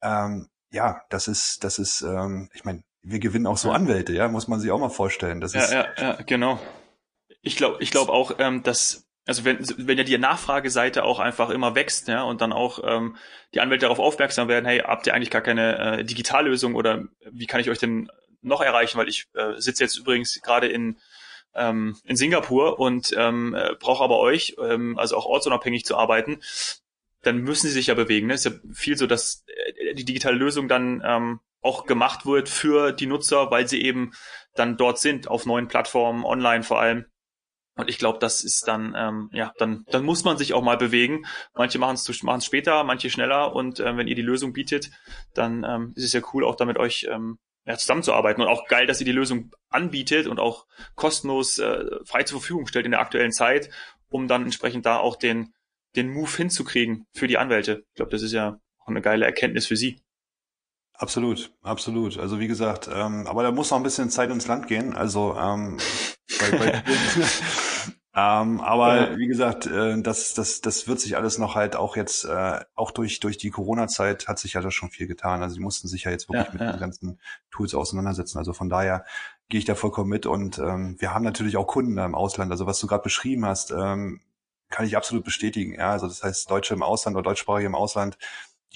Ähm, 0.02 0.48
ja, 0.70 1.02
das 1.08 1.28
ist, 1.28 1.64
das 1.64 1.78
ist, 1.78 2.02
ähm, 2.02 2.50
ich 2.52 2.64
meine, 2.64 2.82
wir 3.02 3.18
gewinnen 3.18 3.46
auch 3.46 3.58
so 3.58 3.72
Anwälte, 3.72 4.12
ja, 4.12 4.28
muss 4.28 4.48
man 4.48 4.60
sich 4.60 4.70
auch 4.70 4.80
mal 4.80 4.90
vorstellen. 4.90 5.40
Das 5.40 5.54
ja, 5.54 5.60
ist, 5.60 5.72
ja, 5.72 5.86
ja, 5.96 6.12
genau. 6.22 6.60
Ich 7.42 7.56
glaube, 7.56 7.78
ich 7.80 7.90
glaube 7.92 8.12
auch, 8.12 8.32
ähm, 8.38 8.62
dass 8.64 9.05
also 9.26 9.44
wenn, 9.44 9.58
wenn 9.76 9.98
ja 9.98 10.04
die 10.04 10.16
Nachfrageseite 10.16 11.04
auch 11.04 11.18
einfach 11.18 11.50
immer 11.50 11.74
wächst, 11.74 12.08
ja, 12.08 12.22
und 12.22 12.40
dann 12.40 12.52
auch 12.52 12.80
ähm, 12.84 13.16
die 13.54 13.60
Anwälte 13.60 13.82
darauf 13.82 13.98
aufmerksam 13.98 14.48
werden, 14.48 14.64
hey, 14.64 14.78
habt 14.78 15.06
ihr 15.06 15.14
eigentlich 15.14 15.30
gar 15.30 15.42
keine 15.42 15.78
äh, 15.78 16.04
Digitallösung 16.04 16.74
oder 16.76 17.04
wie 17.30 17.46
kann 17.46 17.60
ich 17.60 17.68
euch 17.68 17.78
denn 17.78 18.10
noch 18.40 18.60
erreichen? 18.60 18.98
Weil 18.98 19.08
ich 19.08 19.26
äh, 19.34 19.54
sitze 19.58 19.82
jetzt 19.82 19.98
übrigens 19.98 20.40
gerade 20.42 20.68
in 20.68 20.98
ähm, 21.56 21.96
in 22.04 22.16
Singapur 22.16 22.78
und 22.78 23.14
ähm, 23.16 23.54
äh, 23.54 23.74
brauche 23.80 24.04
aber 24.04 24.18
euch, 24.18 24.56
ähm, 24.62 24.98
also 24.98 25.16
auch 25.16 25.24
ortsunabhängig 25.24 25.84
zu 25.84 25.96
arbeiten, 25.96 26.40
dann 27.22 27.38
müssen 27.38 27.66
sie 27.66 27.72
sich 27.72 27.88
ja 27.88 27.94
bewegen. 27.94 28.28
Ne? 28.28 28.34
Es 28.34 28.44
ist 28.44 28.52
ja 28.52 28.60
viel 28.72 28.96
so, 28.96 29.06
dass 29.06 29.44
äh, 29.46 29.94
die 29.94 30.04
digitale 30.04 30.36
Lösung 30.36 30.68
dann 30.68 31.02
ähm, 31.04 31.40
auch 31.62 31.86
gemacht 31.86 32.26
wird 32.26 32.48
für 32.48 32.92
die 32.92 33.06
Nutzer, 33.06 33.50
weil 33.50 33.66
sie 33.66 33.82
eben 33.82 34.12
dann 34.54 34.76
dort 34.76 34.98
sind, 34.98 35.28
auf 35.28 35.46
neuen 35.46 35.66
Plattformen, 35.66 36.24
online 36.24 36.62
vor 36.62 36.80
allem. 36.80 37.06
Und 37.76 37.90
ich 37.90 37.98
glaube, 37.98 38.18
das 38.18 38.42
ist 38.42 38.66
dann, 38.66 38.94
ähm, 38.96 39.28
ja, 39.32 39.52
dann, 39.58 39.84
dann 39.88 40.02
muss 40.02 40.24
man 40.24 40.38
sich 40.38 40.54
auch 40.54 40.62
mal 40.62 40.78
bewegen. 40.78 41.26
Manche 41.54 41.78
machen 41.78 41.96
es 41.96 42.44
später, 42.44 42.84
manche 42.84 43.10
schneller. 43.10 43.54
Und 43.54 43.80
äh, 43.80 43.96
wenn 43.96 44.08
ihr 44.08 44.14
die 44.14 44.22
Lösung 44.22 44.54
bietet, 44.54 44.90
dann 45.34 45.62
ähm, 45.62 45.92
ist 45.94 46.04
es 46.04 46.12
ja 46.14 46.22
cool, 46.32 46.44
auch 46.44 46.56
damit 46.56 46.78
euch 46.78 47.06
ähm, 47.10 47.38
ja, 47.66 47.76
zusammenzuarbeiten. 47.76 48.42
Und 48.42 48.48
auch 48.48 48.66
geil, 48.66 48.86
dass 48.86 49.00
ihr 49.00 49.04
die 49.04 49.12
Lösung 49.12 49.50
anbietet 49.68 50.26
und 50.26 50.40
auch 50.40 50.66
kostenlos 50.94 51.58
äh, 51.58 51.84
frei 52.04 52.22
zur 52.22 52.40
Verfügung 52.40 52.66
stellt 52.66 52.86
in 52.86 52.92
der 52.92 53.00
aktuellen 53.00 53.32
Zeit, 53.32 53.68
um 54.08 54.26
dann 54.26 54.44
entsprechend 54.44 54.86
da 54.86 54.96
auch 54.96 55.16
den, 55.16 55.52
den 55.96 56.08
Move 56.08 56.34
hinzukriegen 56.34 57.06
für 57.12 57.26
die 57.26 57.36
Anwälte. 57.36 57.84
Ich 57.90 57.96
glaube, 57.96 58.10
das 58.10 58.22
ist 58.22 58.32
ja 58.32 58.58
auch 58.78 58.88
eine 58.88 59.02
geile 59.02 59.26
Erkenntnis 59.26 59.66
für 59.66 59.76
sie. 59.76 60.00
Absolut, 60.98 61.52
absolut. 61.62 62.18
Also 62.18 62.40
wie 62.40 62.48
gesagt, 62.48 62.88
ähm, 62.92 63.26
aber 63.26 63.42
da 63.42 63.52
muss 63.52 63.70
noch 63.70 63.78
ein 63.78 63.82
bisschen 63.82 64.10
Zeit 64.10 64.30
ins 64.30 64.46
Land 64.46 64.66
gehen. 64.66 64.94
Also 64.94 65.36
ähm, 65.38 65.78
bei, 66.40 66.58
bei 66.58 66.72
ähm, 68.14 68.60
aber 68.60 69.16
wie 69.18 69.26
gesagt, 69.26 69.66
äh, 69.66 70.00
das, 70.00 70.32
das, 70.32 70.62
das 70.62 70.88
wird 70.88 71.00
sich 71.00 71.16
alles 71.16 71.36
noch 71.36 71.54
halt 71.54 71.76
auch 71.76 71.96
jetzt, 71.96 72.24
äh, 72.24 72.60
auch 72.74 72.90
durch, 72.92 73.20
durch 73.20 73.36
die 73.36 73.50
Corona-Zeit 73.50 74.26
hat 74.26 74.38
sich 74.38 74.54
ja 74.54 74.62
da 74.62 74.70
schon 74.70 74.90
viel 74.90 75.06
getan. 75.06 75.42
Also 75.42 75.56
sie 75.56 75.60
mussten 75.60 75.86
sich 75.86 76.04
ja 76.04 76.10
jetzt 76.10 76.28
wirklich 76.30 76.46
ja, 76.46 76.52
mit 76.52 76.62
ja. 76.62 76.72
den 76.72 76.80
ganzen 76.80 77.20
Tools 77.50 77.74
auseinandersetzen. 77.74 78.38
Also 78.38 78.54
von 78.54 78.70
daher 78.70 79.04
gehe 79.50 79.58
ich 79.58 79.66
da 79.66 79.74
vollkommen 79.74 80.08
mit. 80.08 80.24
Und 80.24 80.58
ähm, 80.58 80.96
wir 80.98 81.12
haben 81.12 81.24
natürlich 81.24 81.58
auch 81.58 81.66
Kunden 81.66 81.98
im 81.98 82.14
Ausland. 82.14 82.50
Also 82.50 82.66
was 82.66 82.80
du 82.80 82.86
gerade 82.86 83.02
beschrieben 83.02 83.44
hast, 83.44 83.70
ähm, 83.70 84.22
kann 84.70 84.86
ich 84.86 84.96
absolut 84.96 85.24
bestätigen. 85.24 85.74
Ja, 85.74 85.90
also 85.90 86.08
das 86.08 86.22
heißt, 86.22 86.50
Deutsche 86.50 86.74
im 86.74 86.82
Ausland 86.82 87.16
oder 87.16 87.24
Deutschsprachige 87.24 87.66
im 87.66 87.74
Ausland, 87.74 88.18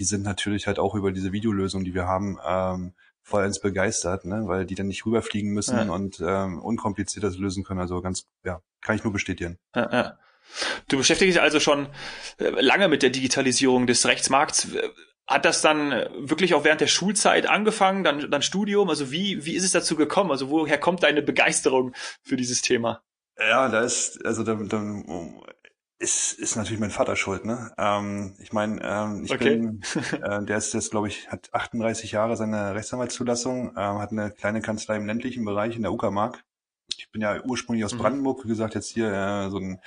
die 0.00 0.04
sind 0.04 0.22
natürlich 0.22 0.66
halt 0.66 0.78
auch 0.78 0.94
über 0.94 1.12
diese 1.12 1.30
Videolösung, 1.30 1.84
die 1.84 1.94
wir 1.94 2.06
haben, 2.06 2.38
ähm, 2.44 2.94
vollends 3.22 3.60
begeistert, 3.60 4.24
ne? 4.24 4.44
weil 4.46 4.64
die 4.64 4.74
dann 4.74 4.88
nicht 4.88 5.04
rüberfliegen 5.04 5.52
müssen 5.52 5.76
ja. 5.76 5.92
und 5.92 6.20
ähm, 6.26 6.58
unkompliziert 6.58 7.22
das 7.22 7.36
lösen 7.36 7.64
können. 7.64 7.80
Also 7.80 8.00
ganz, 8.00 8.26
ja, 8.42 8.62
kann 8.80 8.96
ich 8.96 9.04
nur 9.04 9.12
bestätigen. 9.12 9.58
Ja, 9.76 9.92
ja. 9.92 10.18
Du 10.88 10.96
beschäftigst 10.96 11.36
dich 11.36 11.42
also 11.42 11.60
schon 11.60 11.86
äh, 12.38 12.48
lange 12.48 12.88
mit 12.88 13.02
der 13.02 13.10
Digitalisierung 13.10 13.86
des 13.86 14.06
Rechtsmarkts. 14.06 14.68
Hat 15.26 15.44
das 15.44 15.60
dann 15.60 15.90
wirklich 16.16 16.54
auch 16.54 16.64
während 16.64 16.80
der 16.80 16.88
Schulzeit 16.88 17.46
angefangen, 17.46 18.02
dann, 18.02 18.30
dann 18.30 18.42
Studium? 18.42 18.88
Also 18.88 19.12
wie, 19.12 19.44
wie 19.44 19.54
ist 19.54 19.64
es 19.64 19.72
dazu 19.72 19.96
gekommen? 19.96 20.30
Also 20.30 20.48
woher 20.48 20.78
kommt 20.78 21.02
deine 21.02 21.20
Begeisterung 21.20 21.94
für 22.22 22.36
dieses 22.36 22.62
Thema? 22.62 23.02
Ja, 23.38 23.68
da 23.68 23.82
ist, 23.82 24.24
also 24.24 24.42
da, 24.44 24.54
da 24.54 24.78
ist, 26.00 26.32
ist 26.32 26.56
natürlich 26.56 26.80
mein 26.80 26.90
Vater 26.90 27.14
schuld, 27.14 27.44
ne? 27.44 27.72
Ähm, 27.76 28.34
ich 28.38 28.52
meine, 28.52 28.80
ähm, 28.82 29.24
ich 29.24 29.32
okay. 29.32 29.56
bin, 29.56 29.82
äh, 30.22 30.42
der 30.42 30.56
ist 30.56 30.72
jetzt, 30.72 30.90
glaube 30.90 31.08
ich, 31.08 31.30
hat 31.30 31.50
38 31.52 32.10
Jahre 32.10 32.36
seine 32.36 32.74
Rechtsanwaltszulassung, 32.74 33.76
ähm, 33.76 33.98
hat 33.98 34.10
eine 34.10 34.30
kleine 34.30 34.62
Kanzlei 34.62 34.96
im 34.96 35.06
ländlichen 35.06 35.44
Bereich 35.44 35.76
in 35.76 35.82
der 35.82 35.92
Uckermark. 35.92 36.42
Ich 36.96 37.10
bin 37.12 37.20
ja 37.20 37.42
ursprünglich 37.44 37.84
aus 37.84 37.92
mhm. 37.94 37.98
Brandenburg, 37.98 38.44
wie 38.44 38.48
gesagt, 38.48 38.74
jetzt 38.74 38.88
hier 38.88 39.12
äh, 39.12 39.50
so 39.50 39.58
ein 39.58 39.80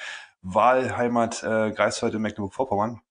Wahlheimat 0.43 1.41
äh, 1.41 1.71
Greifswald 1.71 2.13
in 2.13 2.21
Mecklenburg-Vorpommern. 2.21 3.01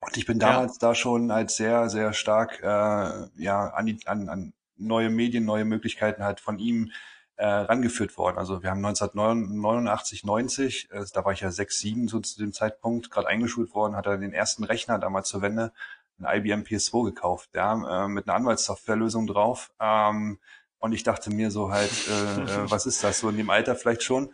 Und 0.00 0.16
ich 0.16 0.26
bin 0.26 0.38
damals 0.38 0.74
ja. 0.74 0.88
da 0.88 0.94
schon 0.94 1.30
als 1.30 1.56
sehr, 1.56 1.88
sehr 1.88 2.12
stark 2.12 2.60
äh, 2.60 3.42
ja 3.42 3.68
an, 3.68 3.86
die, 3.86 3.98
an, 4.06 4.28
an 4.28 4.52
neue 4.76 5.08
Medien, 5.08 5.46
neue 5.46 5.64
Möglichkeiten 5.64 6.22
halt 6.22 6.40
von 6.40 6.58
ihm 6.58 6.90
äh, 7.42 7.46
rangeführt 7.46 8.16
worden. 8.18 8.38
Also 8.38 8.62
wir 8.62 8.70
haben 8.70 8.84
1989, 8.84 10.22
90, 10.22 10.90
äh, 10.92 11.04
da 11.12 11.24
war 11.24 11.32
ich 11.32 11.40
ja 11.40 11.50
sechs, 11.50 11.80
sieben 11.80 12.06
so 12.06 12.20
zu 12.20 12.38
dem 12.38 12.52
Zeitpunkt, 12.52 13.10
gerade 13.10 13.26
eingeschult 13.26 13.74
worden, 13.74 13.96
hat 13.96 14.06
er 14.06 14.16
den 14.16 14.32
ersten 14.32 14.62
Rechner 14.62 15.00
damals 15.00 15.28
zur 15.28 15.42
Wende, 15.42 15.72
ein 16.20 16.38
IBM 16.38 16.62
PS2 16.62 17.06
gekauft, 17.06 17.50
ja, 17.54 18.04
äh, 18.04 18.08
mit 18.08 18.28
einer 18.28 18.36
Anwaltssoftwarelösung 18.36 19.26
drauf. 19.26 19.72
Ähm, 19.80 20.38
und 20.78 20.92
ich 20.92 21.02
dachte 21.02 21.30
mir 21.30 21.50
so 21.50 21.72
halt, 21.72 21.90
äh, 22.08 22.42
äh, 22.42 22.70
was 22.70 22.86
ist 22.86 23.02
das 23.02 23.18
so 23.18 23.28
in 23.28 23.36
dem 23.36 23.50
Alter 23.50 23.74
vielleicht 23.74 24.04
schon? 24.04 24.32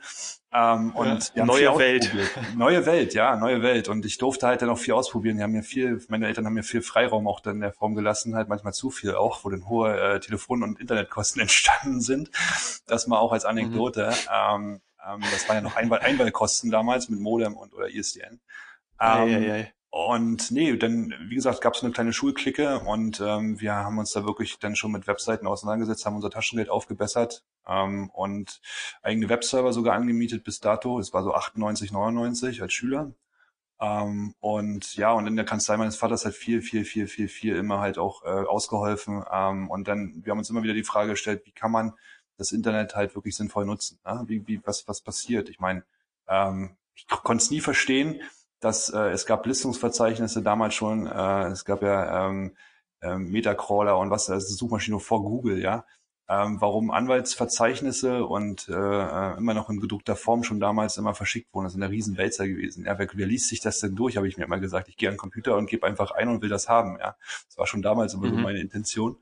Ähm, 0.50 0.94
und 0.94 1.32
ja, 1.34 1.44
neue 1.44 1.78
Welt. 1.78 2.11
Neue 2.56 2.87
Welt, 2.87 3.12
ja, 3.12 3.37
neue 3.37 3.62
Welt. 3.62 3.88
Und 3.88 4.06
ich 4.06 4.16
durfte 4.16 4.46
halt 4.46 4.62
dann 4.62 4.70
auch 4.70 4.78
viel 4.78 4.94
ausprobieren. 4.94 5.37
Die 5.37 5.42
haben 5.42 5.52
mir 5.52 5.62
viel, 5.62 6.02
meine 6.08 6.26
Eltern 6.26 6.46
haben 6.46 6.54
mir 6.54 6.62
viel 6.62 6.80
Freiraum 6.80 7.28
auch 7.28 7.40
dann 7.40 7.56
in 7.56 7.61
der 7.61 7.72
Form 7.72 7.94
gelassen, 7.94 8.34
halt 8.34 8.48
manchmal 8.48 8.72
zu 8.72 8.90
viel 8.90 9.14
auch, 9.14 9.44
wo 9.44 9.50
dann 9.50 9.68
hohe 9.68 9.98
äh, 10.00 10.20
Telefon- 10.20 10.62
und 10.62 10.80
Internetkosten 10.80 11.42
entstanden 11.42 12.00
sind. 12.00 12.30
Das 12.87 13.06
mal 13.06 13.18
auch 13.18 13.32
als 13.32 13.44
Anekdote. 13.44 14.08
Mhm. 14.08 14.14
Ähm, 14.32 14.80
ähm, 15.06 15.20
das 15.30 15.48
waren 15.48 15.56
ja 15.56 15.62
noch 15.62 15.76
Einwahl 15.76 16.00
Einwahlkosten 16.00 16.70
damals 16.70 17.08
mit 17.08 17.20
Modem 17.20 17.54
und 17.54 17.74
oder 17.74 17.88
ISDN. 17.88 18.32
Ähm, 18.32 18.40
ei, 19.00 19.37
ei, 19.37 19.52
ei. 19.52 19.72
Und 20.06 20.52
nee, 20.52 20.76
dann, 20.76 21.12
wie 21.26 21.34
gesagt, 21.34 21.61
gab 21.61 21.74
es 21.74 21.82
eine 21.82 21.92
kleine 21.92 22.12
Schulklicke 22.12 22.78
und 22.78 23.20
ähm, 23.20 23.61
wir 23.61 23.74
haben 23.74 23.98
uns 23.98 24.12
da 24.12 24.24
wirklich 24.24 24.61
dann 24.61 24.76
schon 24.76 24.92
mit 24.92 25.08
Webseiten 25.08 25.48
auseinandergesetzt, 25.48 26.06
haben 26.06 26.14
unser 26.14 26.30
Taschengeld 26.30 26.70
aufgebessert 26.70 27.42
ähm, 27.66 28.08
und 28.11 28.61
eigene 29.02 29.28
Webserver 29.28 29.72
sogar 29.72 29.96
angemietet 29.96 30.44
bis 30.44 30.61
dato. 30.61 31.00
Es 31.00 31.12
war 31.12 31.24
so 31.24 31.34
98, 31.34 31.90
99 31.90 32.62
als 32.62 32.72
Schüler. 32.72 33.12
Ähm, 33.80 34.37
und 34.38 34.94
ja, 34.94 35.11
und 35.11 35.26
in 35.26 35.34
der 35.34 35.44
Kanzlei 35.44 35.76
meines 35.76 35.96
Vaters 35.96 36.24
hat 36.24 36.34
viel, 36.34 36.62
viel, 36.62 36.84
viel, 36.84 37.08
viel, 37.08 37.26
viel 37.26 37.56
immer 37.56 37.80
halt 37.80 37.98
auch 37.98 38.24
äh, 38.24 38.28
ausgeholfen. 38.28 39.24
Ähm, 39.32 39.68
und 39.68 39.88
dann, 39.88 40.22
wir 40.24 40.30
haben 40.30 40.38
uns 40.38 40.48
immer 40.48 40.62
wieder 40.62 40.74
die 40.74 40.84
Frage 40.84 41.11
gestellt, 41.11 41.42
wie 41.44 41.52
kann 41.52 41.72
man 41.72 41.92
das 42.37 42.52
Internet 42.52 42.94
halt 42.94 43.16
wirklich 43.16 43.34
sinnvoll 43.34 43.66
nutzen? 43.66 43.98
Ne? 44.06 44.22
Wie, 44.28 44.46
wie, 44.46 44.61
was, 44.64 44.87
was 44.87 45.00
passiert? 45.00 45.48
Ich 45.48 45.58
meine, 45.58 45.82
ähm, 46.28 46.76
ich 46.94 47.08
konnte 47.08 47.42
es 47.42 47.50
nie 47.50 47.61
verstehen, 47.61 48.20
dass 48.60 48.90
äh, 48.90 49.10
es 49.10 49.26
gab 49.26 49.46
Listungsverzeichnisse 49.46 50.42
damals 50.42 50.74
schon, 50.74 51.06
äh, 51.06 51.48
es 51.48 51.64
gab 51.64 51.82
ja 51.82 52.28
ähm, 52.28 52.56
äh, 53.00 53.16
Metacrawler 53.16 53.98
und 53.98 54.10
was, 54.10 54.28
also 54.30 54.54
Suchmaschine 54.54 54.98
vor 55.00 55.22
Google, 55.22 55.60
ja. 55.60 55.84
Ähm, 56.30 56.60
warum 56.60 56.90
Anwaltsverzeichnisse 56.90 58.26
und 58.26 58.68
äh, 58.68 58.72
äh, 58.74 59.38
immer 59.38 59.54
noch 59.54 59.70
in 59.70 59.80
gedruckter 59.80 60.14
Form 60.14 60.42
schon 60.44 60.60
damals 60.60 60.98
immer 60.98 61.14
verschickt 61.14 61.54
wurden. 61.54 61.64
Das 61.64 61.72
ist 61.72 61.80
eine 61.80 61.90
Riesenwälzer 61.90 62.46
gewesen. 62.46 62.84
Ja, 62.84 62.98
wer, 62.98 63.08
wer 63.14 63.26
liest 63.26 63.48
sich 63.48 63.60
das 63.60 63.80
denn 63.80 63.96
durch, 63.96 64.18
habe 64.18 64.28
ich 64.28 64.36
mir 64.36 64.44
immer 64.44 64.60
gesagt. 64.60 64.90
Ich 64.90 64.98
gehe 64.98 65.08
an 65.08 65.14
den 65.14 65.18
Computer 65.18 65.56
und 65.56 65.70
gebe 65.70 65.86
einfach 65.86 66.10
ein 66.10 66.28
und 66.28 66.42
will 66.42 66.50
das 66.50 66.68
haben. 66.68 66.98
Ja, 67.00 67.16
Das 67.46 67.56
war 67.56 67.66
schon 67.66 67.80
damals 67.80 68.12
immer 68.12 68.26
mhm. 68.26 68.34
so 68.34 68.36
meine 68.40 68.60
Intention. 68.60 69.16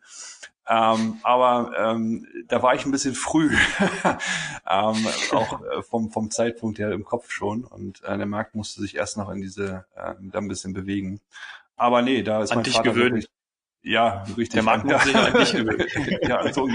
Ähm, 0.69 1.19
aber 1.23 1.73
ähm, 1.79 2.27
da 2.49 2.63
war 2.63 2.75
ich 2.75 2.85
ein 2.85 2.91
bisschen 2.91 3.15
früh, 3.15 3.55
ähm, 4.69 5.07
auch 5.33 5.63
äh, 5.63 5.83
vom, 5.83 6.11
vom 6.11 6.31
Zeitpunkt 6.31 6.79
her 6.79 6.91
im 6.91 7.05
Kopf 7.05 7.31
schon. 7.31 7.65
Und 7.65 8.03
äh, 8.03 8.17
der 8.17 8.27
Markt 8.27 8.55
musste 8.57 8.81
sich 8.81 8.97
erst 8.97 9.17
noch 9.17 9.31
in 9.31 9.41
diese, 9.41 9.87
äh, 9.95 10.15
da 10.21 10.39
ein 10.39 10.49
bisschen 10.49 10.73
bewegen. 10.73 11.21
Aber 11.77 12.03
nee, 12.03 12.23
da 12.23 12.43
ist 12.43 12.51
an 12.51 12.59
mein 12.59 12.65
dich 12.65 12.75
Vater 12.75 12.91
gewöhnt. 12.91 13.13
Wirklich, 13.15 13.31
ja, 13.83 14.25
richtig. 14.37 14.51
Der 14.51 14.63
Markt 14.65 14.85
muss 14.87 15.05
sich 15.05 15.15
an 15.15 15.35
dich 15.35 15.53
gewöhnen. 15.53 15.87
ja, 16.23 16.53
so, 16.53 16.67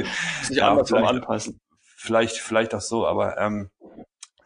sich 0.43 0.57
ja, 0.57 0.69
andersrum 0.69 1.03
anpassen. 1.03 1.59
Vielleicht, 1.81 2.37
vielleicht 2.37 2.73
auch 2.73 2.81
so, 2.81 3.05
aber 3.05 3.37
ähm, 3.37 3.69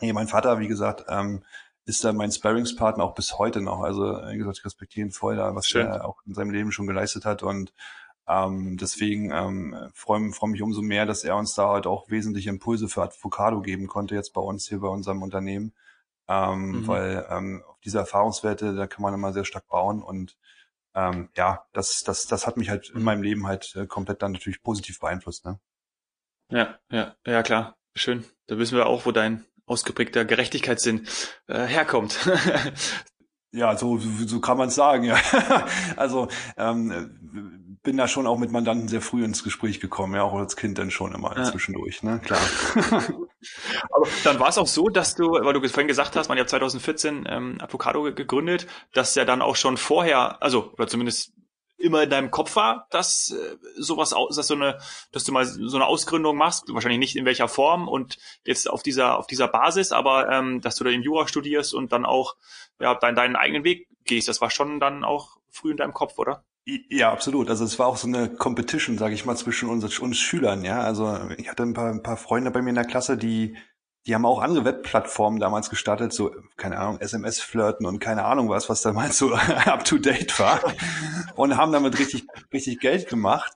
nee, 0.01 0.11
mein 0.11 0.27
Vater, 0.27 0.59
wie 0.59 0.67
gesagt, 0.67 1.05
ähm, 1.07 1.43
ist 1.85 2.03
da 2.03 2.11
mein 2.13 2.31
Sparringspartner 2.31 3.03
auch 3.03 3.13
bis 3.13 3.37
heute 3.37 3.61
noch. 3.61 3.81
Also, 3.81 4.01
wie 4.03 4.37
gesagt, 4.37 4.57
ich 4.57 4.65
respektiere 4.65 5.05
ihn 5.05 5.11
voll 5.11 5.35
da, 5.35 5.53
was 5.53 5.67
Schön. 5.67 5.85
er 5.85 6.05
auch 6.05 6.17
in 6.25 6.33
seinem 6.33 6.49
Leben 6.49 6.71
schon 6.71 6.87
geleistet 6.87 7.25
hat 7.25 7.43
und 7.43 7.73
ähm, 8.27 8.77
deswegen 8.77 9.31
ähm, 9.31 9.91
freue 9.93 10.31
freu 10.31 10.47
mich 10.47 10.61
umso 10.61 10.81
mehr, 10.81 11.05
dass 11.05 11.23
er 11.23 11.37
uns 11.37 11.53
da 11.53 11.69
halt 11.69 11.85
auch 11.85 12.09
wesentliche 12.09 12.49
Impulse 12.49 12.87
für 12.87 13.03
Advocado 13.03 13.61
geben 13.61 13.87
konnte, 13.87 14.15
jetzt 14.15 14.33
bei 14.33 14.41
uns 14.41 14.67
hier 14.67 14.79
bei 14.79 14.87
unserem 14.87 15.21
Unternehmen. 15.21 15.73
Ähm, 16.27 16.71
mhm. 16.71 16.87
Weil 16.87 17.27
ähm, 17.29 17.63
auf 17.67 17.79
diese 17.81 17.99
Erfahrungswerte, 17.99 18.75
da 18.75 18.87
kann 18.87 19.03
man 19.03 19.13
immer 19.13 19.31
sehr 19.31 19.45
stark 19.45 19.67
bauen 19.67 20.01
und 20.01 20.37
ähm, 20.95 21.29
ja, 21.35 21.65
das, 21.73 22.03
das, 22.03 22.25
das 22.25 22.47
hat 22.47 22.57
mich 22.57 22.69
halt 22.69 22.89
in 22.89 22.99
mhm. 22.99 23.03
meinem 23.03 23.21
Leben 23.21 23.47
halt 23.47 23.75
äh, 23.75 23.85
komplett 23.85 24.21
dann 24.23 24.31
natürlich 24.31 24.63
positiv 24.63 24.99
beeinflusst. 24.99 25.45
Ne? 25.45 25.59
Ja, 26.49 26.79
ja, 26.89 27.15
ja 27.27 27.43
klar, 27.43 27.77
schön. 27.95 28.25
Da 28.47 28.57
wissen 28.57 28.77
wir 28.77 28.87
auch, 28.87 29.05
wo 29.05 29.11
dein 29.11 29.45
ausgeprägter 29.67 30.25
Gerechtigkeitssinn 30.25 31.07
äh, 31.47 31.65
herkommt. 31.65 32.17
Ja, 33.55 33.77
so, 33.77 33.97
so 33.97 34.41
kann 34.41 34.57
man 34.57 34.67
es 34.67 34.75
sagen, 34.75 35.05
ja. 35.05 35.17
also 35.95 36.27
ähm, 36.57 37.64
bin 37.85 37.95
da 37.95 38.09
schon 38.09 38.27
auch 38.27 38.37
mit 38.37 38.51
Mandanten 38.51 38.89
sehr 38.89 39.01
früh 39.01 39.23
ins 39.23 39.43
Gespräch 39.43 39.79
gekommen, 39.79 40.15
ja, 40.15 40.23
auch 40.23 40.33
als 40.33 40.57
Kind 40.57 40.77
dann 40.77 40.91
schon 40.91 41.13
immer 41.13 41.37
ja. 41.37 41.45
zwischendurch, 41.45 42.03
ne? 42.03 42.19
Klar. 42.19 42.41
Aber 43.91 44.07
dann 44.25 44.39
war 44.39 44.49
es 44.49 44.57
auch 44.57 44.67
so, 44.67 44.89
dass 44.89 45.15
du, 45.15 45.31
weil 45.31 45.53
du 45.53 45.65
vorhin 45.69 45.87
gesagt 45.87 46.15
hast, 46.17 46.27
man 46.27 46.37
hat 46.37 46.49
2014 46.49 47.25
ähm, 47.29 47.57
Avocado 47.61 48.03
gegründet, 48.13 48.67
dass 48.93 49.15
ja 49.15 49.23
dann 49.23 49.41
auch 49.41 49.55
schon 49.55 49.77
vorher, 49.77 50.43
also 50.43 50.73
oder 50.73 50.87
zumindest 50.87 51.31
immer 51.77 52.03
in 52.03 52.09
deinem 52.09 52.31
Kopf 52.31 52.55
war, 52.55 52.87
dass 52.89 53.31
äh, 53.31 53.57
sowas, 53.77 54.15
dass 54.35 54.47
so 54.47 54.55
eine, 54.55 54.79
dass 55.11 55.23
du 55.23 55.31
mal 55.31 55.45
so 55.45 55.77
eine 55.77 55.85
Ausgründung 55.85 56.35
machst, 56.35 56.63
wahrscheinlich 56.69 56.99
nicht 56.99 57.15
in 57.15 57.25
welcher 57.25 57.47
Form 57.47 57.87
und 57.87 58.17
jetzt 58.43 58.69
auf 58.69 58.81
dieser 58.81 59.17
auf 59.19 59.27
dieser 59.27 59.47
Basis, 59.47 59.91
aber 59.91 60.29
ähm, 60.29 60.61
dass 60.61 60.75
du 60.75 60.83
da 60.83 60.89
in 60.89 61.03
Jura 61.03 61.27
studierst 61.27 61.73
und 61.73 61.91
dann 61.91 62.05
auch 62.05 62.35
ja 62.79 62.95
dein, 62.95 63.15
deinen 63.15 63.35
eigenen 63.35 63.63
Weg 63.63 63.87
gehst, 64.05 64.27
das 64.27 64.41
war 64.41 64.49
schon 64.49 64.79
dann 64.79 65.03
auch 65.03 65.37
früh 65.49 65.71
in 65.71 65.77
deinem 65.77 65.93
Kopf, 65.93 66.17
oder? 66.17 66.43
Ja, 66.65 67.11
absolut. 67.11 67.49
Also 67.49 67.63
es 67.63 67.77
war 67.77 67.87
auch 67.87 67.97
so 67.97 68.07
eine 68.07 68.29
Competition, 68.29 68.97
sage 68.97 69.13
ich 69.13 69.25
mal, 69.25 69.35
zwischen 69.35 69.69
uns, 69.69 69.99
uns 69.99 70.17
Schülern. 70.17 70.63
Ja, 70.63 70.81
also 70.81 71.19
ich 71.37 71.49
hatte 71.49 71.63
ein 71.63 71.73
paar, 71.73 71.91
ein 71.91 72.01
paar 72.01 72.17
Freunde 72.17 72.49
bei 72.49 72.61
mir 72.61 72.69
in 72.69 72.75
der 72.75 72.85
Klasse, 72.85 73.17
die 73.17 73.55
die 74.07 74.13
haben 74.13 74.25
auch 74.25 74.41
andere 74.41 74.65
Webplattformen 74.65 75.39
damals 75.39 75.69
gestartet, 75.69 76.13
so, 76.13 76.31
keine 76.57 76.77
Ahnung, 76.77 76.99
SMS-Flirten 76.99 77.85
und 77.87 77.99
keine 77.99 78.25
Ahnung 78.25 78.49
was, 78.49 78.69
was 78.69 78.81
damals 78.81 79.17
so 79.17 79.33
up 79.65 79.83
to 79.83 79.97
date 79.97 80.39
war. 80.39 80.61
Und 81.35 81.57
haben 81.57 81.71
damit 81.71 81.97
richtig, 81.97 82.27
richtig 82.53 82.79
Geld 82.79 83.09
gemacht. 83.09 83.53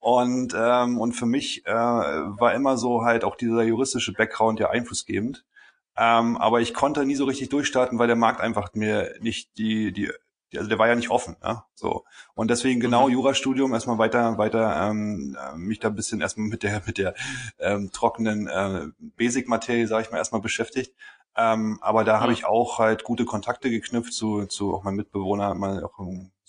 Und, 0.00 0.52
ähm, 0.56 0.98
und 0.98 1.12
für 1.12 1.26
mich 1.26 1.64
äh, 1.66 1.72
war 1.72 2.54
immer 2.54 2.76
so 2.76 3.04
halt 3.04 3.24
auch 3.24 3.36
dieser 3.36 3.62
juristische 3.62 4.12
Background 4.12 4.58
ja 4.58 4.68
einflussgebend. 4.68 5.44
Ähm, 5.96 6.36
aber 6.38 6.60
ich 6.60 6.74
konnte 6.74 7.06
nie 7.06 7.14
so 7.14 7.24
richtig 7.24 7.50
durchstarten, 7.50 7.98
weil 7.98 8.08
der 8.08 8.16
Markt 8.16 8.40
einfach 8.40 8.74
mir 8.74 9.14
nicht 9.20 9.56
die, 9.56 9.92
die 9.92 10.10
also 10.56 10.68
der 10.68 10.78
war 10.78 10.88
ja 10.88 10.94
nicht 10.94 11.10
offen, 11.10 11.36
ja, 11.42 11.66
so 11.74 12.04
und 12.34 12.50
deswegen 12.50 12.80
genau 12.80 13.06
mhm. 13.06 13.14
Jurastudium 13.14 13.74
erstmal 13.74 13.98
weiter 13.98 14.38
weiter 14.38 14.88
ähm, 14.88 15.36
äh, 15.40 15.56
mich 15.56 15.80
da 15.80 15.88
ein 15.88 15.94
bisschen 15.94 16.20
erstmal 16.20 16.48
mit 16.48 16.62
der 16.62 16.82
mit 16.86 16.98
der 16.98 17.14
ähm, 17.58 17.90
trockenen 17.92 18.46
äh, 18.48 18.88
Basic-Materie, 18.98 19.86
sage 19.86 20.04
ich 20.04 20.10
mal, 20.10 20.18
erstmal 20.18 20.40
beschäftigt. 20.40 20.94
Ähm, 21.36 21.78
aber 21.80 22.04
da 22.04 22.18
mhm. 22.18 22.20
habe 22.20 22.32
ich 22.32 22.44
auch 22.44 22.78
halt 22.78 23.04
gute 23.04 23.24
Kontakte 23.24 23.70
geknüpft 23.70 24.12
zu 24.12 24.46
zu 24.46 24.74
auch 24.74 24.84
meinem 24.84 24.96
Mitbewohner, 24.96 25.54
mal 25.54 25.84
auch 25.84 25.98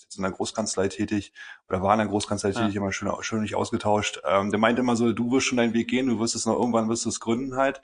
jetzt 0.06 0.16
in 0.16 0.22
der 0.22 0.32
Großkanzlei 0.32 0.88
tätig 0.88 1.32
oder 1.68 1.82
war 1.82 1.92
in 1.92 1.98
der 1.98 2.08
Großkanzlei 2.08 2.50
ja. 2.50 2.60
tätig, 2.60 2.76
immer 2.76 2.92
schön, 2.92 3.10
schön 3.20 3.42
nicht 3.42 3.56
ausgetauscht. 3.56 4.20
Ähm, 4.24 4.50
der 4.50 4.60
meinte 4.60 4.80
immer 4.80 4.96
so, 4.96 5.12
du 5.12 5.32
wirst 5.32 5.46
schon 5.46 5.58
deinen 5.58 5.74
Weg 5.74 5.88
gehen, 5.88 6.06
du 6.06 6.20
wirst 6.20 6.34
es 6.36 6.46
noch 6.46 6.54
irgendwann 6.54 6.88
wirst 6.88 7.04
du 7.04 7.08
es 7.08 7.20
gründen 7.20 7.56
halt. 7.56 7.82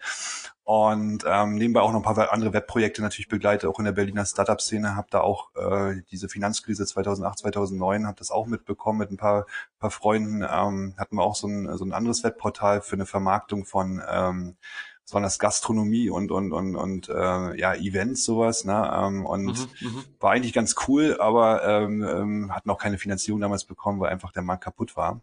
Und 0.65 1.25
ähm, 1.27 1.57
nebenbei 1.57 1.81
auch 1.81 1.91
noch 1.91 2.07
ein 2.07 2.15
paar 2.15 2.33
andere 2.33 2.53
Webprojekte 2.53 3.03
natürlich 3.03 3.29
begleitet, 3.29 3.69
auch 3.69 3.81
in 3.81 3.85
der 3.85 3.93
Berliner 3.93 4.25
Startup-Szene, 4.25 4.95
habe 4.95 5.09
da 5.11 5.21
auch 5.21 5.51
äh, 5.57 6.03
diese 6.13 6.29
Finanzkrise 6.29 6.87
2008, 6.87 7.41
2009, 7.41 8.07
habe 8.07 8.17
das 8.17 8.31
auch 8.31 8.47
mitbekommen 8.47 9.01
mit 9.01 9.11
ein 9.11 9.17
paar, 9.17 9.47
paar 9.81 9.91
Freunden. 9.91 10.43
Ähm, 10.49 10.95
hatten 10.97 11.17
wir 11.17 11.25
auch 11.25 11.35
so 11.35 11.49
ein, 11.49 11.77
so 11.77 11.85
ein 11.85 11.93
anderes 11.93 12.23
Webportal 12.23 12.81
für 12.81 12.95
eine 12.95 13.07
Vermarktung 13.07 13.65
von 13.65 14.01
ähm, 14.09 14.57
sondern 15.05 15.27
das 15.27 15.39
Gastronomie 15.39 16.11
und 16.11 16.31
und 16.31 16.53
und 16.53 16.77
und 16.77 17.09
äh, 17.09 17.59
ja 17.59 17.75
Events 17.75 18.25
sowas 18.25 18.65
ne 18.65 18.91
ähm, 18.95 19.27
und 19.27 19.47
mhm, 19.81 19.89
mhm, 19.89 20.05
war 20.21 20.33
eigentlich 20.33 20.53
ganz 20.53 20.75
cool 20.87 21.17
aber 21.21 21.65
ähm, 21.65 22.03
ähm, 22.03 22.55
hat 22.55 22.67
noch 22.67 22.79
keine 22.79 22.99
Finanzierung 22.99 23.41
damals 23.41 23.65
bekommen 23.65 24.01
weil 24.01 24.11
einfach 24.11 24.33
der 24.33 24.43
Markt 24.43 24.65
kaputt 24.65 24.97
war. 24.97 25.21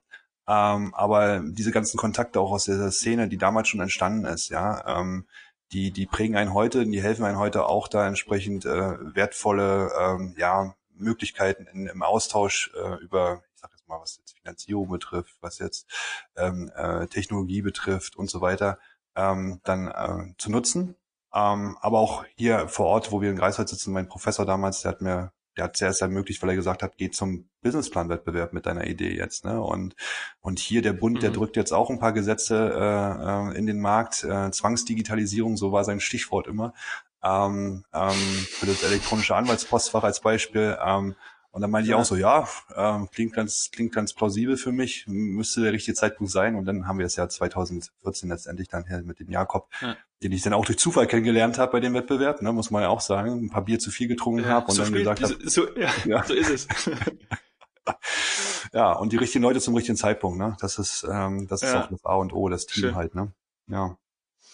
Ähm, 0.48 0.94
aber 0.96 1.42
diese 1.44 1.72
ganzen 1.72 1.98
Kontakte 1.98 2.40
auch 2.40 2.52
aus 2.52 2.66
der 2.66 2.92
Szene 2.92 3.28
die 3.28 3.38
damals 3.38 3.70
schon 3.70 3.80
entstanden 3.80 4.26
ist 4.26 4.50
ja 4.50 5.00
ähm, 5.00 5.26
die 5.72 5.92
die 5.92 6.06
prägen 6.06 6.36
einen 6.36 6.54
heute 6.54 6.86
die 6.86 7.02
helfen 7.02 7.26
einen 7.26 7.38
heute 7.40 7.66
auch 7.66 7.88
da 7.88 8.08
entsprechend 8.08 8.66
äh, 8.66 9.16
wertvolle 9.16 9.92
ähm, 10.00 10.36
ja 10.38 10.76
Möglichkeiten 10.96 11.68
in, 11.68 11.88
im 11.88 12.04
Austausch 12.04 12.72
äh, 12.76 12.96
über 13.02 13.44
ich 13.56 13.62
sag 13.62 13.72
jetzt 13.72 13.88
mal 13.88 14.02
was 14.02 14.18
jetzt 14.18 14.38
Finanzierung 14.38 14.90
betrifft 14.90 15.38
was 15.42 15.60
jetzt 15.60 15.88
ähm, 16.36 16.70
äh, 16.76 17.08
Technologie 17.08 17.62
betrifft 17.62 18.18
und 18.18 18.30
so 18.30 18.42
weiter 18.42 18.78
ähm, 19.16 19.60
dann 19.64 19.88
äh, 19.88 20.34
zu 20.38 20.52
nutzen. 20.52 20.96
Ähm, 21.34 21.78
aber 21.82 22.00
auch 22.00 22.26
hier 22.36 22.68
vor 22.68 22.88
Ort, 22.88 23.12
wo 23.12 23.22
wir 23.22 23.30
in 23.30 23.36
Greifswald 23.36 23.70
sitzen, 23.70 23.94
mein 23.94 24.08
Professor 24.08 24.46
damals, 24.46 24.82
der 24.82 24.92
hat 24.92 25.02
mir, 25.02 25.32
der 25.58 25.66
hat 25.66 25.78
sehr, 25.78 25.94
sehr 25.94 26.08
ermöglicht, 26.08 26.42
weil 26.42 26.50
er 26.50 26.56
gesagt 26.56 26.82
hat, 26.82 26.98
geh 26.98 27.12
zum 27.12 27.50
Businessplan-Wettbewerb 27.62 28.54
mit 28.54 28.66
deiner 28.66 28.88
Idee 28.88 29.16
jetzt. 29.16 29.46
Ne? 29.46 29.62
Und, 29.62 29.96
und 30.40 30.60
hier 30.60 30.82
der 30.82 30.94
Bund, 30.94 31.18
mhm. 31.18 31.22
der 31.22 31.32
drückt 31.32 31.56
jetzt 31.56 31.72
auch 31.72 31.90
ein 31.90 32.00
paar 32.00 32.14
Gesetze 32.14 32.74
äh, 32.74 33.52
äh, 33.52 33.58
in 33.58 33.68
den 33.68 33.80
Markt. 33.80 34.24
Äh, 34.24 34.52
Zwangsdigitalisierung, 34.52 35.58
so 35.58 35.72
war 35.72 35.84
sein 35.84 36.00
Stichwort 36.00 36.48
immer. 36.48 36.74
Ähm, 37.22 37.84
ähm, 37.94 38.12
für 38.12 38.66
das 38.66 38.84
elektronische 38.84 39.36
Anwaltspostfach 39.36 40.04
als 40.04 40.22
Beispiel. 40.22 40.78
Ähm, 40.84 41.16
und 41.52 41.62
dann 41.62 41.72
meinte 41.72 41.90
ja. 41.90 41.96
ich 41.96 42.02
auch 42.02 42.06
so, 42.06 42.16
ja, 42.16 42.48
äh, 42.76 43.08
klingt 43.12 43.34
ganz, 43.34 43.72
klingt 43.72 43.94
ganz 43.94 44.14
plausibel 44.14 44.56
für 44.56 44.72
mich, 44.72 45.06
müsste 45.08 45.62
der 45.62 45.74
richtige 45.74 45.96
Zeitpunkt 45.96 46.32
sein. 46.32 46.56
Und 46.56 46.66
dann 46.66 46.88
haben 46.88 47.00
wir 47.00 47.08
es 47.08 47.16
ja 47.16 47.28
2014 47.28 48.30
letztendlich 48.30 48.68
dann 48.68 48.86
hier 48.86 49.02
mit 49.02 49.20
dem 49.20 49.32
Jakob, 49.32 49.68
ja. 49.82 49.98
den 50.22 50.32
ich 50.32 50.44
dann 50.44 50.54
auch 50.54 50.66
durch 50.66 50.78
Zufall 50.78 51.08
kennengelernt 51.08 51.58
habe 51.58 51.72
bei 51.72 51.80
dem 51.80 51.96
Wettbewerb, 51.96 52.44
ne, 52.44 52.54
muss 52.54 52.70
man 52.70 52.84
ja 52.84 52.90
auch 52.90 53.02
sagen, 53.02 53.46
ein 53.46 53.50
paar 53.50 53.66
Bier 53.66 53.80
zu 53.80 53.90
viel 53.90 54.08
getrunken 54.08 54.44
ja, 54.44 54.50
habe 54.50 54.68
und 54.68 54.76
so 54.76 54.84
dann 54.84 54.94
gesagt 54.94 55.24
habe, 55.24 55.38
so, 55.50 55.68
ja, 56.06 56.24
so 56.24 56.36
ist 56.36 56.50
es. 56.50 56.68
ja, 58.74 58.92
und 58.94 59.12
die 59.12 59.18
richtigen 59.18 59.42
Leute 59.42 59.60
zum 59.60 59.76
richtigen 59.76 59.98
Zeitpunkt, 59.98 60.38
ne? 60.38 60.56
Das 60.62 60.78
ist, 60.78 61.04
ähm, 61.10 61.48
das 61.48 61.64
ist 61.64 61.74
auch 61.74 61.90
das 61.90 62.06
A 62.06 62.14
und 62.16 62.32
O, 62.32 62.50
das 62.50 62.68
Team 62.68 62.84
Schön. 62.84 62.96
halt, 62.96 63.16
ne? 63.16 63.34
Ja. 63.66 63.98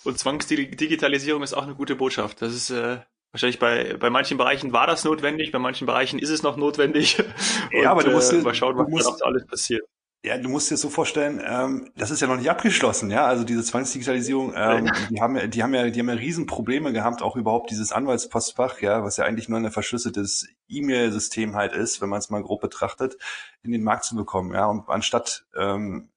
Und 0.05 0.17
Zwangsdigitalisierung 0.17 1.43
ist 1.43 1.53
auch 1.53 1.63
eine 1.63 1.75
gute 1.75 1.95
Botschaft. 1.95 2.41
Das 2.41 2.53
ist 2.53 2.69
äh, 2.69 2.99
Wahrscheinlich 3.35 3.59
bei, 3.59 3.97
bei 3.99 4.09
manchen 4.09 4.37
Bereichen 4.37 4.71
war 4.71 4.87
das 4.87 5.03
notwendig, 5.03 5.51
bei 5.51 5.59
manchen 5.59 5.85
Bereichen 5.85 6.19
ist 6.19 6.29
es 6.29 6.41
noch 6.41 6.55
notwendig. 6.55 7.19
Und, 7.73 7.83
ja, 7.83 7.91
aber 7.91 8.01
du 8.01 8.11
musst 8.11 8.31
äh, 8.31 8.37
mal 8.37 8.53
schauen, 8.53 8.77
was 8.77 8.87
musst, 8.87 9.25
alles 9.25 9.45
passiert. 9.45 9.83
Ja, 10.23 10.37
du 10.37 10.47
musst 10.47 10.71
dir 10.71 10.77
so 10.77 10.89
vorstellen, 10.89 11.43
ähm, 11.45 11.91
das 11.97 12.11
ist 12.11 12.21
ja 12.21 12.27
noch 12.27 12.37
nicht 12.37 12.49
abgeschlossen, 12.49 13.11
ja. 13.11 13.25
Also 13.25 13.43
diese 13.43 13.61
Zwangsdigitalisierung, 13.61 14.53
ähm, 14.55 14.89
die 15.09 15.19
haben 15.19 15.35
ja, 15.35 15.47
die 15.47 15.63
haben 15.63 15.73
ja, 15.73 15.89
die 15.89 15.99
haben 15.99 16.07
ja 16.07 16.15
Riesenprobleme 16.15 16.93
gehabt, 16.93 17.21
auch 17.21 17.35
überhaupt 17.35 17.71
dieses 17.71 17.91
Anwaltspostfach, 17.91 18.79
ja, 18.79 19.03
was 19.03 19.17
ja 19.17 19.25
eigentlich 19.25 19.49
nur 19.49 19.59
ein 19.59 19.69
verschlüsseltes 19.69 20.47
E-Mail-System 20.69 21.57
halt 21.57 21.73
ist, 21.73 21.99
wenn 22.01 22.07
man 22.07 22.19
es 22.19 22.29
mal 22.29 22.41
grob 22.41 22.61
betrachtet, 22.61 23.17
in 23.63 23.73
den 23.73 23.83
Markt 23.83 24.05
zu 24.05 24.15
bekommen, 24.15 24.53
ja. 24.53 24.65
Und 24.65 24.87
anstatt 24.87 25.45
ähm, 25.57 26.07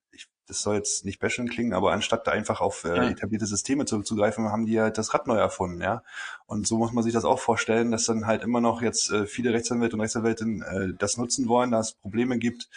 das 0.49 0.61
soll 0.61 0.75
jetzt 0.75 1.05
nicht 1.05 1.19
bashen 1.19 1.47
klingen, 1.47 1.73
aber 1.73 1.91
anstatt 1.91 2.25
da 2.25 2.31
einfach 2.31 2.59
auf 2.59 2.83
äh, 2.83 3.11
etablierte 3.11 3.45
Systeme 3.45 3.85
zurückzugreifen, 3.85 4.51
haben 4.51 4.65
die 4.65 4.81
halt 4.81 4.97
das 4.97 5.13
Rad 5.13 5.27
neu 5.27 5.37
erfunden, 5.37 5.79
ja. 5.79 6.03
Und 6.47 6.67
so 6.67 6.79
muss 6.79 6.91
man 6.91 7.03
sich 7.03 7.13
das 7.13 7.23
auch 7.23 7.39
vorstellen, 7.39 7.91
dass 7.91 8.05
dann 8.05 8.25
halt 8.25 8.41
immer 8.41 8.59
noch 8.59 8.81
jetzt 8.81 9.11
äh, 9.11 9.27
viele 9.27 9.53
Rechtsanwälte 9.53 9.95
und 9.95 10.01
Rechtsanwältinnen 10.01 10.61
äh, 10.63 10.93
das 10.97 11.17
nutzen 11.17 11.47
wollen, 11.47 11.69
dass 11.69 11.89
es 11.89 11.93
Probleme 11.93 12.39
gibt. 12.39 12.67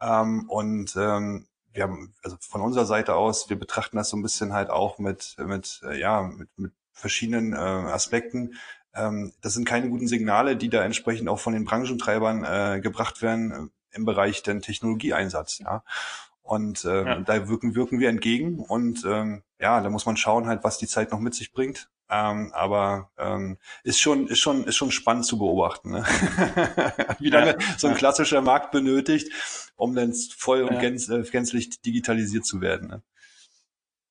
Ähm, 0.00 0.48
und 0.48 0.96
ähm, 0.96 1.46
wir 1.74 1.82
haben, 1.82 2.14
also 2.22 2.38
von 2.40 2.62
unserer 2.62 2.86
Seite 2.86 3.14
aus, 3.14 3.50
wir 3.50 3.58
betrachten 3.58 3.98
das 3.98 4.08
so 4.08 4.16
ein 4.16 4.22
bisschen 4.22 4.54
halt 4.54 4.70
auch 4.70 4.98
mit, 4.98 5.36
mit, 5.38 5.82
äh, 5.84 6.00
ja, 6.00 6.22
mit, 6.22 6.48
mit 6.56 6.72
verschiedenen 6.92 7.52
äh, 7.52 7.56
Aspekten. 7.56 8.54
Ähm, 8.94 9.34
das 9.42 9.52
sind 9.52 9.66
keine 9.66 9.90
guten 9.90 10.08
Signale, 10.08 10.56
die 10.56 10.70
da 10.70 10.82
entsprechend 10.82 11.28
auch 11.28 11.40
von 11.40 11.52
den 11.52 11.66
Branchentreibern 11.66 12.44
äh, 12.44 12.80
gebracht 12.80 13.20
werden 13.20 13.52
äh, 13.52 13.96
im 13.96 14.06
Bereich 14.06 14.42
den 14.42 14.62
Technologieeinsatz, 14.62 15.58
ja. 15.58 15.84
Und 16.48 16.86
ähm, 16.86 17.06
ja. 17.06 17.20
da 17.20 17.46
wirken, 17.46 17.74
wirken 17.74 18.00
wir 18.00 18.08
entgegen. 18.08 18.60
Und 18.60 19.04
ähm, 19.04 19.42
ja, 19.60 19.82
da 19.82 19.90
muss 19.90 20.06
man 20.06 20.16
schauen 20.16 20.46
halt, 20.46 20.64
was 20.64 20.78
die 20.78 20.86
Zeit 20.86 21.12
noch 21.12 21.20
mit 21.20 21.34
sich 21.34 21.52
bringt. 21.52 21.90
Ähm, 22.08 22.52
aber 22.54 23.10
ähm, 23.18 23.58
ist 23.84 24.00
schon 24.00 24.28
ist 24.28 24.38
schon 24.38 24.64
ist 24.64 24.76
schon 24.76 24.90
spannend 24.90 25.26
zu 25.26 25.36
beobachten, 25.36 25.90
ne? 25.90 26.04
wie 27.18 27.28
lange 27.28 27.50
ja. 27.50 27.58
so 27.76 27.86
ein 27.86 27.96
klassischer 27.96 28.40
Markt 28.40 28.70
benötigt, 28.70 29.30
um 29.76 29.94
dann 29.94 30.14
voll 30.14 30.62
und 30.62 30.76
ja. 30.76 30.80
gänz, 30.80 31.10
äh, 31.10 31.20
gänzlich 31.20 31.82
digitalisiert 31.82 32.46
zu 32.46 32.62
werden. 32.62 32.88
Ne? 32.88 33.02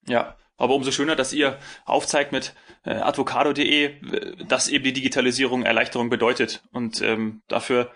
Ja, 0.07 0.37
aber 0.57 0.73
umso 0.73 0.91
schöner, 0.91 1.15
dass 1.15 1.33
ihr 1.33 1.59
aufzeigt 1.85 2.31
mit 2.31 2.55
äh, 2.83 2.95
advocado.de, 2.95 4.45
dass 4.45 4.67
eben 4.67 4.83
die 4.83 4.93
Digitalisierung 4.93 5.63
Erleichterung 5.63 6.09
bedeutet. 6.09 6.63
Und 6.71 7.01
ähm, 7.01 7.41
dafür, 7.47 7.91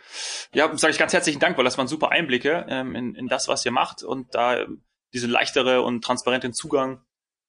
ja, 0.53 0.75
sage 0.77 0.91
ich 0.91 0.99
ganz 0.99 1.13
herzlichen 1.13 1.39
Dank, 1.39 1.57
weil 1.57 1.65
das 1.65 1.77
waren 1.77 1.87
super 1.87 2.11
Einblicke 2.11 2.65
ähm, 2.69 2.95
in, 2.95 3.15
in 3.15 3.27
das, 3.27 3.47
was 3.47 3.65
ihr 3.65 3.71
macht 3.71 4.03
und 4.03 4.35
da 4.35 4.59
ähm, 4.59 4.83
diesen 5.13 5.31
leichtere 5.31 5.81
und 5.81 6.03
transparenten 6.03 6.53
Zugang 6.53 7.01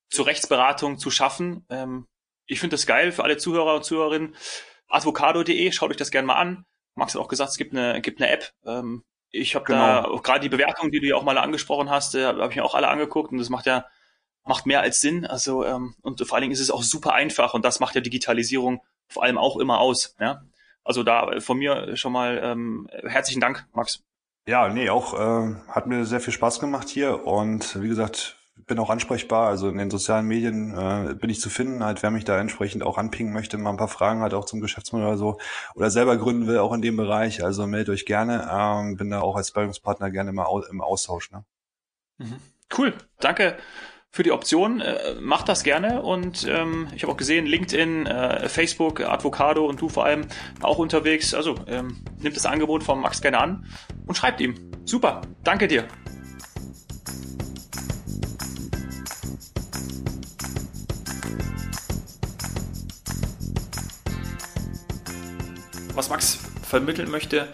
zur 0.09 0.27
Rechtsberatung 0.27 0.99
zu 0.99 1.11
schaffen. 1.11 1.64
Ähm, 1.68 2.07
ich 2.47 2.61
finde 2.61 2.74
das 2.74 2.86
geil 2.86 3.12
für 3.12 3.24
alle 3.24 3.36
Zuhörer 3.36 3.76
und 3.76 3.84
Zuhörerinnen. 3.84 4.34
Advocado.de, 4.89 5.72
schaut 5.72 5.91
euch 5.91 5.97
das 5.97 6.11
gerne 6.11 6.26
mal 6.26 6.36
an. 6.36 6.64
Max 6.95 7.14
hat 7.14 7.20
auch 7.20 7.28
gesagt, 7.28 7.51
es 7.51 7.57
gibt 7.57 7.74
eine, 7.74 8.01
gibt 8.01 8.20
eine 8.20 8.30
App. 8.30 8.53
Ähm, 8.66 9.05
ich 9.30 9.55
habe 9.55 9.64
genau. 9.64 10.03
da 10.03 10.20
gerade 10.22 10.41
die 10.41 10.51
Bewertungen, 10.51 10.91
die 10.91 11.01
du 11.01 11.07
ja 11.07 11.16
auch 11.16 11.22
mal 11.22 11.39
angesprochen 11.39 11.89
hast, 11.89 12.14
äh, 12.14 12.24
habe 12.24 12.49
ich 12.51 12.57
mir 12.57 12.64
auch 12.64 12.74
alle 12.74 12.89
angeguckt 12.89 13.32
und 13.32 13.39
das 13.39 13.49
macht 13.49 13.66
ja 13.66 13.86
macht 14.45 14.66
mehr 14.66 14.80
als 14.80 15.01
Sinn. 15.01 15.26
Also 15.26 15.64
ähm, 15.64 15.95
und 16.03 16.26
vor 16.26 16.34
allen 16.34 16.43
Dingen 16.43 16.53
ist 16.53 16.61
es 16.61 16.70
auch 16.70 16.82
super 16.82 17.14
einfach 17.14 17.55
und 17.55 17.64
das 17.64 17.80
macht 17.80 17.95
ja 17.95 18.01
Digitalisierung 18.01 18.82
vor 19.09 19.22
allem 19.22 19.38
auch 19.38 19.57
immer 19.59 19.78
aus. 19.78 20.16
Ja? 20.20 20.43
Also 20.84 21.03
da 21.03 21.40
von 21.40 21.59
mir 21.59 21.97
schon 21.97 22.12
mal 22.12 22.40
ähm, 22.43 22.88
herzlichen 23.05 23.40
Dank, 23.40 23.66
Max. 23.72 24.03
Ja, 24.47 24.68
nee, 24.68 24.90
auch 24.90 25.14
äh, 25.14 25.55
hat 25.68 25.86
mir 25.86 26.05
sehr 26.05 26.20
viel 26.20 26.32
Spaß 26.32 26.59
gemacht 26.59 26.88
hier 26.88 27.24
und 27.26 27.80
wie 27.80 27.86
gesagt, 27.86 28.36
bin 28.66 28.78
auch 28.80 28.90
ansprechbar. 28.90 29.49
Also 29.49 29.68
in 29.68 29.78
den 29.78 29.90
sozialen 29.90 30.26
Medien 30.26 30.76
äh, 30.76 31.14
bin 31.14 31.30
ich 31.30 31.40
zu 31.40 31.49
finden, 31.49 31.84
halt 31.84 32.03
wer 32.03 32.11
mich 32.11 32.24
da 32.24 32.38
entsprechend 32.40 32.82
auch 32.82 32.99
anpingen 32.99 33.32
möchte, 33.32 33.57
mal 33.59 33.70
ein 33.70 33.76
paar 33.76 33.86
Fragen 33.86 34.20
hat 34.22 34.34
auch 34.34 34.45
zum 34.45 34.61
Geschäftsmodell 34.61 35.07
oder 35.07 35.16
so 35.16 35.38
oder 35.76 35.90
selber 35.90 36.16
gründen 36.16 36.49
will, 36.49 36.59
auch 36.59 36.72
in 36.72 36.82
dem 36.82 36.97
Bereich. 36.97 37.45
Also 37.45 37.68
meldet 37.68 37.95
euch 37.95 38.05
gerne. 38.05 38.49
Ähm, 38.51 38.97
bin 38.97 39.11
da 39.11 39.20
auch 39.20 39.36
als 39.36 39.53
Bildungspartner 39.53 40.11
gerne 40.11 40.32
mal 40.32 40.49
im 40.68 40.80
Austausch. 40.80 41.30
Ne? 41.30 41.45
Mhm. 42.18 42.36
Cool, 42.76 42.95
danke 43.20 43.59
für 44.12 44.22
die 44.22 44.30
Option. 44.30 44.80
Äh, 44.80 45.14
macht 45.20 45.48
das 45.48 45.64
gerne 45.64 46.02
und 46.02 46.46
ähm, 46.48 46.88
ich 46.94 47.02
habe 47.02 47.12
auch 47.12 47.16
gesehen, 47.16 47.46
LinkedIn, 47.46 48.06
äh, 48.06 48.48
Facebook, 48.48 49.00
Advocado 49.00 49.66
und 49.66 49.80
du 49.80 49.88
vor 49.88 50.04
allem 50.04 50.26
auch 50.60 50.78
unterwegs. 50.78 51.32
Also 51.32 51.56
ähm, 51.66 52.04
nimmt 52.20 52.36
das 52.36 52.44
Angebot 52.44 52.84
von 52.84 53.00
Max 53.00 53.22
gerne 53.22 53.38
an 53.38 53.66
und 54.06 54.14
schreibt 54.14 54.40
ihm. 54.40 54.54
Super, 54.84 55.22
danke 55.42 55.66
dir. 55.66 55.88
Was 65.94 66.10
Max 66.10 66.38
vermitteln 66.62 67.10
möchte, 67.10 67.48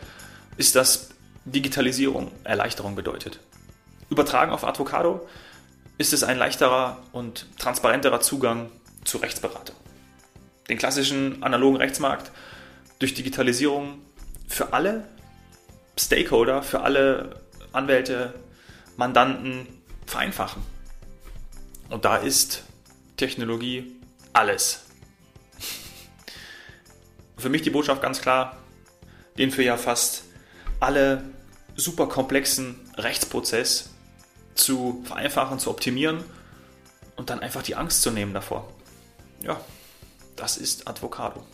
ist, 0.57 0.75
dass 0.75 1.11
Digitalisierung 1.45 2.33
Erleichterung 2.45 2.97
bedeutet. 2.97 3.41
Übertragen 4.11 4.53
auf 4.53 4.65
Advocado 4.65 5.27
ist 5.99 6.13
es 6.13 6.23
ein 6.23 6.39
leichterer 6.39 7.03
und 7.13 7.47
transparenterer 7.59 8.21
Zugang 8.21 8.71
zur 9.05 9.23
Rechtsberatung. 9.23 9.77
Den 10.69 10.79
klassischen 10.79 11.43
analogen 11.43 11.77
Rechtsmarkt 11.77 12.31
durch 13.01 13.15
Digitalisierung 13.15 14.01
für 14.47 14.73
alle 14.73 15.05
Stakeholder, 15.99 16.63
für 16.63 16.81
alle 16.81 17.41
Anwälte, 17.73 18.35
Mandanten 18.97 19.67
vereinfachen. 20.07 20.63
Und 21.91 22.05
da 22.05 22.17
ist 22.17 22.63
Technologie 23.17 23.97
alles. 24.33 24.85
Für 27.37 27.49
mich 27.49 27.63
die 27.63 27.71
Botschaft 27.71 28.03
ganz 28.03 28.21
klar, 28.21 28.57
den 29.39 29.51
für 29.51 29.63
ja 29.63 29.77
fast 29.77 30.25
alle 30.81 31.23
super 31.77 32.09
komplexen 32.09 32.77
Rechtsprozess 32.97 33.91
zu 34.59 35.03
vereinfachen, 35.05 35.59
zu 35.59 35.71
optimieren 35.71 36.25
und 37.17 37.31
dann 37.31 37.41
einfach 37.41 37.63
die 37.63 37.77
Angst 37.77 38.03
zu 38.03 38.11
nehmen 38.11 38.35
davor. 38.35 38.69
Ja, 39.43 39.61
das 40.37 40.57
ist 40.57 40.89
Advocado. 40.89 41.45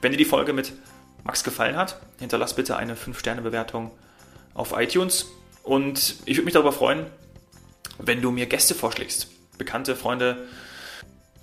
Wenn 0.00 0.12
dir 0.12 0.18
die 0.18 0.24
Folge 0.24 0.52
mit 0.52 0.72
Max 1.24 1.44
gefallen 1.44 1.76
hat, 1.76 2.00
hinterlass 2.18 2.54
bitte 2.54 2.76
eine 2.76 2.94
5-Sterne-Bewertung 2.94 3.90
auf 4.54 4.72
iTunes 4.76 5.26
und 5.62 6.16
ich 6.24 6.36
würde 6.36 6.44
mich 6.44 6.54
darüber 6.54 6.72
freuen, 6.72 7.06
wenn 7.98 8.22
du 8.22 8.30
mir 8.30 8.46
Gäste 8.46 8.74
vorschlägst, 8.74 9.28
bekannte 9.58 9.96
Freunde, 9.96 10.46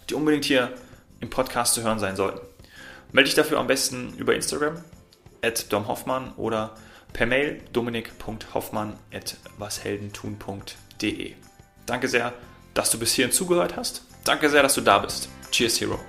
die 0.09 0.13
unbedingt 0.13 0.45
hier 0.45 0.72
im 1.20 1.30
Podcast 1.30 1.74
zu 1.74 1.84
hören 1.84 1.99
sein 1.99 2.16
sollten. 2.16 2.39
Melde 3.11 3.28
dich 3.28 3.36
dafür 3.36 3.59
am 3.59 3.68
besten 3.68 4.13
über 4.18 4.36
Instagram, 4.36 4.84
at 5.41 5.72
domhoffmann 5.72 6.34
oder 6.34 6.76
per 7.13 7.26
Mail 7.26 7.61
dominik.hoffmann 7.72 8.97
at 9.13 9.38
washeldentun.de. 9.57 10.85
Danke 11.86 12.08
sehr, 12.08 12.34
dass 12.74 12.89
du 12.89 13.00
bis 13.00 13.14
hierhin 13.14 13.32
zugehört 13.32 13.76
hast. 13.76 14.04
Danke 14.24 14.50
sehr, 14.50 14.64
dass 14.64 14.74
du 14.76 14.82
da 14.82 15.00
bist. 15.00 15.30
Cheers, 15.52 15.80
Hero. 15.80 16.00